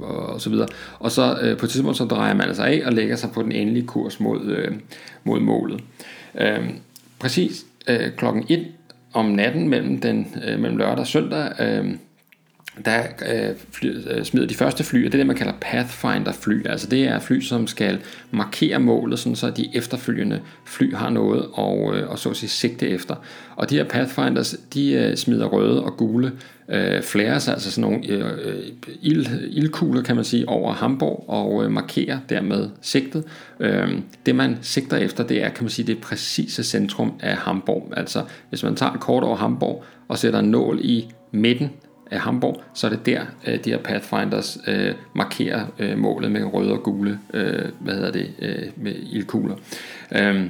og 0.00 0.40
så 0.40 0.50
videre. 0.50 0.68
Og 0.98 1.10
så 1.10 1.54
på 1.58 1.66
et 1.66 1.70
tidspunkt 1.70 1.96
så 1.96 2.04
drejer 2.04 2.34
man 2.34 2.48
altså 2.48 2.62
af 2.62 2.82
og 2.86 2.92
lægger 2.92 3.16
sig 3.16 3.30
på 3.34 3.42
den 3.42 3.52
endelige 3.52 3.86
kurs 3.86 4.20
mod, 4.20 4.66
mod 5.24 5.40
målet. 5.40 5.80
Øhm, 6.40 6.70
præcis 7.18 7.64
klokken 8.16 8.46
1 8.48 8.66
om 9.12 9.26
natten 9.26 9.68
mellem, 9.68 10.00
den, 10.00 10.34
mellem 10.58 10.76
lørdag 10.76 10.98
og 10.98 11.06
søndag, 11.06 11.52
øhm, 11.60 11.98
der 12.84 13.02
øh, 13.32 13.56
fly, 13.70 13.96
øh, 14.10 14.24
smider 14.24 14.46
de 14.46 14.54
første 14.54 14.84
fly, 14.84 15.06
og 15.06 15.12
det 15.12 15.14
er 15.14 15.18
det, 15.18 15.26
man 15.26 15.36
kalder 15.36 15.52
Pathfinder-fly. 15.60 16.66
Altså 16.66 16.86
det 16.86 17.04
er 17.04 17.18
fly, 17.18 17.40
som 17.40 17.66
skal 17.66 17.98
markere 18.30 18.78
målet, 18.78 19.18
sådan 19.18 19.36
så 19.36 19.50
de 19.50 19.76
efterfølgende 19.76 20.40
fly 20.64 20.94
har 20.94 21.10
noget 21.10 21.46
og, 21.52 21.96
øh, 21.96 22.10
og 22.10 22.18
så 22.18 22.30
at 22.30 22.36
sige 22.36 22.50
sigte 22.50 22.88
efter. 22.88 23.14
Og 23.56 23.70
de 23.70 23.76
her 23.76 23.84
Pathfinders, 23.84 24.56
de 24.74 24.92
øh, 24.92 25.16
smider 25.16 25.46
røde 25.46 25.84
og 25.84 25.96
gule 25.96 26.32
øh, 26.68 27.02
flares, 27.02 27.48
altså 27.48 27.70
sådan 27.70 27.90
nogle 27.90 28.08
øh, 28.08 28.26
øh 28.44 28.62
ild, 29.02 29.26
ildkugler, 29.50 30.02
kan 30.02 30.16
man 30.16 30.24
sige, 30.24 30.48
over 30.48 30.72
Hamburg 30.72 31.24
og 31.28 31.64
øh, 31.64 31.70
markerer 31.70 32.18
dermed 32.28 32.68
sigtet. 32.82 33.24
Øh, 33.60 33.98
det 34.26 34.34
man 34.34 34.58
sigter 34.62 34.96
efter, 34.96 35.26
det 35.26 35.42
er, 35.44 35.48
kan 35.48 35.64
man 35.64 35.70
sige, 35.70 35.86
det 35.86 35.98
præcise 36.00 36.64
centrum 36.64 37.12
af 37.20 37.36
Hamburg. 37.36 37.92
Altså 37.96 38.22
hvis 38.48 38.62
man 38.62 38.76
tager 38.76 38.92
et 38.92 39.00
kort 39.00 39.24
over 39.24 39.36
Hamburg 39.36 39.84
og 40.08 40.18
sætter 40.18 40.38
en 40.38 40.50
nål 40.50 40.80
i 40.82 41.08
midten 41.32 41.70
af 42.12 42.20
Hamburg, 42.20 42.62
så 42.74 42.86
er 42.86 42.90
det 42.90 43.06
der, 43.06 43.20
øh, 43.46 43.64
de 43.64 43.70
her 43.70 43.78
Pathfinders 43.78 44.58
øh, 44.66 44.94
markerer 45.14 45.66
øh, 45.78 45.98
målet 45.98 46.32
med 46.32 46.44
røde 46.44 46.72
og 46.72 46.82
gule, 46.82 47.18
øh, 47.34 47.62
hvad 47.80 47.94
hedder 47.94 48.12
det, 48.12 48.30
øh, 48.38 48.62
med 48.76 48.94
ildkugler. 49.12 49.54
Øh, 50.14 50.46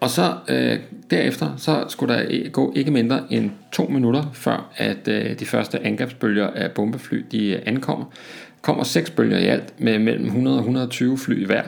og 0.00 0.10
så 0.10 0.34
øh, 0.48 0.78
derefter, 1.10 1.56
så 1.56 1.84
skulle 1.88 2.14
der 2.14 2.48
gå 2.48 2.72
ikke 2.76 2.90
mindre 2.90 3.20
end 3.30 3.50
to 3.72 3.86
minutter, 3.86 4.24
før 4.32 4.72
at 4.76 5.08
øh, 5.08 5.38
de 5.38 5.46
første 5.46 5.86
angrebsbølger 5.86 6.46
af 6.46 6.70
bombefly, 6.70 7.24
de 7.32 7.46
øh, 7.50 7.62
ankommer. 7.66 8.04
kommer 8.62 8.84
seks 8.84 9.10
bølger 9.10 9.38
i 9.38 9.46
alt, 9.46 9.74
med 9.78 9.98
mellem 9.98 10.24
100 10.24 10.56
og 10.56 10.60
120 10.60 11.18
fly 11.18 11.42
i 11.42 11.44
hver. 11.44 11.62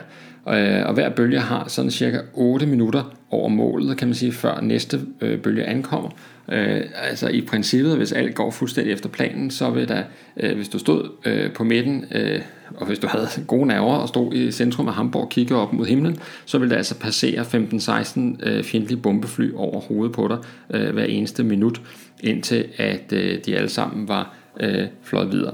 Øh, 0.49 0.85
og 0.85 0.93
hver 0.93 1.09
bølge 1.09 1.39
har 1.39 1.67
sådan 1.67 1.91
cirka 1.91 2.17
8 2.33 2.65
minutter 2.65 3.15
over 3.31 3.49
målet, 3.49 3.97
kan 3.97 4.07
man 4.07 4.15
sige, 4.15 4.31
før 4.31 4.61
næste 4.61 5.01
øh, 5.21 5.39
bølge 5.39 5.65
ankommer. 5.65 6.09
Øh, 6.51 6.81
altså 6.95 7.27
i 7.27 7.41
princippet, 7.41 7.97
hvis 7.97 8.11
alt 8.11 8.35
går 8.35 8.51
fuldstændig 8.51 8.93
efter 8.93 9.09
planen, 9.09 9.51
så 9.51 9.69
vil 9.69 9.87
der, 9.87 10.03
øh, 10.37 10.55
hvis 10.55 10.69
du 10.69 10.79
stod 10.79 11.09
øh, 11.25 11.53
på 11.53 11.63
midten, 11.63 12.05
øh, 12.11 12.41
og 12.75 12.87
hvis 12.87 12.99
du 12.99 13.07
havde 13.07 13.27
gode 13.47 13.67
nerver 13.67 13.95
og 13.95 14.07
stod 14.07 14.33
i 14.33 14.51
centrum 14.51 14.87
af 14.87 14.93
Hamburg 14.93 15.23
og 15.23 15.29
kiggede 15.29 15.61
op 15.61 15.73
mod 15.73 15.85
himlen, 15.85 16.17
så 16.45 16.57
vil 16.57 16.69
der 16.69 16.77
altså 16.77 16.99
passere 16.99 17.41
15-16 17.41 18.49
øh, 18.49 18.63
fjendtlige 18.63 19.01
bombefly 19.01 19.51
over 19.55 19.79
hovedet 19.81 20.15
på 20.15 20.27
dig 20.27 20.37
øh, 20.73 20.93
hver 20.93 21.03
eneste 21.03 21.43
minut, 21.43 21.81
indtil 22.23 22.65
at 22.77 23.13
øh, 23.13 23.39
de 23.45 23.57
alle 23.57 23.69
sammen 23.69 24.07
var 24.07 24.35
øh, 24.59 24.87
fløjet 25.03 25.31
videre. 25.31 25.53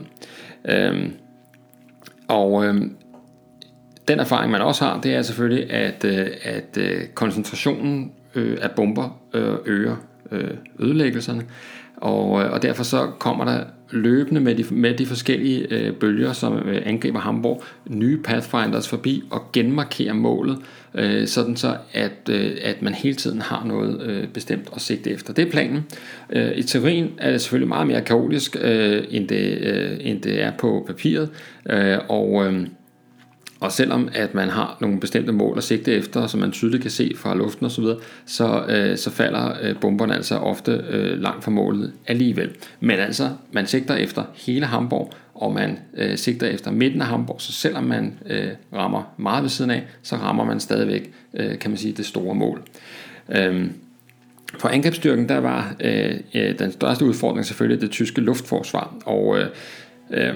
Øh, 0.66 1.10
og 2.28 2.66
øh, 2.66 2.76
den 4.08 4.20
erfaring 4.20 4.52
man 4.52 4.62
også 4.62 4.86
har, 4.86 5.02
det 5.02 5.16
er 5.16 5.22
selvfølgelig, 5.22 5.72
at, 5.72 6.06
øh, 6.06 6.28
at 6.44 6.78
øh, 6.78 7.08
koncentrationen 7.14 8.12
øh, 8.36 8.58
af 8.62 8.72
bomber 8.72 9.20
øh, 9.34 9.56
øger 9.66 9.96
øh, 10.32 10.52
ødelæggelserne. 10.80 11.44
Og, 11.98 12.42
øh, 12.42 12.52
og 12.52 12.62
derfor 12.62 12.84
så 12.84 13.08
kommer 13.20 13.46
der 13.46 13.64
løbende 13.92 14.42
med 14.42 14.56
de, 14.56 14.66
med 14.72 14.94
de 14.94 15.06
forskellige 15.06 15.68
øh, 15.74 15.94
bølger, 15.94 16.34
som 16.34 16.58
øh, 16.58 16.82
angriber 16.86 17.20
Hamburg, 17.20 17.64
nye 17.88 18.18
Pathfinders 18.24 18.88
forbi 18.88 19.24
og 19.32 19.42
genmarkerer 19.54 20.14
målet, 20.14 20.58
øh, 20.96 21.28
sådan 21.28 21.56
så 21.56 21.78
at, 21.94 22.30
øh, 22.30 22.52
at 22.64 22.82
man 22.82 22.94
hele 22.94 23.16
tiden 23.16 23.42
har 23.42 23.66
noget 23.66 24.02
øh, 24.02 24.28
bestemt 24.28 24.70
at 24.76 24.82
sigte 24.82 25.12
efter. 25.12 25.34
Det 25.34 25.48
er 25.48 25.52
planen. 25.52 25.86
Øh, 26.30 26.52
I 26.58 26.64
teorien 26.64 27.10
er 27.18 27.32
det 27.32 27.42
selvfølgelig 27.42 27.70
meget 27.70 27.88
mere 27.88 28.02
kaotisk, 28.02 28.58
øh, 28.62 29.04
end, 29.10 29.28
det, 29.28 29.58
øh, 29.62 29.98
end 30.00 30.22
det 30.22 30.44
er 30.44 30.52
på 30.60 30.84
papiret, 30.88 31.30
øh, 31.70 31.98
og 32.10 32.46
øh, 32.46 32.68
og 33.60 33.72
selvom 33.72 34.10
at 34.14 34.34
man 34.34 34.50
har 34.50 34.78
nogle 34.82 35.00
bestemte 35.00 35.32
mål 35.32 35.58
at 35.58 35.64
sigte 35.64 35.94
efter, 35.94 36.28
som 36.28 36.40
man 36.40 36.52
tydeligt 36.52 36.82
kan 36.82 36.92
se 36.92 37.14
fra 37.16 37.36
luften 37.36 37.66
osv., 37.66 37.84
så, 37.84 38.00
så, 38.26 38.66
øh, 38.70 38.98
så 38.98 39.10
falder 39.10 39.54
øh, 39.62 39.76
bomberne 39.82 40.16
altså 40.16 40.36
ofte 40.38 40.84
øh, 40.90 41.22
langt 41.22 41.44
fra 41.44 41.52
målet 41.52 41.94
alligevel. 42.08 42.50
Men 42.80 43.00
altså, 43.00 43.30
man 43.52 43.68
sigter 43.68 43.96
efter 43.96 44.24
hele 44.36 44.66
Hamburg, 44.66 45.14
og 45.34 45.54
man 45.54 45.80
øh, 45.98 46.18
sigter 46.18 46.48
efter 46.48 46.72
midten 46.72 47.02
af 47.02 47.08
Hamburg, 47.08 47.42
så 47.42 47.52
selvom 47.52 47.84
man 47.84 48.20
øh, 48.26 48.50
rammer 48.74 49.14
meget 49.18 49.44
ved 49.44 49.50
siden 49.50 49.72
af, 49.72 49.88
så 50.04 50.16
rammer 50.16 50.44
man 50.44 50.60
stadigvæk, 50.60 51.12
øh, 51.34 51.60
kan 51.60 51.72
man 51.72 51.78
sige, 51.78 51.94
det 51.94 52.06
store 52.06 52.36
mål. 52.36 52.62
Øhm, 53.30 53.74
for 54.58 54.70
angrebsstyrken, 54.70 55.30
der 55.30 55.38
var 55.38 55.76
øh, 55.80 56.16
øh, 56.36 56.60
den 56.60 56.72
største 56.72 57.06
udfordring 57.06 57.46
selvfølgelig 57.46 57.82
det 57.82 57.92
tyske 57.92 58.22
luftforsvar, 58.22 58.96
og 59.06 59.40
øh, 59.40 59.48
øh, 60.12 60.36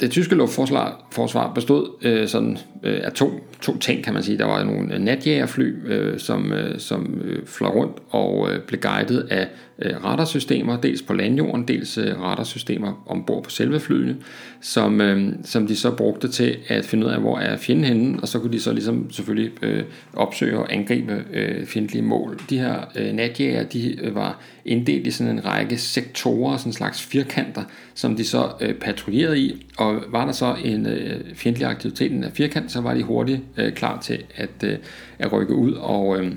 det 0.00 0.10
tyske 0.10 0.34
luftforsvar 0.34 1.06
forsvar 1.12 1.52
bestod 1.54 1.88
øh, 2.02 2.28
sådan, 2.28 2.58
øh, 2.82 3.00
af 3.02 3.12
to, 3.12 3.30
to 3.62 3.78
ting, 3.78 4.04
kan 4.04 4.14
man 4.14 4.22
sige. 4.22 4.38
Der 4.38 4.44
var 4.44 4.64
nogle 4.64 4.98
natjægerfly, 4.98 5.86
øh, 5.86 6.18
som, 6.18 6.52
øh, 6.52 6.78
som 6.78 7.20
øh, 7.24 7.46
fløj 7.46 7.70
rundt 7.70 7.96
og 8.10 8.50
øh, 8.50 8.60
blev 8.60 8.80
guidet 8.80 9.26
af 9.30 9.48
Øh, 9.78 10.04
radarsystemer, 10.04 10.80
dels 10.80 11.02
på 11.02 11.12
landjorden, 11.12 11.68
dels 11.68 11.98
øh, 11.98 12.20
radarsystemer 12.20 13.02
ombord 13.06 13.44
på 13.44 13.50
selve 13.50 13.80
flyene, 13.80 14.16
som, 14.60 15.00
øh, 15.00 15.32
som 15.44 15.66
de 15.66 15.76
så 15.76 15.90
brugte 15.90 16.28
til 16.28 16.56
at 16.68 16.84
finde 16.84 17.06
ud 17.06 17.10
af, 17.10 17.20
hvor 17.20 17.38
er 17.38 17.56
fjenden 17.56 17.84
henne, 17.84 18.18
og 18.22 18.28
så 18.28 18.38
kunne 18.38 18.52
de 18.52 18.60
så 18.60 18.72
ligesom 18.72 19.10
selvfølgelig 19.10 19.50
øh, 19.62 19.84
opsøge 20.14 20.58
og 20.58 20.72
angribe 20.74 21.24
øh, 21.32 21.66
fjendtlige 21.66 22.02
mål. 22.02 22.40
De 22.50 22.58
her 22.58 22.80
øh, 22.96 23.12
natjæger, 23.12 23.62
de 23.62 24.04
øh, 24.04 24.14
var 24.14 24.40
inddelt 24.64 25.06
i 25.06 25.10
sådan 25.10 25.32
en 25.32 25.44
række 25.44 25.78
sektorer, 25.78 26.56
sådan 26.56 26.68
en 26.70 26.74
slags 26.74 27.02
firkanter, 27.02 27.62
som 27.94 28.16
de 28.16 28.24
så 28.24 28.50
øh, 28.60 28.74
patruljerede 28.74 29.40
i, 29.40 29.66
og 29.76 30.02
var 30.08 30.24
der 30.24 30.32
så 30.32 30.56
en 30.64 30.86
øh, 30.86 31.20
fjendtlig 31.34 31.68
aktivitet 31.68 32.12
i 32.12 32.22
af 32.22 32.32
firkant, 32.32 32.72
så 32.72 32.80
var 32.80 32.94
de 32.94 33.02
hurtigt 33.02 33.40
øh, 33.56 33.72
klar 33.72 34.00
til 34.00 34.24
at, 34.36 34.64
øh, 34.64 34.78
at 35.18 35.32
rykke 35.32 35.54
ud 35.54 35.72
og, 35.72 36.18
øh, 36.18 36.32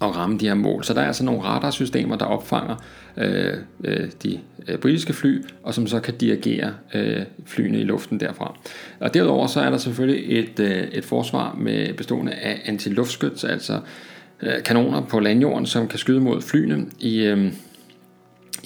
og 0.00 0.16
ramme 0.16 0.38
de 0.38 0.46
her 0.46 0.54
mål. 0.54 0.84
Så 0.84 0.94
der 0.94 1.00
er 1.00 1.06
altså 1.06 1.24
nogle 1.24 1.42
radarsystemer, 1.42 2.16
der 2.16 2.24
opfanger 2.24 2.76
øh, 3.16 3.54
øh, 3.84 4.10
de 4.22 4.40
øh, 4.68 4.78
britiske 4.78 5.12
fly, 5.12 5.44
og 5.62 5.74
som 5.74 5.86
så 5.86 6.00
kan 6.00 6.14
dirigere 6.14 6.74
øh, 6.94 7.22
flyene 7.46 7.80
i 7.80 7.84
luften 7.84 8.20
derfra. 8.20 8.58
Og 9.00 9.14
derudover 9.14 9.46
så 9.46 9.60
er 9.60 9.70
der 9.70 9.78
selvfølgelig 9.78 10.38
et, 10.38 10.60
øh, 10.60 10.88
et 10.92 11.04
forsvar 11.04 11.56
med 11.58 11.94
bestående 11.94 12.32
af 12.32 12.62
antiluftskyts, 12.64 13.44
altså 13.44 13.80
øh, 14.42 14.62
kanoner 14.64 15.00
på 15.00 15.20
landjorden, 15.20 15.66
som 15.66 15.88
kan 15.88 15.98
skyde 15.98 16.20
mod 16.20 16.42
flyene 16.42 16.86
i... 16.98 17.18
Øh, 17.18 17.52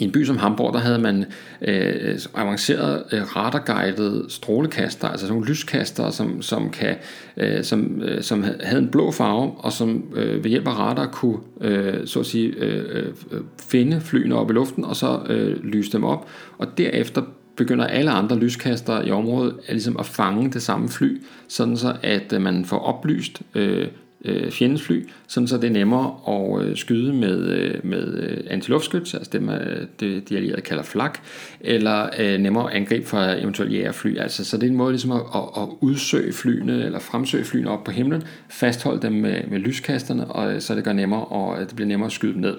i 0.01 0.05
en 0.05 0.13
by 0.13 0.25
som 0.25 0.37
Hamburg, 0.37 0.73
der 0.73 0.79
havde 0.79 0.99
man 0.99 1.25
øh, 1.63 2.19
avanceret 2.35 3.03
øh, 3.13 3.37
radarguidede 3.37 4.25
strålekaster, 4.29 5.09
altså 5.09 5.27
sådan 5.27 5.35
nogle 5.35 5.49
lyskaster, 5.49 6.11
som, 6.11 6.43
som, 6.43 6.71
kan, 6.71 6.97
øh, 7.37 7.65
som, 7.65 8.03
øh, 8.03 8.23
som 8.23 8.45
havde 8.63 8.83
en 8.83 8.89
blå 8.89 9.11
farve, 9.11 9.53
og 9.59 9.73
som 9.73 10.05
øh, 10.15 10.45
ved 10.45 10.51
hjælp 10.51 10.67
af 10.67 10.79
radar 10.79 11.07
kunne 11.07 11.39
øh, 11.61 12.07
så 12.07 12.21
at 12.21 12.27
sige, 12.27 12.49
øh, 12.49 13.07
øh, 13.31 13.41
finde 13.71 14.01
flyene 14.01 14.35
op 14.35 14.51
i 14.51 14.53
luften, 14.53 14.85
og 14.85 14.97
så 14.97 15.21
øh, 15.29 15.65
lyse 15.65 15.93
dem 15.93 16.05
op. 16.05 16.29
Og 16.59 16.79
derefter 16.79 17.23
begynder 17.57 17.87
alle 17.87 18.11
andre 18.11 18.39
lyskaster 18.39 19.03
i 19.03 19.11
området 19.11 19.55
at, 19.67 19.75
ligesom 19.75 19.97
at 19.99 20.07
fange 20.07 20.51
det 20.53 20.63
samme 20.63 20.89
fly, 20.89 21.23
sådan 21.49 21.77
så 21.77 21.97
at 22.03 22.33
øh, 22.33 22.41
man 22.41 22.65
får 22.65 22.79
oplyst 22.79 23.43
øh, 23.55 23.89
øh, 24.25 24.51
fjendens 24.51 24.83
fly, 24.83 25.09
sådan 25.27 25.49
så 25.49 25.57
det 25.57 25.65
er 25.65 25.71
nemmere 25.71 26.15
at 26.29 26.67
øh, 26.67 26.77
skyde 26.77 27.13
med, 27.13 27.39
øh, 27.39 27.87
med 27.87 28.15
øh, 28.15 28.37
antiluftskyts, 28.51 29.15
altså 29.15 29.31
det, 29.33 29.43
man, 29.43 29.61
øh, 29.61 29.87
det 30.01 30.29
de 30.29 30.37
allierede 30.37 30.61
kalder 30.61 30.83
flak, 30.83 31.19
eller 31.61 32.09
øh, 32.19 32.39
nemmere 32.39 32.71
at 32.71 32.77
angribe 32.77 33.07
fra 33.07 33.41
eventuelt 33.41 33.73
jægerfly. 33.73 34.19
Altså, 34.19 34.45
så 34.45 34.57
det 34.57 34.63
er 34.63 34.71
en 34.71 34.77
måde 34.77 34.93
ligesom 34.93 35.13
at, 35.13 35.21
at, 35.35 35.63
at 35.63 35.69
udsøge 35.81 36.33
flyene, 36.33 36.85
eller 36.85 36.99
fremsøge 36.99 37.45
flyene 37.45 37.71
op 37.71 37.85
på 37.85 37.91
himlen, 37.91 38.23
fastholde 38.49 39.03
dem 39.03 39.13
med, 39.13 39.37
med 39.51 39.59
lyskasterne, 39.59 40.27
og 40.27 40.53
øh, 40.53 40.61
så 40.61 40.75
det 40.75 40.85
gør 40.85 40.93
nemmere, 40.93 41.25
og 41.25 41.61
det 41.61 41.77
bliver 41.77 41.89
nemmere 41.89 42.07
at 42.07 42.13
skyde 42.13 42.33
dem 42.33 42.41
ned. 42.41 42.57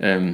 Øh, 0.00 0.30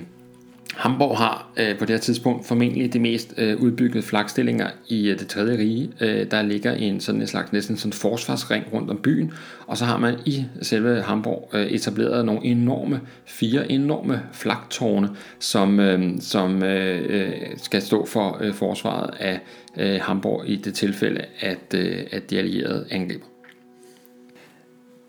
Hamburg 0.77 1.19
har 1.19 1.49
øh, 1.57 1.79
på 1.79 1.85
det 1.85 1.91
her 1.91 2.01
tidspunkt 2.01 2.47
formentlig 2.47 2.93
de 2.93 2.99
mest 2.99 3.35
øh, 3.37 3.61
udbyggede 3.61 4.03
flagstillinger 4.03 4.69
i 4.89 5.09
øh, 5.11 5.19
det 5.19 5.29
tredje 5.29 5.59
rige. 5.59 5.91
Øh, 6.01 6.31
der 6.31 6.43
ligger 6.43 6.73
en 6.73 7.01
sådan 7.01 7.21
en 7.21 7.27
slags 7.27 7.53
næsten 7.53 7.77
sådan 7.77 7.93
forsvarsring 7.93 8.65
rundt 8.73 8.91
om 8.91 8.97
byen, 9.03 9.33
og 9.67 9.77
så 9.77 9.85
har 9.85 9.99
man 9.99 10.15
i 10.25 10.45
selve 10.63 11.03
Hamburg 11.03 11.51
øh, 11.53 11.67
etableret 11.67 12.25
nogle 12.25 12.45
enorme, 12.45 13.01
fire 13.27 13.73
enorme 13.73 14.23
flagtårne, 14.33 15.11
som, 15.39 15.81
øh, 15.81 16.21
som 16.21 16.63
øh, 16.63 17.05
øh, 17.09 17.33
skal 17.57 17.83
stå 17.83 18.07
for 18.07 18.39
øh, 18.41 18.55
forsvaret 18.55 19.11
af 19.21 19.41
øh, 19.79 20.01
Hamburg 20.03 20.49
i 20.49 20.57
det 20.57 20.75
tilfælde, 20.75 21.25
at, 21.41 21.75
øh, 21.75 21.99
at 22.13 22.31
de 22.31 22.39
allierede 22.39 22.87
angriber 22.91 23.34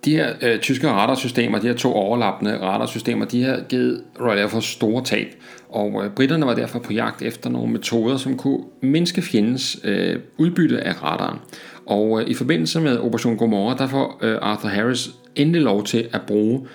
de 0.05 0.11
her 0.11 0.33
øh, 0.41 0.59
tyske 0.59 0.89
radarsystemer, 0.89 1.59
de 1.59 1.67
her 1.67 1.73
to 1.73 1.93
overlappende 1.93 2.57
radarsystemer, 2.61 3.25
de 3.25 3.43
har 3.43 3.59
givet 3.69 4.01
Royal 4.21 4.39
Air 4.39 4.47
Force 4.47 4.71
store 4.71 5.03
tab. 5.03 5.27
Og 5.69 6.05
øh, 6.05 6.11
britterne 6.11 6.45
var 6.45 6.55
derfor 6.55 6.79
på 6.79 6.93
jagt 6.93 7.21
efter 7.21 7.49
nogle 7.49 7.71
metoder, 7.71 8.17
som 8.17 8.37
kunne 8.37 8.59
mindske 8.81 9.21
fjendens 9.21 9.79
øh, 9.83 10.19
udbytte 10.37 10.81
af 10.81 11.03
radaren. 11.03 11.39
Og 11.85 12.21
øh, 12.21 12.29
i 12.29 12.33
forbindelse 12.33 12.81
med 12.81 12.97
Operation 12.97 13.37
Gomorra, 13.37 13.77
der 13.77 13.87
får 13.87 14.19
øh, 14.21 14.37
Arthur 14.41 14.69
Harris 14.69 15.09
endelig 15.35 15.61
lov 15.61 15.83
til 15.83 16.07
at 16.13 16.21
bruge 16.21 16.67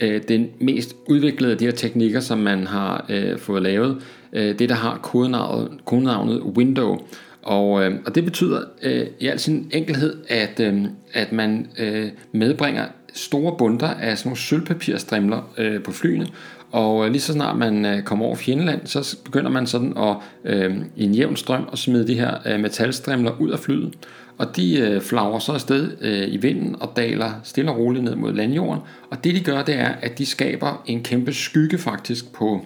øh, 0.00 0.22
den 0.28 0.48
mest 0.60 0.96
udviklede 1.08 1.52
af 1.52 1.58
de 1.58 1.64
her 1.64 1.72
teknikker, 1.72 2.20
som 2.20 2.38
man 2.38 2.66
har 2.66 3.06
øh, 3.08 3.38
fået 3.38 3.62
lavet. 3.62 4.02
Øh, 4.32 4.58
det, 4.58 4.68
der 4.68 4.74
har 4.74 4.98
kodenavnet, 5.02 5.68
kodenavnet 5.84 6.40
Window. 6.40 6.98
Og, 7.44 7.84
øh, 7.84 7.94
og 8.06 8.14
det 8.14 8.24
betyder 8.24 8.60
øh, 8.82 9.06
i 9.20 9.26
al 9.26 9.38
sin 9.38 9.70
enkelhed, 9.72 10.16
at, 10.28 10.60
øh, 10.60 10.84
at 11.12 11.32
man 11.32 11.66
øh, 11.78 12.08
medbringer 12.32 12.84
store 13.14 13.54
bunter 13.58 13.88
af 13.88 14.18
sådan 14.18 14.28
nogle 14.28 14.38
sølvpapirstrimler 14.38 15.52
øh, 15.58 15.82
på 15.82 15.92
flyene, 15.92 16.26
og 16.74 17.06
øh, 17.06 17.10
lige 17.10 17.20
så 17.20 17.32
snart 17.32 17.58
man 17.58 17.84
øh, 17.84 18.02
kommer 18.02 18.26
over 18.26 18.36
fjendeland, 18.36 18.80
så 18.84 19.16
begynder 19.24 19.50
man 19.50 19.66
sådan 19.66 19.92
at 19.96 20.16
øh, 20.44 20.76
i 20.96 21.04
en 21.04 21.14
jævn 21.14 21.36
strøm 21.36 21.68
at 21.72 21.78
smide 21.78 22.06
de 22.06 22.14
her 22.14 22.34
øh, 22.46 22.60
metalstrimler 22.60 23.40
ud 23.40 23.50
af 23.50 23.58
flyet. 23.58 23.94
Og 24.38 24.56
de 24.56 24.78
øh, 24.78 25.00
flager 25.00 25.38
så 25.38 25.52
afsted 25.52 25.90
øh, 26.00 26.34
i 26.34 26.36
vinden 26.36 26.76
og 26.80 26.92
daler 26.96 27.40
stille 27.44 27.70
og 27.70 27.78
roligt 27.78 28.04
ned 28.04 28.14
mod 28.14 28.32
landjorden. 28.32 28.82
Og 29.10 29.24
det 29.24 29.34
de 29.34 29.40
gør, 29.40 29.62
det 29.62 29.74
er, 29.74 29.88
at 30.02 30.18
de 30.18 30.26
skaber 30.26 30.82
en 30.86 31.02
kæmpe 31.02 31.32
skygge 31.32 31.78
faktisk 31.78 32.32
på, 32.32 32.64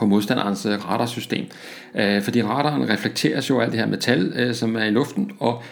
på 0.00 0.06
modstanderens 0.06 0.66
øh, 0.66 0.90
radarsystem. 0.90 1.46
Øh, 1.94 2.22
fordi 2.22 2.42
radaren 2.42 2.90
reflekterer 2.90 3.46
jo 3.50 3.60
alt 3.60 3.72
det 3.72 3.80
her 3.80 3.86
metal, 3.86 4.32
øh, 4.36 4.54
som 4.54 4.76
er 4.76 4.84
i 4.84 4.90
luften, 4.90 5.30
og 5.38 5.62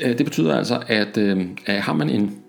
øh, 0.00 0.18
det 0.18 0.26
betyder 0.26 0.56
altså, 0.56 0.82
at 0.86 1.18
øh, 1.18 1.46
har 1.66 1.92
man 1.92 2.10
en 2.10 2.42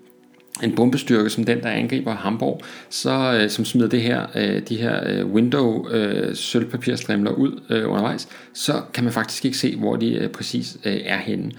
en 0.62 0.74
bombestyrke 0.74 1.30
som 1.30 1.44
den, 1.44 1.62
der 1.62 1.68
angriber 1.68 2.14
Hamburg, 2.14 2.60
så, 2.88 3.40
øh, 3.40 3.50
som 3.50 3.64
smider 3.64 3.88
det 3.88 4.02
her, 4.02 4.26
øh, 4.34 4.62
de 4.68 4.76
her 4.76 5.00
øh, 5.06 5.26
window 5.26 5.88
øh, 5.88 6.36
sølvpapirstrimler 6.36 7.30
ud 7.30 7.60
øh, 7.70 7.90
undervejs, 7.90 8.28
så 8.52 8.82
kan 8.94 9.04
man 9.04 9.12
faktisk 9.12 9.44
ikke 9.44 9.56
se, 9.56 9.76
hvor 9.76 9.96
de 9.96 10.14
øh, 10.14 10.28
præcis 10.28 10.76
øh, 10.84 11.00
er 11.04 11.18
henne. 11.18 11.52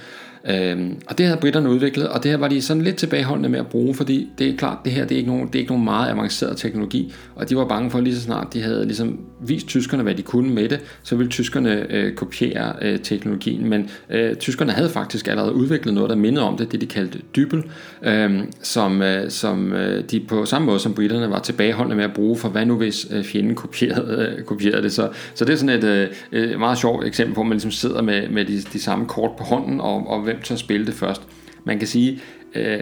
Øhm, 0.50 1.02
og 1.08 1.18
det 1.18 1.26
havde 1.26 1.40
britterne 1.40 1.70
udviklet, 1.70 2.08
og 2.08 2.24
det 2.24 2.32
her 2.32 2.38
var 2.38 2.48
de 2.48 2.62
sådan 2.62 2.84
lidt 2.84 2.96
tilbageholdende 2.96 3.50
med 3.50 3.60
at 3.60 3.68
bruge, 3.68 3.96
fordi 3.96 4.30
det 4.38 4.50
er 4.50 4.58
klart, 4.58 4.78
det 4.86 4.92
her 4.94 5.06
det 5.06 5.16
er 5.16 5.18
ikke 5.18 5.30
nogen, 5.30 5.48
det 5.48 5.56
er 5.56 5.60
ikke 5.60 5.72
nogen 5.72 5.84
meget 5.84 6.10
avanceret 6.10 6.58
teknologi, 6.58 7.14
og 7.36 7.50
de 7.50 7.56
var 7.56 7.66
bange 7.66 7.92
for 7.92 8.00
lige 8.00 8.16
så 8.16 8.22
snart 8.22 8.54
de 8.54 8.62
havde 8.62 8.86
ligesom 8.86 9.20
vist 9.42 9.68
tyskerne, 9.68 10.04
hvad 10.04 10.16
de 10.16 10.22
kunne 10.22 10.54
med 10.54 10.70
det, 10.70 10.80
så 11.04 11.16
ville 11.16 11.32
tyskerne 11.32 11.94
øh, 11.94 12.14
kopiere 12.14 12.74
øh, 12.82 13.00
teknologien, 13.00 13.70
men 13.70 13.90
øh, 14.10 14.36
tyskerne 14.36 14.72
havde 14.72 14.90
faktisk 14.90 15.28
allerede 15.28 15.54
udviklet 15.54 15.94
noget, 15.94 16.10
der 16.10 16.16
mindede 16.16 16.46
om 16.46 16.58
det, 16.58 16.72
det 16.72 16.82
de 16.82 16.86
kaldte 16.86 17.20
dybel, 17.36 17.64
øh, 18.04 18.40
som, 18.62 19.02
øh, 19.02 19.32
som 19.32 19.74
øh, 19.74 20.04
de 20.12 20.20
på 20.20 20.46
samme 20.46 20.66
måde 20.66 20.80
som 20.80 20.94
britterne 20.94 21.30
var 21.30 21.40
tilbageholdende 21.40 21.96
med 21.96 22.04
at 22.04 22.14
bruge, 22.14 22.38
for 22.38 22.50
hvad 22.50 22.66
nu 22.66 22.78
hvis 22.78 23.08
øh, 23.12 23.24
fjenden 23.24 23.56
kopierede, 23.56 24.36
øh, 24.38 24.44
kopierede 24.44 24.82
det, 24.82 24.92
så, 24.94 25.10
så 25.34 25.46
det 25.46 25.54
er 25.54 25.58
sådan 25.58 25.84
et 25.84 26.10
øh, 26.32 26.60
meget 26.60 26.78
sjovt 26.78 27.06
eksempel 27.06 27.36
på, 27.36 27.42
at 27.42 27.48
man 27.48 27.54
ligesom 27.54 27.72
sidder 27.72 28.02
med, 28.02 28.30
med 28.30 28.46
de, 28.46 28.62
de 28.74 28.82
samme 28.82 29.06
kort 29.06 29.32
på 29.38 29.44
hånden, 29.44 29.82
og, 29.82 30.08
og 30.08 30.28
hvem 30.36 30.44
tør 30.44 30.56
spille 30.56 30.86
det 30.86 30.94
først. 30.94 31.22
Man 31.64 31.80
kan 31.80 31.88
sige, 31.88 32.20
øh, 32.56 32.80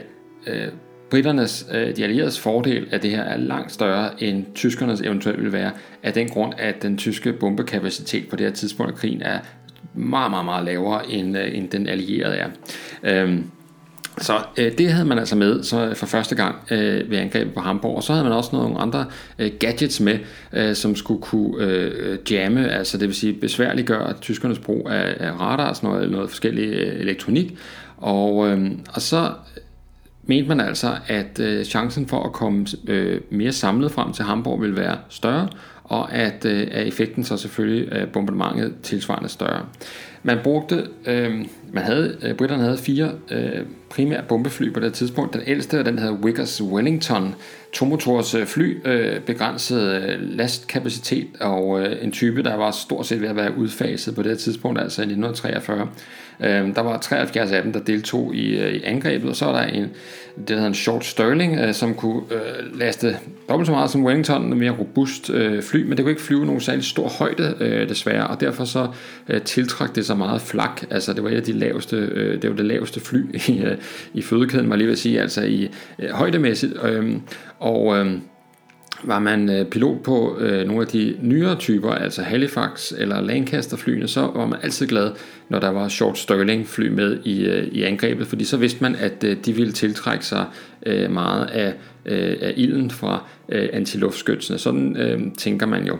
øh, 0.47 0.67
Briternes, 1.09 1.65
øh, 1.71 1.95
de 1.95 2.03
allieredes 2.03 2.39
fordel 2.39 2.87
af 2.91 3.01
det 3.01 3.11
her 3.11 3.21
er 3.21 3.37
langt 3.37 3.71
større 3.71 4.23
end 4.23 4.45
tyskernes 4.55 5.01
eventuelt 5.01 5.43
vil 5.43 5.51
være, 5.51 5.71
af 6.03 6.13
den 6.13 6.29
grund, 6.29 6.53
at 6.57 6.83
den 6.83 6.97
tyske 6.97 7.33
bombekapacitet 7.33 8.29
på 8.29 8.35
det 8.35 8.45
her 8.45 8.53
tidspunkt 8.53 8.91
af 8.91 8.97
krigen 8.97 9.21
er 9.21 9.39
meget, 9.93 10.31
meget, 10.31 10.45
meget 10.45 10.65
lavere 10.65 11.09
end, 11.09 11.37
øh, 11.37 11.57
end 11.57 11.69
den 11.69 11.87
allierede 11.87 12.35
er. 12.35 12.49
Øh, 13.03 13.39
så 14.17 14.33
øh, 14.57 14.77
det 14.77 14.91
havde 14.91 15.07
man 15.07 15.19
altså 15.19 15.35
med 15.35 15.63
så 15.63 15.85
øh, 15.85 15.95
for 15.95 16.05
første 16.05 16.35
gang 16.35 16.55
øh, 16.71 17.11
ved 17.11 17.17
angrebet 17.17 17.53
på 17.53 17.59
Hamburg, 17.59 17.95
og 17.95 18.03
så 18.03 18.13
havde 18.13 18.23
man 18.23 18.33
også 18.33 18.49
nogle 18.53 18.77
andre 18.77 19.05
øh, 19.39 19.51
gadgets 19.59 19.99
med, 19.99 20.19
øh, 20.53 20.75
som 20.75 20.95
skulle 20.95 21.21
kunne 21.21 21.63
øh, 21.63 22.17
jamme, 22.31 22.71
altså 22.71 22.97
det 22.97 23.07
vil 23.07 23.15
sige 23.15 23.33
besværliggøre 23.33 24.13
tyskernes 24.21 24.59
brug 24.59 24.89
af, 24.89 25.15
af 25.19 25.39
radar, 25.39 25.73
sådan 25.73 25.89
noget, 25.89 26.11
noget 26.11 26.29
forskellig 26.29 26.73
øh, 26.73 26.99
elektronik, 26.99 27.57
og, 27.97 28.47
øh, 28.47 28.71
og 28.93 29.01
så 29.01 29.31
mente 30.23 30.49
man 30.49 30.59
altså, 30.59 30.97
at 31.07 31.39
øh, 31.39 31.65
chancen 31.65 32.07
for 32.07 32.23
at 32.23 32.33
komme 32.33 32.65
øh, 32.87 33.21
mere 33.29 33.51
samlet 33.51 33.91
frem 33.91 34.13
til 34.13 34.25
Hamburg 34.25 34.61
ville 34.61 34.75
være 34.75 34.97
større, 35.09 35.47
og 35.83 36.13
at, 36.13 36.45
øh, 36.45 36.67
at 36.71 36.87
effekten 36.87 37.23
så 37.23 37.37
selvfølgelig 37.37 37.91
af 37.91 38.09
bombardementet 38.09 38.73
tilsvarende 38.83 39.29
større. 39.29 39.65
Man 40.23 40.39
brugte, 40.43 40.87
øh, 41.05 41.45
man 41.73 41.83
havde, 41.83 42.17
øh, 42.23 42.35
britterne 42.35 42.63
havde 42.63 42.77
fire 42.77 43.11
øh, 43.31 43.65
primære 43.89 44.23
bombefly 44.27 44.73
på 44.73 44.79
det 44.79 44.93
tidspunkt. 44.93 45.33
Den 45.33 45.41
ældste, 45.47 45.83
den 45.83 45.99
hedder 45.99 46.13
Wickers 46.13 46.61
Wellington, 46.61 47.35
tomotors 47.73 48.35
øh, 48.35 48.45
fly, 48.45 48.87
øh, 48.87 49.19
begrænset 49.19 50.03
øh, 50.03 50.21
lastkapacitet 50.21 51.27
og 51.39 51.81
øh, 51.81 52.03
en 52.03 52.11
type, 52.11 52.43
der 52.43 52.55
var 52.55 52.71
stort 52.71 53.05
set 53.05 53.21
ved 53.21 53.29
at 53.29 53.35
være 53.35 53.57
udfaset 53.57 54.15
på 54.15 54.23
det 54.23 54.39
tidspunkt, 54.39 54.79
altså 54.79 55.01
i 55.01 55.05
1943. 55.05 55.87
Øh, 56.39 56.75
der 56.75 56.81
var 56.81 56.97
73 56.97 57.51
af 57.51 57.63
dem, 57.63 57.73
der 57.73 57.79
deltog 57.79 58.35
i, 58.35 58.57
øh, 58.57 58.73
i 58.73 58.83
angrebet, 58.83 59.29
og 59.29 59.35
så 59.35 59.45
var 59.45 59.61
der 59.61 59.67
en, 59.67 59.83
det 60.37 60.47
der 60.47 60.53
hedder 60.53 60.67
en 60.67 60.73
Short 60.73 61.05
Sterling, 61.05 61.59
øh, 61.59 61.73
som 61.73 61.93
kunne 61.93 62.21
øh, 62.31 62.79
laste 62.79 63.17
dobbelt 63.49 63.67
så 63.67 63.71
meget 63.71 63.89
som 63.89 64.05
Wellington, 64.05 64.53
en 64.53 64.59
mere 64.59 64.71
robust 64.71 65.29
øh, 65.29 65.63
fly, 65.63 65.83
men 65.83 65.97
det 65.97 65.99
kunne 65.99 66.11
ikke 66.11 66.21
flyve 66.21 66.45
nogen 66.45 66.61
særlig 66.61 66.83
stor 66.83 67.07
højde 67.07 67.55
øh, 67.59 67.89
desværre, 67.89 68.27
og 68.27 68.41
derfor 68.41 68.65
så 68.65 68.87
øh, 69.29 69.41
tiltrak 69.41 69.95
det 69.95 70.05
sig 70.05 70.17
meget 70.17 70.41
flak, 70.41 70.83
altså 70.89 71.13
det 71.13 71.23
var 71.23 71.29
et 71.29 71.35
af 71.35 71.43
de 71.43 71.51
laveste, 71.51 71.95
øh, 71.95 72.41
det 72.41 72.49
var 72.49 72.55
det 72.55 72.65
laveste 72.65 72.99
fly 72.99 73.35
i, 73.47 73.61
øh, 73.63 73.77
i 74.13 74.21
fødekæden, 74.21 74.69
må 74.69 74.75
lige 74.75 74.87
vil 74.87 74.97
sige, 74.97 75.21
altså 75.21 75.41
i 75.41 75.69
øh, 75.99 76.09
højdemæssigt, 76.09 76.73
øh, 76.83 77.15
og 77.59 77.97
øh, 77.97 78.11
var 79.03 79.19
man 79.19 79.49
øh, 79.49 79.65
pilot 79.65 80.03
på 80.03 80.37
øh, 80.39 80.67
nogle 80.67 80.81
af 80.81 80.87
de 80.87 81.15
nyere 81.21 81.55
typer, 81.55 81.91
altså 81.91 82.21
Halifax 82.21 82.91
eller 82.97 83.21
Lancaster 83.21 83.77
flyene, 83.77 84.07
så 84.07 84.21
var 84.35 84.45
man 84.45 84.59
altid 84.63 84.87
glad, 84.87 85.11
når 85.49 85.59
der 85.59 85.69
var 85.69 85.87
Short 85.87 86.17
Sterling 86.17 86.67
fly 86.67 86.87
med 86.87 87.19
i, 87.23 87.45
øh, 87.45 87.67
i 87.67 87.83
angrebet, 87.83 88.27
fordi 88.27 88.43
så 88.43 88.57
vidste 88.57 88.81
man, 88.81 88.95
at 88.95 89.23
øh, 89.23 89.37
de 89.45 89.53
ville 89.53 89.71
tiltrække 89.71 90.25
sig 90.25 90.45
øh, 90.85 91.11
meget 91.11 91.45
af, 91.45 91.73
øh, 92.05 92.35
af 92.41 92.53
ilden 92.55 92.91
fra 92.91 93.23
øh, 93.49 93.69
antiluftskytsene. 93.73 94.57
Sådan 94.57 94.97
øh, 94.97 95.21
tænker 95.37 95.65
man 95.65 95.87
jo. 95.87 95.97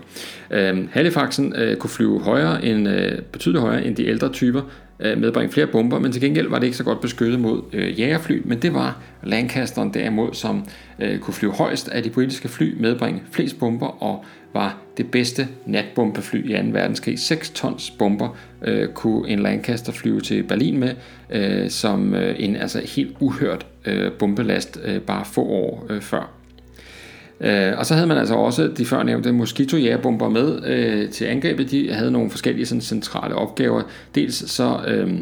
Øh, 0.52 0.88
Halifaxen 0.92 1.56
øh, 1.56 1.76
kunne 1.76 1.90
flyve 1.90 2.22
højere 2.22 2.66
end, 2.66 2.90
øh, 2.90 3.12
betydeligt 3.32 3.62
højere 3.62 3.86
end 3.86 3.96
de 3.96 4.08
ældre 4.08 4.30
typer, 4.30 4.62
øh, 5.04 5.18
medbringe 5.18 5.54
flere 5.54 5.68
bomber, 5.68 6.00
men 6.00 6.12
til 6.12 6.22
gengæld 6.22 6.50
var 6.50 6.60
det 6.60 6.66
ikke 6.66 6.78
så 6.78 6.84
godt 6.84 7.02
beskyttet 7.02 7.40
mod 7.40 7.62
øh, 7.74 8.00
jægerfly, 8.00 8.42
men 8.46 8.62
det 8.62 8.74
var 8.74 9.02
Lancasteren 9.24 9.94
derimod, 9.94 10.34
som 10.34 10.66
øh, 11.00 11.20
kunne 11.20 11.34
flyve 11.34 11.54
højst 11.54 11.90
af 11.90 12.04
de 12.04 12.10
britiske 12.10 12.48
fly, 12.48 12.76
medbringe 12.80 13.22
flest 13.32 13.60
bomber 13.60 14.04
og 14.04 14.26
var 14.54 14.78
det 14.98 15.12
bedste 15.12 15.48
natbombefly 15.66 16.50
i 16.50 16.54
2. 16.54 16.70
verdenskrig. 16.72 17.20
6 17.20 17.50
tons 17.50 17.92
bomber 17.92 18.38
øh, 18.62 18.88
kunne 18.88 19.30
en 19.30 19.40
Lancaster 19.40 19.92
flyve 19.92 20.22
til 20.22 20.44
Berlin 20.44 20.80
med, 20.80 20.96
øh, 21.30 21.70
som 21.70 22.16
øh, 22.16 22.36
en 22.40 22.56
altså 22.56 22.82
helt 22.96 23.16
uhørt 23.20 23.66
øh, 23.86 24.12
bombelast 24.12 24.80
øh, 24.84 25.02
bare 25.02 25.26
få 25.26 25.42
år 25.42 25.88
øh, 25.90 26.02
før. 26.02 26.43
Øh, 27.44 27.78
og 27.78 27.86
så 27.86 27.94
havde 27.94 28.08
man 28.08 28.18
altså 28.18 28.36
også 28.36 28.68
de 28.78 28.86
før 28.86 29.04
nævnte 29.04 29.32
Mosquito 29.32 29.78
jægerbomber 29.78 30.30
med 30.30 30.66
øh, 30.66 31.10
til 31.10 31.26
angrebet. 31.26 31.72
De 31.72 31.94
havde 31.94 32.12
nogle 32.12 32.30
forskellige 32.30 32.66
sådan, 32.66 32.82
centrale 32.82 33.36
opgaver. 33.36 33.82
Dels 34.16 34.52
så... 34.52 34.80
Øh, 34.88 35.14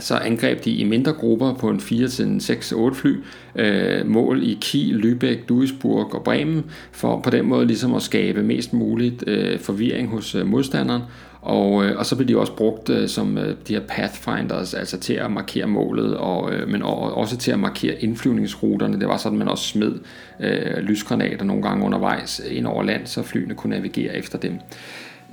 så 0.00 0.14
angreb 0.14 0.64
de 0.64 0.70
i 0.70 0.84
mindre 0.84 1.12
grupper 1.12 1.54
på 1.54 1.68
en 1.68 1.76
4-6-8 1.76 2.94
fly 2.94 3.16
øh, 3.56 4.06
mål 4.06 4.42
i 4.42 4.58
Kiel, 4.60 5.00
Lübeck, 5.00 5.46
Duisburg 5.48 6.14
og 6.14 6.24
Bremen 6.24 6.64
for 6.92 7.20
på 7.20 7.30
den 7.30 7.46
måde 7.46 7.66
ligesom 7.66 7.94
at 7.94 8.02
skabe 8.02 8.42
mest 8.42 8.72
muligt 8.72 9.24
øh, 9.26 9.58
forvirring 9.58 10.08
hos 10.08 10.34
øh, 10.34 10.46
modstanderen 10.46 11.02
og, 11.42 11.84
øh, 11.84 11.98
og 11.98 12.06
så 12.06 12.16
blev 12.16 12.28
de 12.28 12.38
også 12.38 12.56
brugt 12.56 12.90
øh, 12.90 13.08
som 13.08 13.38
øh, 13.38 13.56
de 13.68 13.74
her 13.74 13.80
pathfinders, 13.88 14.74
altså 14.74 15.00
til 15.00 15.14
at 15.14 15.30
markere 15.30 15.66
målet, 15.66 16.16
og, 16.16 16.52
øh, 16.52 16.68
men 16.68 16.82
og, 16.82 17.14
også 17.14 17.36
til 17.36 17.52
at 17.52 17.58
markere 17.58 18.02
indflyvningsruterne. 18.02 19.00
Det 19.00 19.08
var 19.08 19.16
sådan, 19.16 19.36
at 19.36 19.38
man 19.38 19.48
også 19.48 19.64
smed 19.64 19.92
øh, 20.40 20.76
lysgranater 20.76 21.44
nogle 21.44 21.62
gange 21.62 21.84
undervejs 21.84 22.40
ind 22.50 22.66
over 22.66 22.82
land, 22.82 23.06
så 23.06 23.22
flyene 23.22 23.54
kunne 23.54 23.76
navigere 23.76 24.16
efter 24.16 24.38
dem. 24.38 24.58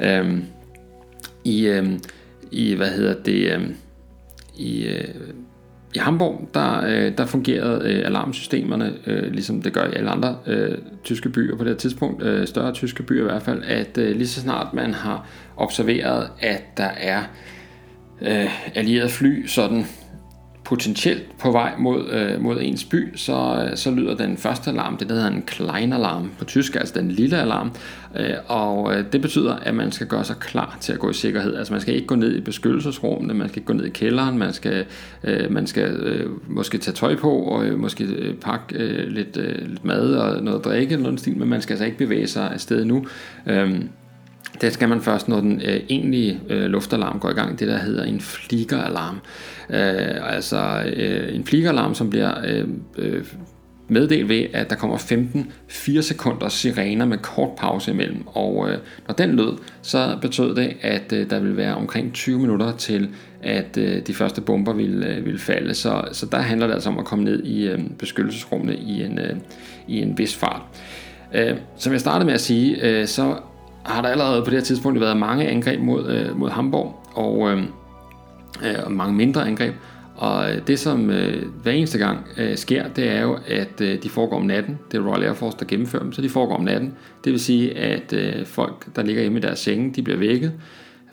Øh, 0.02 0.38
I, 1.44 1.68
øh, 1.68 1.90
i 2.52 2.74
hvad 2.74 2.90
hedder 2.90 3.16
det, 3.26 3.54
øh, 3.54 3.70
i 4.60 4.88
øh, 4.88 5.14
i 5.96 6.00
Hamburg, 6.00 6.50
der, 6.54 6.82
øh, 6.88 7.18
der 7.18 7.26
fungerede 7.26 7.94
øh, 7.94 8.06
alarmsystemerne, 8.06 8.94
øh, 9.08 9.32
ligesom 9.32 9.62
det 9.62 9.74
gør 9.74 9.84
i 9.84 9.94
alle 9.94 10.10
andre 10.10 10.38
øh, 10.48 10.78
tyske 11.04 11.30
byer 11.30 11.56
på 11.56 11.64
det 11.64 11.78
tidspunkt, 11.78 12.24
øh, 12.24 12.48
større 12.48 12.74
tyske 12.74 13.04
byer 13.04 13.22
i 13.22 13.24
hvert 13.24 13.42
fald, 13.42 13.64
at 13.64 13.98
øh, 13.98 14.16
lige 14.16 14.28
så 14.28 14.42
snart 14.42 14.74
man 14.74 14.94
har 14.94 15.28
observeret, 15.58 16.30
at 16.40 16.78
der 16.78 16.90
er 16.98 17.24
øh, 18.22 18.78
allierede 18.78 19.10
fly 19.10 19.46
sådan 19.46 19.86
potentielt 20.70 21.38
på 21.40 21.52
vej 21.52 21.74
mod, 21.78 22.10
øh, 22.12 22.42
mod 22.42 22.58
ens 22.62 22.84
by, 22.84 23.16
så, 23.16 23.68
øh, 23.72 23.78
så 23.78 23.92
lyder 23.92 24.16
den 24.16 24.38
første 24.38 24.70
alarm, 24.70 24.98
det 24.98 25.10
der 25.10 25.16
hedder 25.16 25.30
en 25.30 25.44
Kleinalarm 25.48 26.32
på 26.40 26.46
tysk, 26.46 26.76
altså 26.76 26.94
den 27.00 27.12
lille 27.12 27.38
alarm, 27.38 27.72
øh, 28.20 28.34
og 28.48 28.96
øh, 28.96 29.04
det 29.12 29.22
betyder, 29.22 29.56
at 29.56 29.76
man 29.76 29.92
skal 29.92 30.08
gøre 30.08 30.24
sig 30.24 30.36
klar 30.36 30.78
til 30.82 30.94
at 30.94 31.00
gå 31.00 31.10
i 31.10 31.14
sikkerhed. 31.14 31.56
Altså 31.56 31.74
man 31.74 31.82
skal 31.82 31.96
ikke 31.96 32.08
gå 32.08 32.16
ned 32.16 32.36
i 32.36 32.42
beskyttelsesrummene, 32.42 33.34
man 33.34 33.50
skal 33.50 33.60
ikke 33.60 33.68
gå 33.68 33.74
ned 33.74 33.86
i 33.86 33.90
kælderen, 33.90 34.38
man 34.38 34.54
skal, 34.54 34.86
øh, 35.24 35.52
man 35.52 35.68
skal 35.68 35.92
øh, 35.92 36.30
måske 36.48 36.78
tage 36.78 36.96
tøj 36.96 37.16
på, 37.16 37.32
og 37.32 37.66
øh, 37.66 37.80
måske 37.80 38.04
øh, 38.04 38.36
pakke 38.36 38.76
øh, 38.76 39.08
lidt, 39.08 39.38
øh, 39.38 39.68
lidt 39.68 39.86
mad 39.86 40.14
og 40.14 40.44
noget 40.44 40.60
at 40.60 40.66
drikke, 40.66 40.98
noget 40.98 41.20
stil, 41.20 41.38
men 41.38 41.50
man 41.50 41.62
skal 41.62 41.74
altså 41.74 41.86
ikke 41.86 41.98
bevæge 41.98 42.28
sig 42.28 42.52
afsted 42.52 42.86
nu. 42.86 43.06
Øh, 43.48 43.82
det 44.62 44.74
skal 44.74 44.90
man 44.90 45.02
først, 45.02 45.28
når 45.28 45.40
den 45.40 45.62
øh, 45.66 45.82
egentlige 45.90 46.40
øh, 46.50 46.66
luftalarm 46.66 47.20
går 47.20 47.30
i 47.30 47.34
gang, 47.34 47.60
det 47.60 47.68
der 47.68 47.78
hedder 47.78 48.04
en 48.04 48.22
flikkeralarm. 48.22 49.16
Øh, 49.70 50.34
altså 50.34 50.84
øh, 50.96 51.36
en 51.36 51.46
flikkeralarm, 51.46 51.96
som 51.96 52.10
bliver 52.10 52.34
øh, 52.46 52.68
øh, 52.98 53.26
meddelt 53.90 54.30
ved, 54.30 54.46
at 54.54 54.70
der 54.70 54.76
kommer 54.76 54.98
15 54.98 55.52
4 55.68 56.02
sekunders 56.02 56.54
sirener 56.54 57.06
med 57.06 57.18
kort 57.18 57.50
pause 57.58 57.92
imellem. 57.92 58.28
Og 58.28 58.70
øh, 58.70 58.78
når 59.08 59.14
den 59.16 59.36
lød, 59.36 59.58
så 59.82 60.18
betød 60.22 60.56
det, 60.56 60.74
at 60.82 61.14
øh, 61.14 61.30
der 61.30 61.40
ville 61.40 61.58
være 61.58 61.76
omkring 61.76 62.14
20 62.14 62.40
minutter 62.40 62.78
til, 62.78 63.10
at 63.44 63.78
øh, 63.78 64.02
de 64.08 64.14
første 64.14 64.42
bomber 64.42 64.74
ville, 64.74 65.08
øh, 65.08 65.26
ville 65.26 65.40
falde. 65.40 65.74
Så, 65.74 66.04
så 66.12 66.26
der 66.26 66.38
handler 66.38 66.68
det 66.68 66.74
altså 66.74 66.90
om 66.90 67.00
at 67.00 67.06
komme 67.06 67.26
ned 67.26 67.44
i 67.44 67.68
øh, 67.68 67.80
beskyttelsesrummene 68.00 68.76
i 68.76 69.04
en, 69.04 69.20
øh, 69.20 69.36
i 69.88 70.02
en 70.02 70.18
vis 70.18 70.36
fart. 70.36 70.62
Øh, 71.34 71.58
som 71.78 71.94
jeg 71.94 72.00
startede 72.00 72.26
med 72.26 72.34
at 72.34 72.42
sige, 72.42 72.86
øh, 72.86 73.08
så 73.08 73.36
har 73.90 74.02
der 74.02 74.10
allerede 74.10 74.42
på 74.42 74.50
det 74.50 74.54
her 74.54 74.64
tidspunkt 74.64 75.00
været 75.00 75.18
mange 75.18 75.48
angreb 75.48 75.82
mod, 75.82 76.08
øh, 76.08 76.38
mod 76.38 76.50
Hamburg, 76.50 77.08
og, 77.14 77.52
øh, 77.52 77.64
øh, 78.66 78.76
og 78.86 78.92
mange 78.92 79.16
mindre 79.16 79.48
angreb. 79.48 79.74
Og 80.16 80.52
øh, 80.52 80.58
det, 80.68 80.80
som 80.80 81.10
øh, 81.10 81.44
hver 81.64 81.72
eneste 81.72 81.98
gang 81.98 82.28
øh, 82.38 82.58
sker, 82.58 82.88
det 82.88 83.12
er 83.12 83.22
jo, 83.22 83.38
at 83.48 83.82
øh, 83.82 84.04
de 84.04 84.10
foregår 84.10 84.38
om 84.38 84.46
natten. 84.46 84.80
Det 84.92 84.98
er 84.98 85.08
Royal 85.08 85.24
Air 85.24 85.34
Force, 85.34 85.58
der 85.60 85.66
gennemfører 85.66 86.04
dem, 86.04 86.14
så 86.14 86.22
de 86.22 86.30
foregår 86.30 86.56
om 86.56 86.64
natten. 86.64 86.94
Det 87.24 87.32
vil 87.32 87.40
sige, 87.40 87.78
at 87.78 88.14
øh, 88.14 88.46
folk, 88.46 88.96
der 88.96 89.04
ligger 89.04 89.22
hjemme 89.22 89.38
i 89.38 89.42
deres 89.42 89.60
senge, 89.60 89.94
de 89.96 90.02
bliver 90.02 90.20
vækket. 90.20 90.52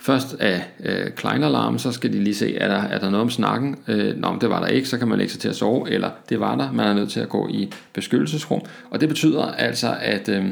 Først 0.01 0.37
af 0.41 0.63
øh, 0.85 1.11
kleinalarm, 1.17 1.79
så 1.79 1.93
skal 1.93 2.13
de 2.13 2.25
lige 2.25 2.35
se, 2.35 2.57
er 2.57 2.69
der, 2.69 2.83
er 2.83 2.99
der 2.99 3.11
noget 3.11 3.23
om 3.23 3.31
snakken? 3.31 3.77
Øh, 3.89 4.17
nå, 4.17 4.29
det 4.41 4.51
var 4.51 4.61
der 4.61 4.67
ikke, 4.67 4.89
så 4.89 4.99
kan 4.99 5.09
man 5.09 5.19
lægge 5.19 5.33
sig 5.33 5.41
til 5.41 5.49
at 5.49 5.57
sove, 5.57 5.91
eller 5.91 6.11
det 6.29 6.41
var 6.41 6.57
der, 6.57 6.73
man 6.73 6.87
er 6.87 6.95
nødt 6.95 7.11
til 7.11 7.21
at 7.21 7.29
gå 7.29 7.49
i 7.49 7.73
beskyttelsesrum. 7.93 8.61
Og 8.91 9.01
det 9.01 9.09
betyder 9.09 9.43
altså, 9.43 9.95
at... 10.01 10.29
Øh, 10.29 10.45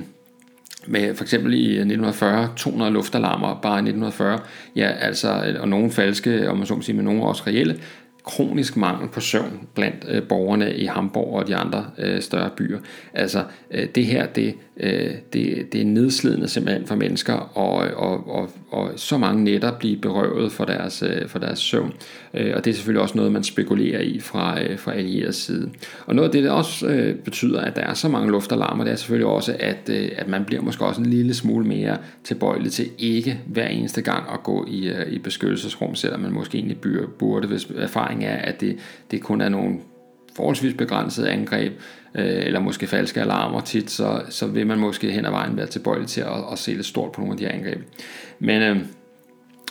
med 0.86 1.14
for 1.14 1.24
eksempel 1.24 1.54
i 1.54 1.64
1940 1.64 2.48
200 2.56 2.92
luftalarmer 2.92 3.60
bare 3.62 3.76
i 3.76 3.88
1940, 3.88 4.40
ja, 4.76 4.86
altså, 4.86 5.44
øh, 5.46 5.60
og 5.60 5.68
nogle 5.68 5.90
falske, 5.90 6.50
og 6.50 6.56
man 6.56 6.66
så 6.66 6.74
må 6.74 6.82
sige, 6.82 6.96
men 6.96 7.04
nogle 7.04 7.22
også 7.22 7.42
reelle, 7.46 7.76
kronisk 8.24 8.76
mangel 8.76 9.08
på 9.08 9.20
søvn 9.20 9.68
blandt 9.74 10.04
øh, 10.08 10.22
borgerne 10.22 10.74
i 10.74 10.84
Hamburg 10.84 11.34
og 11.34 11.46
de 11.46 11.56
andre 11.56 11.86
øh, 11.98 12.22
større 12.22 12.50
byer. 12.56 12.78
Altså 13.14 13.44
øh, 13.70 13.88
det 13.94 14.06
her, 14.06 14.26
det, 14.26 14.54
øh, 14.76 15.10
det, 15.32 15.72
det 15.72 15.80
er 15.80 15.84
nedslidende 15.84 16.48
simpelthen 16.48 16.86
for 16.86 16.94
mennesker, 16.94 17.34
og, 17.34 17.74
og, 17.96 18.28
og, 18.28 18.50
og 18.70 18.90
så 18.96 19.18
mange 19.18 19.44
netter 19.44 19.78
bliver 19.78 20.00
berøvet 20.00 20.52
for 20.52 20.64
deres, 20.64 21.02
øh, 21.02 21.28
for 21.28 21.38
deres 21.38 21.58
søvn. 21.58 21.92
Øh, 22.34 22.52
og 22.56 22.64
det 22.64 22.70
er 22.70 22.74
selvfølgelig 22.74 23.02
også 23.02 23.16
noget, 23.16 23.32
man 23.32 23.44
spekulerer 23.44 24.00
i 24.00 24.20
fra, 24.20 24.62
øh, 24.62 24.78
fra 24.78 24.94
allierets 24.94 25.38
side. 25.38 25.70
Og 26.06 26.14
noget 26.14 26.28
af 26.28 26.32
det, 26.32 26.44
der 26.44 26.50
også 26.50 26.86
øh, 26.86 27.16
betyder, 27.16 27.60
at 27.60 27.76
der 27.76 27.82
er 27.82 27.94
så 27.94 28.08
mange 28.08 28.30
luftalarmer, 28.30 28.84
det 28.84 28.92
er 28.92 28.96
selvfølgelig 28.96 29.26
også, 29.26 29.56
at, 29.60 29.90
øh, 29.90 30.10
at 30.16 30.28
man 30.28 30.44
bliver 30.44 30.62
måske 30.62 30.84
også 30.84 31.00
en 31.00 31.10
lille 31.10 31.34
smule 31.34 31.66
mere 31.66 31.96
tilbøjelig 32.24 32.72
til 32.72 32.88
ikke 32.98 33.40
hver 33.46 33.66
eneste 33.66 34.02
gang 34.02 34.24
at 34.32 34.42
gå 34.42 34.66
i, 34.70 34.88
øh, 34.88 35.12
i 35.12 35.18
beskyttelsesrum, 35.18 35.94
selvom 35.94 36.20
man 36.20 36.32
måske 36.32 36.58
egentlig 36.58 36.78
burde, 37.18 37.48
hvis 37.48 37.68
erfaring 37.76 38.24
er, 38.24 38.36
at 38.36 38.60
det, 38.60 38.78
det 39.10 39.20
kun 39.20 39.40
er 39.40 39.48
nogle 39.48 39.78
forholdsvis 40.36 40.74
begrænsede 40.74 41.30
angreb, 41.30 41.72
øh, 42.14 42.46
eller 42.46 42.60
måske 42.60 42.86
falske 42.86 43.20
alarmer 43.20 43.60
tit, 43.60 43.90
så, 43.90 44.22
så 44.28 44.46
vil 44.46 44.66
man 44.66 44.78
måske 44.78 45.10
hen 45.10 45.24
ad 45.24 45.30
vejen 45.30 45.56
være 45.56 45.66
tilbøjelig 45.66 46.08
til 46.08 46.20
at, 46.20 46.52
at 46.52 46.58
se 46.58 46.72
lidt 46.72 46.86
stort 46.86 47.12
på 47.12 47.20
nogle 47.20 47.32
af 47.32 47.38
de 47.38 47.48
angreb. 47.48 47.80
Men 48.38 48.62
øh, 48.62 48.76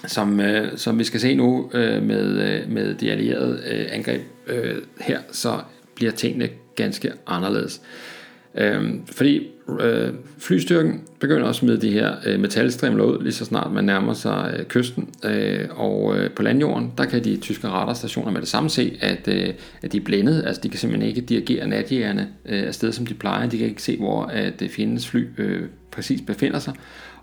som, 0.08 0.40
øh, 0.40 0.78
som 0.78 1.00
vi 1.00 1.04
skal 1.04 1.20
se 1.20 1.36
nu 1.36 1.70
øh, 1.74 2.04
med, 2.04 2.26
øh, 2.26 2.72
med 2.72 2.96
de 2.96 3.12
allierede 3.12 3.62
øh, 3.72 3.86
angreb 3.90 4.22
øh, 4.48 4.76
her, 5.00 5.20
så 5.32 5.60
bliver 5.96 6.12
tingene 6.12 6.50
ganske 6.76 7.12
anderledes. 7.28 7.82
Øh, 7.84 8.23
Øhm, 8.58 9.06
fordi 9.06 9.48
øh, 9.80 10.14
flystyrken 10.38 11.02
begynder 11.20 11.48
at 11.48 11.56
smide 11.56 11.82
de 11.82 11.92
her 11.92 12.16
øh, 12.26 12.40
metalstrimler 12.40 13.04
ud, 13.04 13.24
lige 13.24 13.34
så 13.34 13.46
snart 13.46 13.72
man 13.72 13.84
nærmer 13.84 14.14
sig 14.14 14.56
øh, 14.58 14.66
kysten. 14.66 15.10
Øh, 15.26 15.68
og 15.76 16.18
øh, 16.18 16.32
på 16.32 16.44
landjorden, 16.44 16.92
der 16.98 17.06
kan 17.06 17.24
de 17.24 17.38
tyske 17.38 17.68
radarstationer 17.68 18.32
med 18.32 18.42
det 18.42 18.50
samme 18.50 18.70
se, 18.70 18.98
at, 19.02 19.28
øh, 19.28 19.54
at 19.82 19.92
de 19.92 19.98
er 19.98 20.02
blændet. 20.02 20.44
Altså 20.46 20.62
de 20.62 20.70
kan 20.70 20.80
simpelthen 20.80 21.10
ikke 21.10 21.22
dirigere 21.22 21.68
natjægerne 21.68 22.30
øh, 22.46 22.68
afsted, 22.68 22.92
som 22.92 23.06
de 23.06 23.14
plejer. 23.14 23.50
De 23.50 23.58
kan 23.58 23.68
ikke 23.68 23.84
se, 23.84 23.98
hvor 23.98 24.24
at 24.24 24.46
øh, 24.46 24.60
det 24.60 24.72
findes 24.72 25.08
fly 25.08 25.28
øh, 25.38 25.62
præcis 25.92 26.22
befinder 26.22 26.60
sig. 26.60 26.74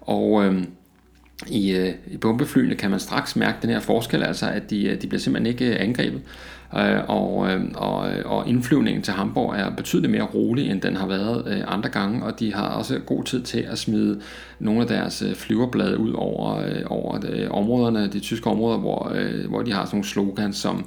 Og... 0.01 0.45
Øh, 0.45 0.63
i, 1.49 1.73
øh, 1.77 1.93
i 2.07 2.17
bombeflyene 2.17 2.75
kan 2.75 2.91
man 2.91 3.01
straks 3.01 3.37
mærke 3.37 3.59
den 3.63 3.71
her 3.71 3.81
forskel, 3.81 4.23
altså 4.23 4.47
at 4.47 4.71
de, 4.71 4.85
øh, 4.85 5.03
de 5.03 5.07
bliver 5.07 5.21
simpelthen 5.21 5.53
ikke 5.53 5.75
øh, 5.75 5.81
angrebet. 5.81 6.21
Øh, 6.77 7.01
og, 7.09 7.51
øh, 7.51 7.61
og, 7.75 8.13
øh, 8.13 8.23
og 8.25 8.49
indflyvningen 8.49 9.03
til 9.03 9.13
Hamburg 9.15 9.55
er 9.57 9.71
betydeligt 9.71 10.11
mere 10.11 10.23
rolig, 10.23 10.71
end 10.71 10.81
den 10.81 10.97
har 10.97 11.07
været 11.07 11.45
øh, 11.47 11.61
andre 11.67 11.89
gange, 11.89 12.25
og 12.25 12.41
de 12.41 12.55
har 12.55 12.69
også 12.69 12.99
god 12.99 13.25
tid 13.25 13.43
til 13.43 13.59
at 13.59 13.79
smide 13.79 14.21
nogle 14.59 14.81
af 14.81 14.87
deres 14.87 15.25
flyverblade 15.35 15.99
ud 15.99 16.13
over, 16.13 16.63
over 16.87 17.19
de, 17.19 17.49
områderne, 17.51 18.09
de 18.13 18.21
tyske 18.21 18.51
områder, 18.51 18.79
hvor, 18.79 19.17
hvor 19.49 19.63
de 19.63 19.73
har 19.73 19.85
sådan 19.85 19.97
nogle 19.97 20.09
slogans 20.09 20.57
som 20.57 20.87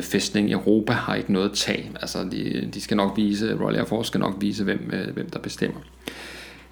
fæstning 0.00 0.52
Europa 0.52 0.92
har 0.92 1.14
ikke 1.14 1.32
noget 1.32 1.52
tag. 1.52 1.90
Altså 2.00 2.18
de, 2.32 2.68
de 2.74 2.80
skal 2.80 2.96
nok 2.96 3.16
vise, 3.16 3.56
Royal 3.60 3.76
Air 3.76 3.84
Force 3.84 4.06
skal 4.06 4.20
nok 4.20 4.34
vise, 4.40 4.64
hvem, 4.64 4.92
hvem 5.14 5.30
der 5.30 5.38
bestemmer. 5.38 5.80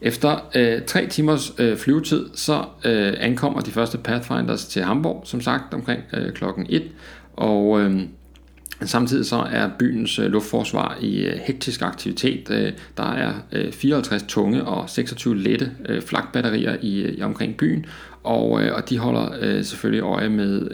Efter 0.03 0.49
øh, 0.55 0.83
tre 0.87 1.07
timers 1.07 1.53
øh, 1.59 1.77
flyvetid, 1.77 2.27
så 2.35 2.65
øh, 2.85 3.13
ankommer 3.21 3.61
de 3.61 3.71
første 3.71 3.99
Pathfinders 3.99 4.65
til 4.65 4.83
Hamburg, 4.83 5.23
som 5.25 5.41
sagt 5.41 5.75
omkring 5.75 6.03
øh, 6.13 6.33
klokken 6.33 6.67
1, 6.69 6.83
og 7.37 7.81
øh, 7.81 8.01
Samtidig 8.85 9.27
så 9.27 9.47
er 9.51 9.69
byens 9.79 10.19
øh, 10.19 10.33
luftforsvar 10.33 10.99
i 11.01 11.25
øh, 11.25 11.39
hektisk 11.39 11.83
aktivitet. 11.83 12.51
Øh, 12.51 12.73
der 12.97 13.13
er 13.13 13.33
54 13.73 14.23
tunge 14.23 14.65
og 14.65 14.91
26 14.91 15.39
lette 15.39 15.73
flakbatterier 16.07 16.77
i, 16.81 17.19
i 17.19 17.23
omkring 17.23 17.57
byen, 17.57 17.87
og, 18.23 18.51
og 18.51 18.91
de 18.91 18.99
holder 18.99 19.63
selvfølgelig 19.63 20.03
øje 20.03 20.29
med 20.29 20.71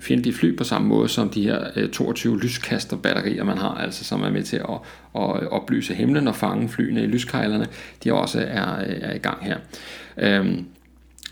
fjendtlige 0.00 0.34
fly 0.34 0.56
på 0.56 0.64
samme 0.64 0.88
måde 0.88 1.08
som 1.08 1.28
de 1.28 1.42
her 1.42 1.88
22 1.92 2.40
lyskasterbatterier, 2.40 3.44
man 3.44 3.58
har, 3.58 3.74
altså 3.74 4.04
som 4.04 4.22
er 4.22 4.30
med 4.30 4.42
til 4.42 4.56
at, 4.56 4.78
at 5.14 5.48
oplyse 5.48 5.94
himlen 5.94 6.28
og 6.28 6.36
fange 6.36 6.68
flyene 6.68 7.02
i 7.02 7.06
lyskejlerne. 7.06 7.66
De 8.04 8.12
også 8.12 8.40
er, 8.40 8.76
er 8.80 9.14
i 9.14 9.18
gang 9.18 9.44
her. 9.44 9.56
Øhm, 10.18 10.66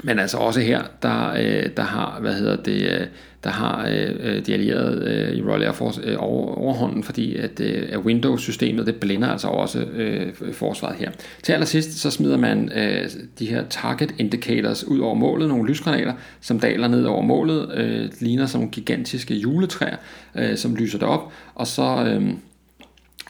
men 0.02 0.18
altså 0.18 0.36
også 0.36 0.61
her, 0.61 0.82
der, 1.02 1.32
der 1.76 1.82
har, 1.82 2.18
hvad 2.20 2.34
hedder 2.34 2.57
det, 2.57 3.09
der 3.47 3.53
har 3.53 3.86
øh, 3.88 4.16
øh, 4.20 4.47
de 4.47 4.55
allierede 4.55 5.11
øh, 5.11 5.36
i 5.36 5.42
Royal 5.42 5.62
Air 5.62 5.72
Force 5.72 6.01
øh, 6.05 6.16
over, 6.18 6.55
overhånden, 6.55 7.03
fordi 7.03 7.36
at, 7.36 7.61
øh, 7.61 7.88
at 7.90 7.99
Windows-systemet 7.99 8.86
det 8.86 8.97
blænder 8.97 9.28
altså 9.28 9.49
også 9.49 9.80
øh, 9.80 10.32
forsvaret 10.53 10.97
her. 10.97 11.11
Til 11.42 11.53
allersidst 11.53 11.99
så 11.99 12.11
smider 12.11 12.36
man 12.36 12.72
øh, 12.72 13.11
de 13.38 13.47
her 13.47 13.64
target 13.70 14.14
indicators 14.18 14.84
ud 14.84 14.99
over 14.99 15.14
målet, 15.14 15.49
nogle 15.49 15.68
lysgranater, 15.68 16.12
som 16.40 16.61
daler 16.61 16.88
ned 16.88 17.05
over 17.05 17.22
målet, 17.22 17.74
øh, 17.74 18.09
ligner 18.20 18.47
som 18.47 18.70
gigantiske 18.70 19.34
juletræer, 19.34 19.97
øh, 20.34 20.57
som 20.57 20.76
lyser 20.76 20.99
det 20.99 21.09
op, 21.09 21.32
og 21.55 21.66
så, 21.66 22.05
øh, 22.07 22.28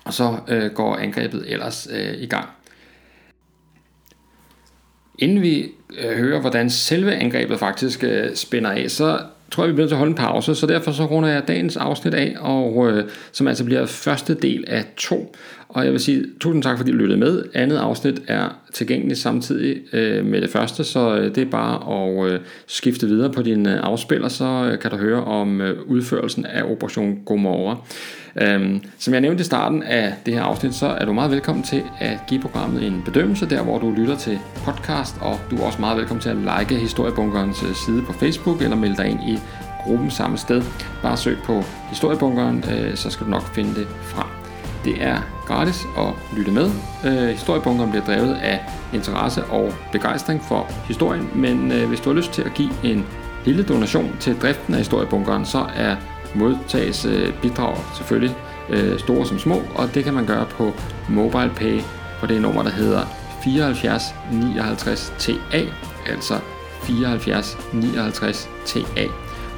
og 0.04 0.12
så 0.12 0.36
øh, 0.48 0.70
går 0.70 0.96
angrebet 0.96 1.44
ellers 1.46 1.88
øh, 1.92 2.14
i 2.22 2.26
gang. 2.26 2.48
Inden 5.18 5.42
vi 5.42 5.68
øh, 5.98 6.18
hører, 6.18 6.40
hvordan 6.40 6.70
selve 6.70 7.14
angrebet 7.14 7.58
faktisk 7.58 8.04
øh, 8.04 8.34
spænder 8.34 8.70
af, 8.70 8.90
så 8.90 9.20
tror 9.50 9.64
jeg, 9.64 9.68
vi 9.68 9.74
bliver 9.74 9.88
til 9.88 9.94
at 9.94 9.98
holde 9.98 10.10
en 10.10 10.16
pause, 10.16 10.54
så 10.54 10.66
derfor 10.66 10.92
så 10.92 11.04
runder 11.04 11.28
jeg 11.28 11.48
dagens 11.48 11.76
afsnit 11.76 12.14
af, 12.14 12.36
og 12.40 12.90
øh, 12.90 13.04
som 13.32 13.48
altså 13.48 13.64
bliver 13.64 13.86
første 13.86 14.34
del 14.34 14.64
af 14.66 14.84
to. 14.96 15.34
Og 15.68 15.84
jeg 15.84 15.92
vil 15.92 16.00
sige 16.00 16.24
tusind 16.40 16.62
tak, 16.62 16.78
fordi 16.78 16.90
du 16.90 16.96
lyttede 16.96 17.20
med. 17.20 17.44
Andet 17.54 17.76
afsnit 17.76 18.22
er 18.28 18.48
tilgængeligt 18.72 19.18
samtidig 19.20 19.76
øh, 19.92 20.24
med 20.24 20.40
det 20.40 20.50
første, 20.50 20.84
så 20.84 21.16
øh, 21.16 21.34
det 21.34 21.38
er 21.38 21.50
bare 21.50 21.94
at 21.94 22.32
øh, 22.32 22.40
skifte 22.66 23.06
videre 23.06 23.32
på 23.32 23.42
din 23.42 23.66
øh, 23.66 23.80
afspiller, 23.82 24.28
så 24.28 24.70
øh, 24.72 24.78
kan 24.78 24.90
du 24.90 24.96
høre 24.96 25.24
om 25.24 25.60
øh, 25.60 25.82
udførelsen 25.86 26.46
af 26.46 26.62
Operation 26.62 27.18
Gomorra. 27.26 27.76
Øhm, 28.40 28.82
som 28.98 29.14
jeg 29.14 29.20
nævnte 29.20 29.40
i 29.40 29.44
starten 29.44 29.82
af 29.82 30.14
det 30.26 30.34
her 30.34 30.42
afsnit, 30.42 30.74
så 30.74 30.86
er 30.86 31.04
du 31.04 31.12
meget 31.12 31.30
velkommen 31.30 31.64
til 31.64 31.82
at 32.00 32.18
give 32.28 32.40
programmet 32.40 32.86
en 32.86 33.02
bedømmelse, 33.04 33.50
der 33.50 33.62
hvor 33.62 33.78
du 33.78 33.90
lytter 33.90 34.16
til 34.16 34.38
podcast, 34.64 35.16
og 35.20 35.40
du 35.50 35.56
er 35.56 35.62
også 35.62 35.80
meget 35.80 35.98
velkommen 35.98 36.22
til 36.22 36.28
at 36.28 36.36
like 36.36 36.80
Historiebunkerens 36.80 37.62
øh, 37.62 37.74
side 37.86 38.02
på 38.02 38.12
Facebook, 38.12 38.62
eller 38.62 38.76
melde 38.76 38.96
dig 38.96 39.06
ind 39.06 39.20
i 39.28 39.38
gruppen 39.84 40.10
samme 40.10 40.38
sted. 40.38 40.62
Bare 41.02 41.16
søg 41.16 41.36
på 41.44 41.62
Historiebunkeren, 41.88 42.64
øh, 42.72 42.96
så 42.96 43.10
skal 43.10 43.26
du 43.26 43.30
nok 43.30 43.54
finde 43.54 43.74
det 43.74 43.86
frem. 43.86 44.35
Det 44.86 45.02
er 45.02 45.18
gratis 45.46 45.86
at 45.98 46.36
lytte 46.36 46.52
med. 46.52 46.70
Øh, 47.04 47.28
Historiebunkeren 47.28 47.90
bliver 47.90 48.04
drevet 48.04 48.34
af 48.34 48.60
interesse 48.94 49.44
og 49.44 49.72
begejstring 49.92 50.42
for 50.42 50.66
historien, 50.88 51.30
men 51.34 51.72
øh, 51.72 51.88
hvis 51.88 52.00
du 52.00 52.10
har 52.10 52.16
lyst 52.16 52.32
til 52.32 52.42
at 52.42 52.54
give 52.54 52.70
en 52.84 53.06
lille 53.44 53.62
donation 53.62 54.16
til 54.20 54.36
driften 54.40 54.74
af 54.74 54.80
Historiebunkeren, 54.80 55.44
så 55.46 55.66
er 55.76 55.96
modtages 56.34 57.04
øh, 57.04 57.32
bidrag 57.42 57.76
selvfølgelig 57.96 58.36
øh, 58.70 58.98
store 58.98 59.26
som 59.26 59.38
små, 59.38 59.62
og 59.74 59.94
det 59.94 60.04
kan 60.04 60.14
man 60.14 60.26
gøre 60.26 60.46
på 60.50 60.72
MobilePay 61.08 61.80
på 62.20 62.26
det 62.26 62.42
nummer, 62.42 62.62
der 62.62 62.70
hedder 62.70 63.00
74 63.44 64.14
59 64.32 65.12
TA, 65.18 65.62
altså 66.06 66.34
74 66.82 67.58
59 67.72 68.48
TA. 68.66 69.06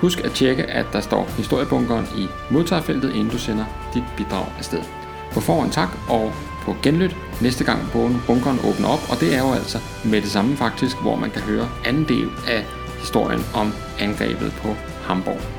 Husk 0.00 0.24
at 0.24 0.32
tjekke, 0.32 0.64
at 0.64 0.86
der 0.92 1.00
står 1.00 1.28
historiebunkeren 1.36 2.06
i 2.16 2.26
modtagerfeltet, 2.50 3.14
inden 3.14 3.28
du 3.28 3.38
sender 3.38 3.64
dit 3.94 4.04
bidrag 4.16 4.46
afsted. 4.58 4.97
På 5.38 5.42
forhånd 5.42 5.72
tak, 5.72 5.88
og 6.08 6.32
på 6.62 6.76
genlyt 6.82 7.16
næste 7.40 7.64
gang 7.64 7.78
bunkeren 8.26 8.58
åbner 8.64 8.88
op, 8.88 8.98
og 9.10 9.20
det 9.20 9.34
er 9.34 9.38
jo 9.38 9.52
altså 9.52 9.78
med 10.04 10.22
det 10.22 10.30
samme 10.30 10.56
faktisk, 10.56 10.96
hvor 11.02 11.16
man 11.16 11.30
kan 11.30 11.42
høre 11.42 11.68
anden 11.86 12.04
del 12.08 12.30
af 12.48 12.66
historien 12.98 13.40
om 13.54 13.72
angrebet 14.00 14.52
på 14.62 14.68
Hamburg. 15.02 15.57